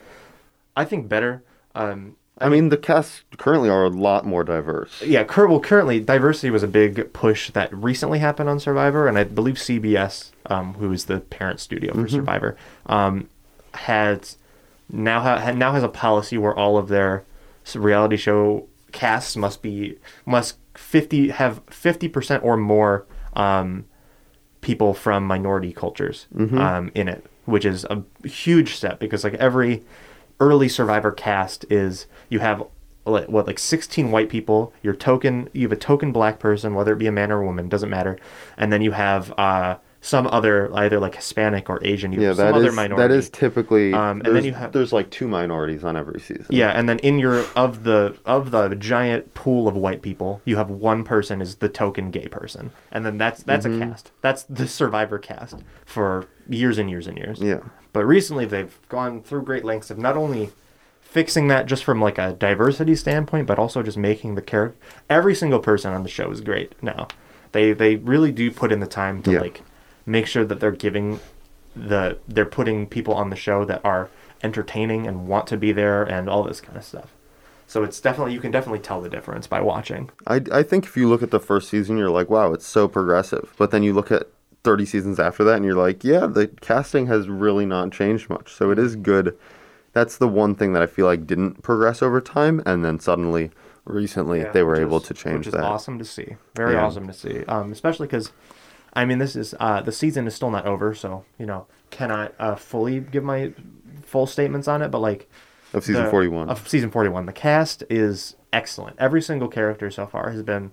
I 0.77 0.85
think 0.85 1.09
better. 1.09 1.43
Um, 1.73 2.15
I 2.37 2.49
mean, 2.49 2.67
the 2.67 2.75
casts 2.77 3.23
currently 3.37 3.69
are 3.69 3.85
a 3.85 3.89
lot 3.89 4.25
more 4.25 4.43
diverse. 4.43 5.01
yeah, 5.01 5.23
cur- 5.23 5.47
well, 5.47 5.61
currently 5.61 6.01
diversity 6.01 6.49
was 6.51 6.63
a 6.63 6.67
big 6.67 7.13
push 7.13 7.49
that 7.51 7.73
recently 7.73 8.19
happened 8.19 8.49
on 8.49 8.59
Survivor, 8.59 9.07
and 9.07 9.17
I 9.17 9.23
believe 9.23 9.55
CBS, 9.55 10.31
um, 10.47 10.73
who 10.73 10.91
is 10.91 11.05
the 11.05 11.21
parent 11.21 11.61
studio 11.61 11.93
for 11.93 12.09
Survivor, 12.09 12.57
um, 12.87 13.29
has 13.75 14.37
now 14.89 15.21
ha- 15.21 15.51
now 15.51 15.73
has 15.73 15.83
a 15.83 15.89
policy 15.89 16.37
where 16.37 16.53
all 16.57 16.77
of 16.77 16.87
their 16.87 17.23
reality 17.75 18.17
show 18.17 18.67
casts 18.91 19.35
must 19.35 19.61
be 19.61 19.97
must 20.25 20.57
fifty 20.75 21.29
have 21.29 21.61
fifty 21.69 22.07
percent 22.07 22.43
or 22.43 22.57
more 22.57 23.05
um, 23.35 23.85
people 24.61 24.93
from 24.93 25.25
minority 25.25 25.73
cultures 25.73 26.27
um, 26.59 26.91
in 26.95 27.07
it, 27.07 27.25
which 27.45 27.65
is 27.65 27.85
a 27.85 28.03
huge 28.27 28.75
step 28.75 28.99
because 28.99 29.23
like 29.23 29.33
every 29.35 29.83
early 30.39 30.67
Survivor 30.69 31.11
cast 31.11 31.65
is 31.71 32.07
you 32.29 32.39
have 32.39 32.63
like, 33.05 33.29
what 33.29 33.45
like 33.45 33.59
16 33.59 34.09
white 34.11 34.29
people 34.29 34.73
your 34.81 34.95
token 34.95 35.47
you 35.53 35.61
have 35.61 35.71
a 35.71 35.75
token 35.79 36.11
black 36.11 36.39
person 36.39 36.73
whether 36.73 36.91
it 36.91 36.97
be 36.97 37.05
a 37.05 37.11
man 37.11 37.31
or 37.31 37.41
a 37.41 37.45
woman 37.45 37.69
doesn't 37.69 37.89
matter 37.91 38.17
and 38.57 38.73
then 38.73 38.81
you 38.81 38.91
have 38.91 39.31
uh 39.37 39.77
some 40.05 40.27
other 40.27 40.71
either 40.75 40.99
like 40.99 41.15
hispanic 41.15 41.67
or 41.67 41.79
asian 41.83 42.11
you 42.13 42.21
Yeah, 42.21 42.27
have 42.27 42.35
some 42.37 42.45
that 42.45 42.53
other 42.53 42.67
is 42.69 42.75
minority 42.75 43.07
that 43.07 43.11
is 43.17 43.27
typically. 43.29 43.91
Um, 43.91 44.21
and 44.23 44.35
then 44.35 44.43
you 44.43 44.53
have- 44.53 44.71
there's 44.71 44.93
like 44.93 45.09
two 45.09 45.27
minorities 45.27 45.83
on 45.83 45.95
every 45.97 46.19
season. 46.19 46.45
yeah 46.49 46.69
and 46.77 46.87
then 46.87 46.99
in 46.99 47.17
your 47.17 47.43
of 47.55 47.83
the 47.83 48.15
of 48.25 48.51
the 48.51 48.75
giant 48.75 49.33
pool 49.33 49.67
of 49.67 49.75
white 49.75 50.03
people 50.03 50.41
you 50.45 50.57
have 50.57 50.69
one 50.69 51.03
person 51.03 51.41
is 51.41 51.55
the 51.55 51.69
token 51.69 52.11
gay 52.11 52.27
person 52.27 52.69
and 52.91 53.03
then 53.05 53.17
that's 53.17 53.41
that's 53.43 53.65
Mm-hmm. 53.65 53.81
a 53.81 53.85
cast 53.87 54.11
that's 54.21 54.43
the 54.43 54.67
survivor 54.67 55.17
cast 55.17 55.63
for 55.85 56.27
years 56.47 56.77
and 56.77 56.87
years 56.89 57.07
and 57.07 57.17
years 57.17 57.39
Yeah. 57.41 57.61
but 57.91 58.05
recently 58.05 58.45
they've 58.45 58.77
gone 58.89 59.23
through 59.23 59.41
great 59.41 59.65
lengths 59.65 59.89
of 59.89 59.97
not 59.97 60.15
only 60.15 60.51
fixing 61.01 61.47
that 61.47 61.65
just 61.65 61.83
from 61.83 61.99
like 62.01 62.17
a 62.17 62.33
diversity 62.33 62.95
standpoint, 62.95 63.47
but 63.47 63.57
also 63.57 63.81
just 63.81 63.97
making 63.97 64.35
the 64.35 64.41
character 64.41 64.77
every 65.09 65.33
single 65.33 65.59
person 65.59 65.93
on 65.93 66.03
the 66.03 66.09
show 66.09 66.29
is 66.29 66.41
great 66.41 66.73
now. 66.83 67.07
They 67.53 67.71
they 67.73 67.95
really 67.95 68.31
do 68.33 68.51
put 68.51 68.71
in 68.71 68.81
the 68.81 68.87
time 68.87 69.23
to 69.23 69.31
Yeah. 69.31 69.39
like 69.39 69.61
make 70.05 70.27
sure 70.27 70.45
that 70.45 70.59
they're 70.59 70.71
giving 70.71 71.19
the 71.75 72.17
they're 72.27 72.45
putting 72.45 72.87
people 72.87 73.13
on 73.13 73.29
the 73.29 73.35
show 73.35 73.65
that 73.65 73.81
are 73.83 74.09
entertaining 74.43 75.07
and 75.07 75.27
want 75.27 75.47
to 75.47 75.57
be 75.57 75.71
there 75.71 76.03
and 76.03 76.29
all 76.29 76.43
this 76.43 76.61
kind 76.61 76.77
of 76.77 76.83
stuff. 76.83 77.11
So 77.67 77.83
it's 77.83 77.99
definitely 77.99 78.33
you 78.33 78.39
can 78.39 78.51
definitely 78.51 78.79
tell 78.79 79.01
the 79.01 79.09
difference 79.09 79.47
by 79.47 79.59
watching. 79.61 80.09
I, 80.27 80.41
I 80.51 80.63
think 80.63 80.85
if 80.85 80.95
you 80.95 81.09
look 81.09 81.23
at 81.23 81.31
the 81.31 81.39
first 81.39 81.69
season, 81.69 81.97
you're 81.97 82.11
like, 82.11 82.29
wow, 82.29 82.53
it's 82.53 82.67
so 82.67 82.87
progressive. 82.87 83.53
But 83.57 83.71
then 83.71 83.81
you 83.83 83.93
look 83.93 84.11
at 84.11 84.27
30 84.63 84.85
seasons 84.85 85.19
after 85.19 85.43
that, 85.43 85.55
and 85.55 85.65
you're 85.65 85.73
like, 85.75 86.03
yeah, 86.03 86.27
the 86.27 86.47
casting 86.61 87.07
has 87.07 87.27
really 87.27 87.65
not 87.65 87.91
changed 87.91 88.29
much. 88.29 88.53
So 88.53 88.69
it 88.71 88.77
is 88.79 88.95
good. 88.95 89.35
That's 89.93 90.17
the 90.17 90.27
one 90.27 90.53
thing 90.55 90.73
that 90.73 90.81
I 90.83 90.85
feel 90.85 91.05
like 91.07 91.25
didn't 91.25 91.63
progress 91.63 92.01
over 92.03 92.21
time. 92.21 92.61
And 92.67 92.85
then 92.85 92.99
suddenly 92.99 93.49
recently 93.85 94.41
Yeah, 94.41 94.51
they 94.51 94.63
were 94.63 94.75
able 94.79 94.97
is- 94.97 95.03
to 95.07 95.13
change 95.15 95.39
which 95.39 95.47
is 95.47 95.53
that. 95.53 95.63
awesome 95.63 95.97
to 95.99 96.05
see. 96.05 96.35
Very 96.55 96.73
Yeah. 96.73 96.85
awesome 96.85 97.07
to 97.07 97.13
see. 97.13 97.43
Um, 97.45 97.71
especially 97.71 98.05
because, 98.07 98.31
I 98.95 99.05
mean, 99.05 99.17
this 99.19 99.35
is 99.35 99.53
uh, 99.59 99.81
the 99.81 99.91
season 99.91 100.25
is 100.27 100.35
still 100.35 100.51
not 100.51 100.65
over, 100.65 100.93
so 100.95 101.25
you 101.37 101.45
know 101.45 101.67
cannot 101.91 102.33
uh, 102.39 102.55
fully 102.55 102.99
give 102.99 103.23
my 103.23 103.53
full 104.03 104.25
statements 104.27 104.67
on 104.67 104.81
it. 104.81 104.89
But 104.89 104.99
like 104.99 105.29
Of 105.73 105.83
season 105.83 106.05
the- 106.05 106.09
41. 106.11 106.49
of 106.49 106.67
season 106.67 106.91
forty 106.91 107.09
one, 107.09 107.25
the 107.25 107.33
cast 107.33 107.83
is 107.89 108.35
excellent. 108.53 108.95
Every 108.99 109.21
single 109.21 109.47
character 109.49 109.91
so 109.91 110.07
far 110.07 110.29
has 110.31 110.43
been 110.43 110.71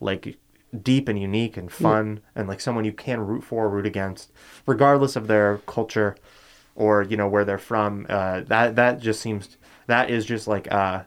like 0.00 0.36
deep 0.82 1.08
and 1.08 1.16
unique 1.20 1.56
and 1.56 1.70
fun 1.70 2.20
and 2.34 2.48
like 2.48 2.60
someone 2.60 2.84
you 2.84 2.92
can 2.92 3.20
root 3.20 3.44
for, 3.44 3.68
root 3.68 3.86
against, 3.86 4.32
regardless 4.66 5.14
of 5.14 5.28
their 5.28 5.58
culture 5.66 6.16
or 6.74 7.02
you 7.04 7.16
know 7.16 7.28
where 7.28 7.44
they're 7.44 7.58
from. 7.58 8.04
Uh, 8.08 8.40
that 8.40 8.74
that 8.74 8.98
just 9.00 9.20
seems 9.20 9.56
that 9.86 10.10
is 10.10 10.24
just 10.26 10.48
like 10.48 10.66
uh, 10.72 11.02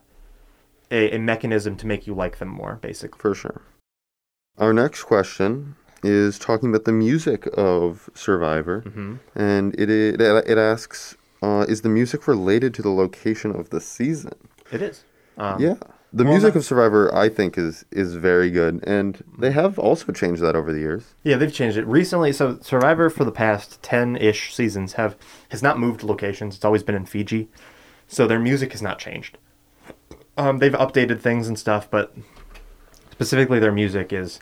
a, 0.91 1.15
a 1.15 1.19
mechanism 1.19 1.75
to 1.75 1.85
make 1.85 2.07
you 2.07 2.13
like 2.13 2.37
them 2.37 2.47
more, 2.47 2.75
basically. 2.81 3.19
For 3.19 3.35
sure. 3.35 3.61
Our 4.57 4.71
next 4.71 5.03
question 5.03 5.75
is 6.03 6.37
talking 6.39 6.69
about 6.69 6.85
the 6.85 6.91
music 6.91 7.47
of 7.57 8.09
Survivor, 8.13 8.81
Mm-hmm. 8.85 9.15
and 9.35 9.73
it 9.79 9.89
it, 9.89 10.21
it 10.21 10.57
asks, 10.57 11.15
uh, 11.41 11.65
is 11.67 11.81
the 11.81 11.89
music 11.89 12.27
related 12.27 12.73
to 12.75 12.81
the 12.81 12.89
location 12.91 13.51
of 13.55 13.69
the 13.69 13.81
season? 13.81 14.33
It 14.71 14.81
is. 14.81 15.03
Um, 15.37 15.61
yeah, 15.61 15.75
the 16.13 16.23
well, 16.23 16.33
music 16.33 16.55
of 16.55 16.65
Survivor, 16.65 17.13
I 17.13 17.29
think, 17.29 17.57
is 17.57 17.85
is 17.91 18.15
very 18.15 18.49
good, 18.49 18.83
and 18.87 19.23
they 19.37 19.51
have 19.51 19.77
also 19.79 20.11
changed 20.11 20.41
that 20.41 20.55
over 20.55 20.73
the 20.73 20.79
years. 20.79 21.13
Yeah, 21.23 21.35
they've 21.37 21.53
changed 21.53 21.77
it 21.77 21.85
recently. 21.85 22.31
So 22.33 22.57
Survivor 22.61 23.09
for 23.09 23.23
the 23.23 23.31
past 23.31 23.81
ten-ish 23.83 24.53
seasons 24.55 24.93
have 24.93 25.15
has 25.49 25.61
not 25.61 25.79
moved 25.79 26.03
locations. 26.03 26.55
It's 26.55 26.65
always 26.65 26.83
been 26.83 26.95
in 26.95 27.05
Fiji, 27.05 27.49
so 28.07 28.25
their 28.27 28.39
music 28.39 28.71
has 28.71 28.81
not 28.81 28.97
changed. 28.99 29.37
Um, 30.37 30.57
they've 30.59 30.71
updated 30.73 31.19
things 31.21 31.47
and 31.47 31.57
stuff, 31.57 31.89
but 31.89 32.15
specifically 33.11 33.59
their 33.59 33.71
music 33.71 34.11
is 34.13 34.39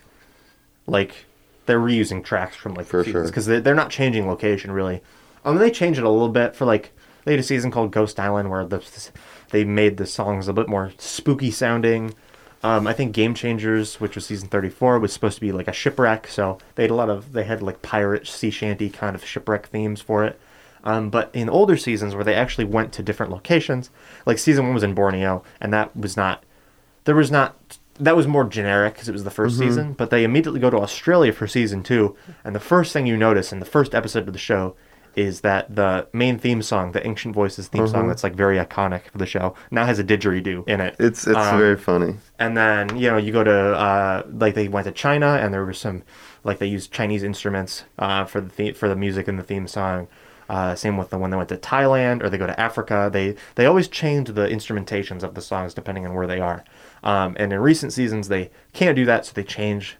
like 0.86 1.25
they're 1.66 1.80
reusing 1.80 2.24
tracks 2.24 2.56
from 2.56 2.74
like 2.74 2.86
For 2.86 3.04
seasons 3.04 3.12
sure. 3.12 3.26
because 3.26 3.46
they, 3.46 3.60
they're 3.60 3.74
not 3.74 3.90
changing 3.90 4.26
location 4.26 4.70
really. 4.72 5.02
Um, 5.44 5.58
they 5.58 5.70
changed 5.70 5.98
it 5.98 6.04
a 6.04 6.10
little 6.10 6.28
bit 6.28 6.56
for 6.56 6.64
like 6.64 6.92
they 7.24 7.32
had 7.32 7.40
a 7.40 7.44
season 7.44 7.70
called 7.70 7.90
Ghost 7.90 8.18
Island 8.18 8.50
where 8.50 8.64
the 8.64 9.10
they 9.50 9.64
made 9.64 9.96
the 9.96 10.06
songs 10.06 10.48
a 10.48 10.52
bit 10.52 10.68
more 10.68 10.92
spooky 10.98 11.50
sounding. 11.50 12.14
Um, 12.62 12.86
I 12.86 12.92
think 12.94 13.12
Game 13.12 13.34
Changers, 13.34 14.00
which 14.00 14.14
was 14.16 14.26
season 14.26 14.48
34, 14.48 14.98
was 14.98 15.12
supposed 15.12 15.36
to 15.36 15.40
be 15.40 15.52
like 15.52 15.68
a 15.68 15.72
shipwreck. 15.72 16.26
So 16.26 16.58
they 16.74 16.82
had 16.82 16.90
a 16.90 16.94
lot 16.94 17.10
of, 17.10 17.32
they 17.32 17.44
had 17.44 17.62
like 17.62 17.82
pirate 17.82 18.26
sea 18.26 18.50
shanty 18.50 18.90
kind 18.90 19.14
of 19.14 19.24
shipwreck 19.24 19.66
themes 19.66 20.00
for 20.00 20.24
it. 20.24 20.40
Um, 20.82 21.10
but 21.10 21.30
in 21.32 21.48
older 21.48 21.76
seasons 21.76 22.14
where 22.14 22.24
they 22.24 22.34
actually 22.34 22.64
went 22.64 22.92
to 22.94 23.02
different 23.02 23.30
locations, 23.30 23.90
like 24.24 24.38
season 24.38 24.64
one 24.64 24.74
was 24.74 24.82
in 24.82 24.94
Borneo, 24.94 25.42
and 25.60 25.72
that 25.72 25.96
was 25.96 26.16
not, 26.16 26.44
there 27.04 27.14
was 27.14 27.30
not, 27.30 27.78
that 27.98 28.16
was 28.16 28.26
more 28.26 28.44
generic 28.44 28.94
because 28.94 29.08
it 29.08 29.12
was 29.12 29.24
the 29.24 29.30
1st 29.30 29.58
season. 29.58 29.92
But 29.94 30.10
they 30.10 30.24
immediately 30.24 30.60
go 30.60 30.70
to 30.70 30.78
Australia 30.78 31.32
for 31.32 31.46
season 31.46 31.82
two, 31.82 32.16
and 32.44 32.54
the 32.54 32.60
first 32.60 32.92
thing 32.92 33.06
you 33.06 33.16
notice 33.16 33.52
in 33.52 33.58
the 33.60 33.66
first 33.66 33.94
episode 33.94 34.26
of 34.26 34.32
the 34.32 34.38
show 34.38 34.76
is 35.14 35.40
that 35.40 35.74
the 35.74 36.06
main 36.12 36.38
theme 36.38 36.60
song, 36.60 36.92
the 36.92 37.06
Ancient 37.06 37.34
Voices 37.34 37.68
theme 37.68 37.88
song, 37.88 38.06
that's 38.06 38.22
like 38.22 38.34
very 38.34 38.58
iconic 38.58 39.04
for 39.10 39.16
the 39.16 39.24
show, 39.24 39.54
now 39.70 39.86
has 39.86 39.98
a 39.98 40.04
didgeridoo 40.04 40.68
in 40.68 40.78
it. 40.80 40.94
It's 40.98 41.26
it's 41.26 41.36
Um, 41.38 41.58
very 41.58 41.76
funny. 41.78 42.16
and 42.38 42.54
then 42.54 42.94
you 42.98 43.10
know 43.10 43.16
you 43.16 43.32
go 43.32 43.42
to 43.42 43.50
uh, 43.76 44.22
like 44.30 44.54
they 44.54 44.68
went 44.68 44.84
to 44.86 44.92
China 44.92 45.38
and 45.40 45.54
there 45.54 45.64
were 45.64 45.72
some 45.72 46.02
like 46.44 46.58
they 46.58 46.66
used 46.66 46.92
Chinese 46.92 47.22
instruments 47.22 47.84
uh, 47.98 48.26
for 48.26 48.42
the, 48.42 48.50
the 48.56 48.72
for 48.72 48.88
the 48.88 48.96
music 48.96 49.26
and 49.26 49.38
the 49.38 49.42
theme 49.42 49.66
song. 49.66 50.06
Uh, 50.48 50.76
same 50.76 50.96
with 50.96 51.10
the 51.10 51.18
when 51.18 51.30
they 51.32 51.36
went 51.36 51.48
to 51.48 51.56
Thailand 51.56 52.22
or 52.22 52.28
they 52.28 52.38
go 52.38 52.46
to 52.46 52.60
Africa. 52.60 53.08
They 53.12 53.36
they 53.56 53.64
always 53.66 53.88
change 53.88 54.28
the 54.28 54.46
instrumentations 54.46 55.22
of 55.24 55.34
the 55.34 55.40
songs 55.40 55.72
depending 55.74 56.06
on 56.06 56.14
where 56.14 56.26
they 56.26 56.40
are. 56.40 56.62
Um, 57.06 57.36
and 57.38 57.52
in 57.52 57.60
recent 57.60 57.92
seasons 57.92 58.28
they 58.28 58.50
can't 58.72 58.96
do 58.96 59.04
that, 59.06 59.24
so 59.26 59.32
they 59.34 59.44
change 59.44 59.96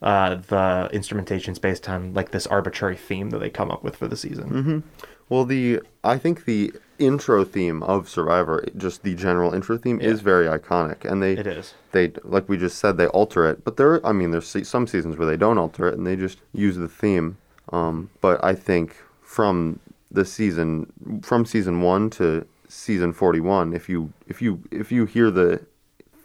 uh, 0.00 0.36
the 0.36 0.88
instrumentations 0.92 1.60
based 1.60 1.88
on 1.88 2.14
like 2.14 2.30
this 2.30 2.46
arbitrary 2.46 2.96
theme 2.96 3.30
that 3.30 3.38
they 3.38 3.50
come 3.50 3.70
up 3.70 3.82
with 3.84 3.96
for 3.96 4.08
the 4.08 4.16
season. 4.16 4.82
Well, 5.28 5.44
the 5.44 5.80
I 6.02 6.16
think 6.16 6.46
the 6.46 6.72
intro 6.98 7.44
theme 7.44 7.82
of 7.82 8.08
Survivor, 8.08 8.64
just 8.76 9.02
the 9.02 9.14
general 9.14 9.52
intro 9.52 9.76
theme, 9.76 10.00
is 10.00 10.20
very 10.22 10.46
iconic, 10.46 11.04
and 11.04 11.22
they 11.22 11.34
It 11.34 11.46
is. 11.46 11.74
they 11.92 12.12
like 12.24 12.48
we 12.48 12.56
just 12.56 12.78
said 12.78 12.96
they 12.96 13.08
alter 13.08 13.44
it, 13.50 13.62
but 13.64 13.76
there 13.76 14.04
I 14.06 14.12
mean 14.12 14.30
there's 14.30 14.56
some 14.68 14.86
seasons 14.86 15.18
where 15.18 15.28
they 15.28 15.36
don't 15.36 15.58
alter 15.58 15.86
it 15.88 15.98
and 15.98 16.06
they 16.06 16.16
just 16.16 16.38
use 16.52 16.76
the 16.76 16.88
theme. 16.88 17.36
Um, 17.70 18.08
but 18.22 18.42
I 18.42 18.54
think 18.54 18.96
from 19.22 19.80
the 20.10 20.24
season 20.24 20.90
from 21.22 21.44
season 21.44 21.82
one 21.82 22.08
to 22.10 22.46
season 22.68 23.12
41, 23.12 23.74
if 23.74 23.88
you 23.90 24.12
if 24.26 24.40
you 24.40 24.62
if 24.70 24.90
you 24.90 25.04
hear 25.04 25.30
the 25.30 25.60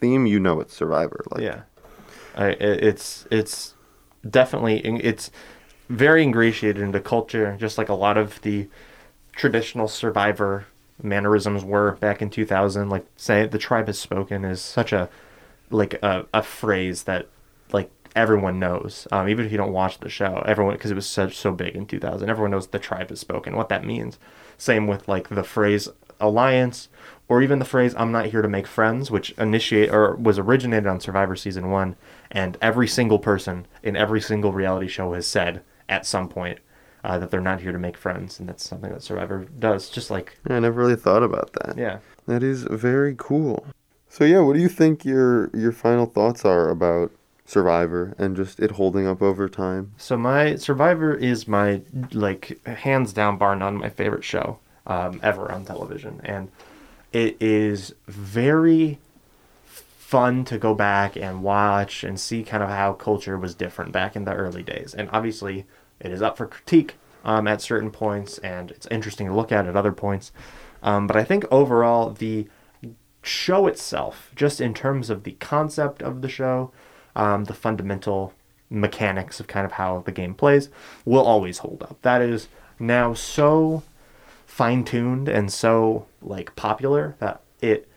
theme, 0.03 0.25
you 0.25 0.37
know 0.39 0.59
it's 0.59 0.75
Survivor. 0.75 1.23
Like. 1.31 1.41
Yeah. 1.41 1.61
I, 2.35 2.47
it's 2.49 3.25
it's 3.31 3.75
definitely 4.29 4.79
it's 4.79 5.31
very 5.87 6.23
ingratiated 6.23 6.81
into 6.81 6.99
culture 6.99 7.55
just 7.59 7.77
like 7.77 7.89
a 7.89 7.93
lot 7.93 8.17
of 8.17 8.41
the 8.41 8.67
traditional 9.33 9.87
survivor 9.87 10.65
mannerisms 11.01 11.63
were 11.63 11.93
back 11.97 12.21
in 12.21 12.29
2000 12.29 12.89
like 12.89 13.05
say 13.17 13.45
the 13.45 13.57
tribe 13.57 13.87
has 13.87 13.99
spoken 13.99 14.45
is 14.45 14.61
such 14.61 14.91
a 14.91 15.09
like 15.69 15.93
a, 16.01 16.25
a 16.33 16.41
phrase 16.41 17.03
that 17.03 17.27
like 17.71 17.91
everyone 18.15 18.59
knows. 18.59 19.07
Um, 19.11 19.29
even 19.29 19.45
if 19.45 19.51
you 19.51 19.57
don't 19.57 19.73
watch 19.73 19.99
the 19.99 20.09
show 20.09 20.43
everyone 20.45 20.73
because 20.73 20.91
it 20.91 20.95
was 20.95 21.07
such 21.07 21.37
so 21.37 21.51
big 21.51 21.75
in 21.75 21.85
2000 21.85 22.29
everyone 22.29 22.51
knows 22.51 22.67
the 22.67 22.79
tribe 22.79 23.09
has 23.09 23.19
spoken 23.19 23.55
what 23.55 23.69
that 23.69 23.85
means. 23.85 24.17
Same 24.57 24.87
with 24.87 25.07
like 25.07 25.29
the 25.29 25.43
phrase 25.43 25.87
alliance 26.23 26.89
or 27.27 27.41
even 27.41 27.59
the 27.59 27.65
phrase 27.65 27.93
i'm 27.97 28.12
not 28.12 28.27
here 28.27 28.41
to 28.41 28.47
make 28.47 28.65
friends 28.67 29.12
which 29.12 29.31
initiate 29.31 29.91
or 29.91 30.15
was 30.15 30.39
originated 30.39 30.88
on 30.88 30.99
survivor 30.99 31.36
season 31.36 31.69
1 31.69 31.95
and 32.31 32.57
every 32.62 32.88
single 32.88 33.19
person 33.19 33.67
in 33.83 33.95
every 33.95 34.21
single 34.21 34.51
reality 34.51 34.88
show 34.88 35.13
has 35.13 35.27
said 35.27 35.62
at 35.89 36.05
some 36.05 36.27
point 36.29 36.59
uh, 37.03 37.17
that 37.19 37.29
they're 37.29 37.41
not 37.41 37.59
here 37.62 37.73
to 37.73 37.79
make 37.79 37.97
friends 37.97 38.39
and 38.39 38.47
that's 38.47 38.67
something 38.67 38.91
that 38.91 39.03
survivor 39.03 39.45
does 39.59 39.89
just 39.89 40.09
like 40.09 40.38
I 40.49 40.59
never 40.59 40.81
really 40.81 40.95
thought 40.95 41.23
about 41.23 41.51
that. 41.53 41.77
yeah 41.77 41.99
That 42.27 42.41
is 42.43 42.63
very 42.63 43.15
cool. 43.17 43.65
So 44.07 44.25
yeah, 44.25 44.41
what 44.41 44.53
do 44.53 44.62
you 44.62 44.69
think 44.69 45.03
your 45.05 45.49
your 45.55 45.71
final 45.71 46.05
thoughts 46.05 46.45
are 46.45 46.69
about 46.69 47.12
Survivor 47.45 48.13
and 48.19 48.36
just 48.36 48.59
it 48.59 48.71
holding 48.71 49.05
up 49.07 49.21
over 49.21 49.49
time? 49.49 49.91
So 49.97 50.15
my 50.15 50.55
Survivor 50.55 51.13
is 51.15 51.47
my 51.47 51.81
like 52.12 52.63
hands 52.67 53.12
down 53.12 53.38
bar 53.38 53.55
none 53.55 53.75
my 53.79 53.89
favorite 53.89 54.23
show 54.23 54.59
um, 54.86 55.19
ever 55.24 55.52
on 55.52 55.65
television, 55.65 56.22
and 56.24 56.50
it 57.12 57.38
is 57.39 57.93
very 58.08 59.00
fun 59.65 60.46
to 60.46 60.58
go 60.58 60.76
back 60.76 61.15
and 61.15 61.41
watch 61.41 62.04
and 62.04 62.19
see 62.19 62.43
kind 62.43 62.62
of 62.62 62.69
how 62.69 62.93
culture 62.93 63.38
was 63.38 63.56
different 63.56 63.91
back 63.91 64.15
in 64.15 64.26
the 64.26 64.34
early 64.34 64.62
days. 64.62 64.93
And 64.93 65.10
obviously, 65.12 65.65
it 66.00 66.12
is 66.12 66.22
up 66.22 66.38
for 66.38 66.46
critique 66.46 66.96
um, 67.24 67.48
at 67.48 67.62
certain 67.62 67.89
points, 67.89 68.38
and 68.39 68.69
it's 68.72 68.88
interesting 68.91 69.28
to 69.28 69.34
look 69.34 69.52
at 69.52 69.67
at 69.67 69.76
other 69.76 69.91
points. 69.91 70.32
Um, 70.84 71.08
but 71.08 71.15
I 71.15 71.24
think 71.24 71.46
overall, 71.50 72.12
the 72.12 72.48
show 73.22 73.67
itself, 73.67 74.32
just 74.36 74.60
in 74.60 74.74
terms 74.74 75.10
of 75.10 75.24
the 75.24 75.32
concept 75.39 76.02
of 76.04 76.22
the 76.22 76.30
show, 76.30 76.72
um, 77.15 77.46
the 77.46 77.54
fundamental 77.54 78.34
mechanics 78.69 79.39
of 79.39 79.48
kind 79.48 79.65
of 79.65 79.74
how 79.74 80.04
the 80.06 80.12
game 80.12 80.34
plays, 80.34 80.69
will 81.06 81.24
always 81.24 81.60
hold 81.60 81.82
up. 81.84 82.02
That 82.02 82.22
is 82.22 82.50
now 82.80 83.13
so 83.13 83.84
fine 84.53 84.83
tuned 84.83 85.27
and 85.27 85.51
so 85.51 86.05
like 86.21 86.55
popular 86.55 87.15
that 87.17 87.41
it 87.59 87.87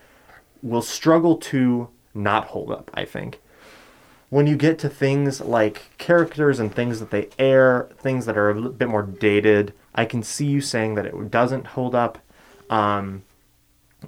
will 0.63 0.81
struggle 0.81 1.37
to 1.37 1.87
not 2.15 2.47
hold 2.47 2.71
up, 2.71 2.91
I 2.95 3.05
think. 3.05 3.43
When 4.31 4.47
you 4.47 4.57
get 4.57 4.79
to 4.79 4.89
things 4.89 5.43
like 5.43 5.91
characters 5.99 6.59
and 6.59 6.75
things 6.75 6.99
that 6.99 7.11
they 7.11 7.29
air, 7.39 7.91
things 7.99 8.25
that 8.25 8.39
are 8.39 8.49
a 8.49 8.71
bit 8.71 8.89
more 8.89 9.03
dated, 9.03 9.75
I 9.95 10.07
can 10.07 10.23
see 10.23 10.47
you 10.47 10.63
saying 10.63 10.95
that 10.95 11.05
it 11.05 11.31
doesn't 11.31 11.67
hold 11.67 11.95
up. 11.95 12.19
Um, 12.71 13.25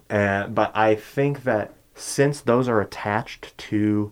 uh, 0.08 0.46
but 0.46 0.74
I 0.74 0.94
think 0.94 1.42
that 1.42 1.74
since 1.94 2.40
those 2.40 2.66
are 2.66 2.80
attached 2.80 3.58
to 3.58 4.10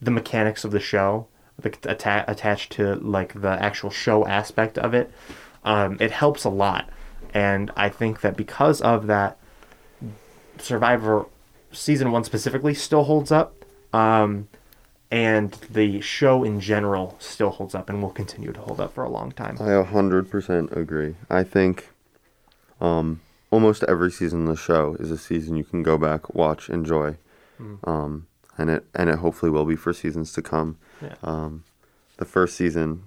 the 0.00 0.10
mechanics 0.10 0.64
of 0.64 0.70
the 0.70 0.80
show, 0.80 1.26
like 1.62 1.84
atta- 1.84 2.24
attached 2.26 2.72
to 2.72 2.94
like 2.94 3.38
the 3.38 3.62
actual 3.62 3.90
show 3.90 4.26
aspect 4.26 4.78
of 4.78 4.94
it, 4.94 5.12
um, 5.62 5.98
it 6.00 6.10
helps 6.10 6.44
a 6.44 6.48
lot. 6.48 6.88
And 7.36 7.70
I 7.76 7.90
think 7.90 8.22
that 8.22 8.34
because 8.34 8.80
of 8.80 9.08
that, 9.08 9.36
Survivor 10.56 11.26
season 11.70 12.10
one 12.10 12.24
specifically 12.24 12.72
still 12.72 13.04
holds 13.04 13.30
up. 13.30 13.62
Um, 13.92 14.48
and 15.10 15.52
the 15.70 16.00
show 16.00 16.44
in 16.44 16.60
general 16.60 17.14
still 17.18 17.50
holds 17.50 17.74
up 17.74 17.90
and 17.90 18.00
will 18.00 18.10
continue 18.10 18.52
to 18.52 18.60
hold 18.60 18.80
up 18.80 18.94
for 18.94 19.04
a 19.04 19.10
long 19.10 19.32
time. 19.32 19.58
I 19.60 19.72
a 19.72 19.84
hundred 19.84 20.30
percent 20.30 20.74
agree. 20.74 21.16
I 21.28 21.42
think 21.42 21.90
um, 22.80 23.20
almost 23.50 23.84
every 23.86 24.10
season 24.10 24.48
of 24.48 24.56
the 24.56 24.56
show 24.56 24.96
is 24.98 25.10
a 25.10 25.18
season 25.18 25.56
you 25.56 25.64
can 25.64 25.82
go 25.82 25.98
back, 25.98 26.34
watch, 26.34 26.70
enjoy, 26.70 27.16
um, 27.84 28.26
and 28.56 28.70
it 28.70 28.86
and 28.94 29.10
it 29.10 29.18
hopefully 29.18 29.50
will 29.50 29.66
be 29.66 29.76
for 29.76 29.92
seasons 29.92 30.32
to 30.32 30.42
come. 30.42 30.78
Yeah. 31.02 31.16
Um, 31.22 31.64
the 32.16 32.24
first 32.24 32.56
season 32.56 33.04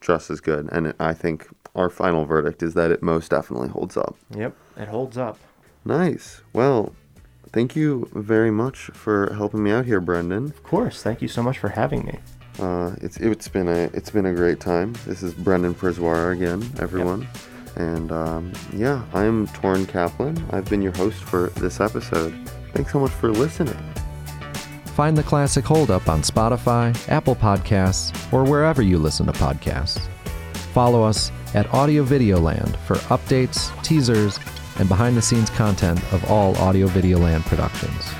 just 0.00 0.30
as 0.30 0.40
good, 0.40 0.70
and 0.72 0.86
it, 0.86 0.96
I 0.98 1.12
think 1.12 1.48
our 1.74 1.88
final 1.90 2.24
verdict 2.24 2.62
is 2.62 2.74
that 2.74 2.90
it 2.90 3.02
most 3.02 3.30
definitely 3.30 3.68
holds 3.68 3.96
up. 3.96 4.16
Yep, 4.36 4.56
it 4.76 4.88
holds 4.88 5.16
up. 5.16 5.38
Nice. 5.84 6.42
Well, 6.52 6.94
thank 7.52 7.74
you 7.74 8.08
very 8.12 8.50
much 8.50 8.90
for 8.92 9.32
helping 9.34 9.62
me 9.62 9.70
out 9.70 9.86
here, 9.86 10.00
Brendan. 10.00 10.46
Of 10.46 10.62
course. 10.62 11.02
Thank 11.02 11.22
you 11.22 11.28
so 11.28 11.42
much 11.42 11.58
for 11.58 11.68
having 11.68 12.04
me. 12.04 12.18
Uh, 12.58 12.94
it's 13.00 13.16
it's 13.16 13.48
been 13.48 13.68
a 13.68 13.84
it's 13.94 14.10
been 14.10 14.26
a 14.26 14.34
great 14.34 14.60
time. 14.60 14.94
This 15.06 15.22
is 15.22 15.32
Brendan 15.34 15.74
Priswara 15.74 16.32
again, 16.32 16.62
everyone. 16.78 17.26
And 17.76 18.12
um, 18.12 18.52
yeah, 18.74 19.02
I'm 19.14 19.46
Torin 19.48 19.86
Caplan. 19.86 20.38
I've 20.52 20.66
been 20.66 20.82
your 20.82 20.92
host 20.92 21.22
for 21.22 21.48
this 21.56 21.80
episode. 21.80 22.34
Thanks 22.74 22.92
so 22.92 23.00
much 23.00 23.10
for 23.12 23.30
listening. 23.30 23.78
Find 24.94 25.16
the 25.16 25.22
Classic 25.22 25.64
Hold 25.64 25.90
Up 25.90 26.06
on 26.10 26.20
Spotify, 26.20 26.94
Apple 27.08 27.34
Podcasts, 27.34 28.12
or 28.30 28.44
wherever 28.44 28.82
you 28.82 28.98
listen 28.98 29.24
to 29.24 29.32
podcasts. 29.32 30.06
Follow 30.74 31.02
us 31.02 31.32
at 31.54 31.72
Audio 31.72 32.02
Video 32.02 32.38
Land 32.38 32.76
for 32.78 32.96
updates, 33.10 33.70
teasers, 33.82 34.38
and 34.78 34.88
behind 34.88 35.16
the 35.16 35.22
scenes 35.22 35.50
content 35.50 36.00
of 36.12 36.24
all 36.30 36.56
Audio 36.56 36.86
Video 36.86 37.18
Land 37.18 37.44
productions. 37.44 38.10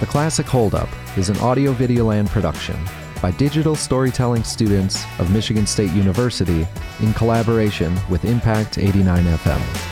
The 0.00 0.06
Classic 0.06 0.46
Hold 0.46 0.74
Up 0.74 0.88
is 1.16 1.28
an 1.28 1.36
Audio 1.38 1.72
Video 1.72 2.06
Land 2.06 2.28
production 2.28 2.76
by 3.20 3.30
digital 3.30 3.76
storytelling 3.76 4.42
students 4.42 5.04
of 5.18 5.32
Michigan 5.32 5.66
State 5.66 5.92
University 5.92 6.66
in 7.00 7.12
collaboration 7.14 7.96
with 8.10 8.24
Impact 8.24 8.78
89 8.78 9.24
FM. 9.24 9.91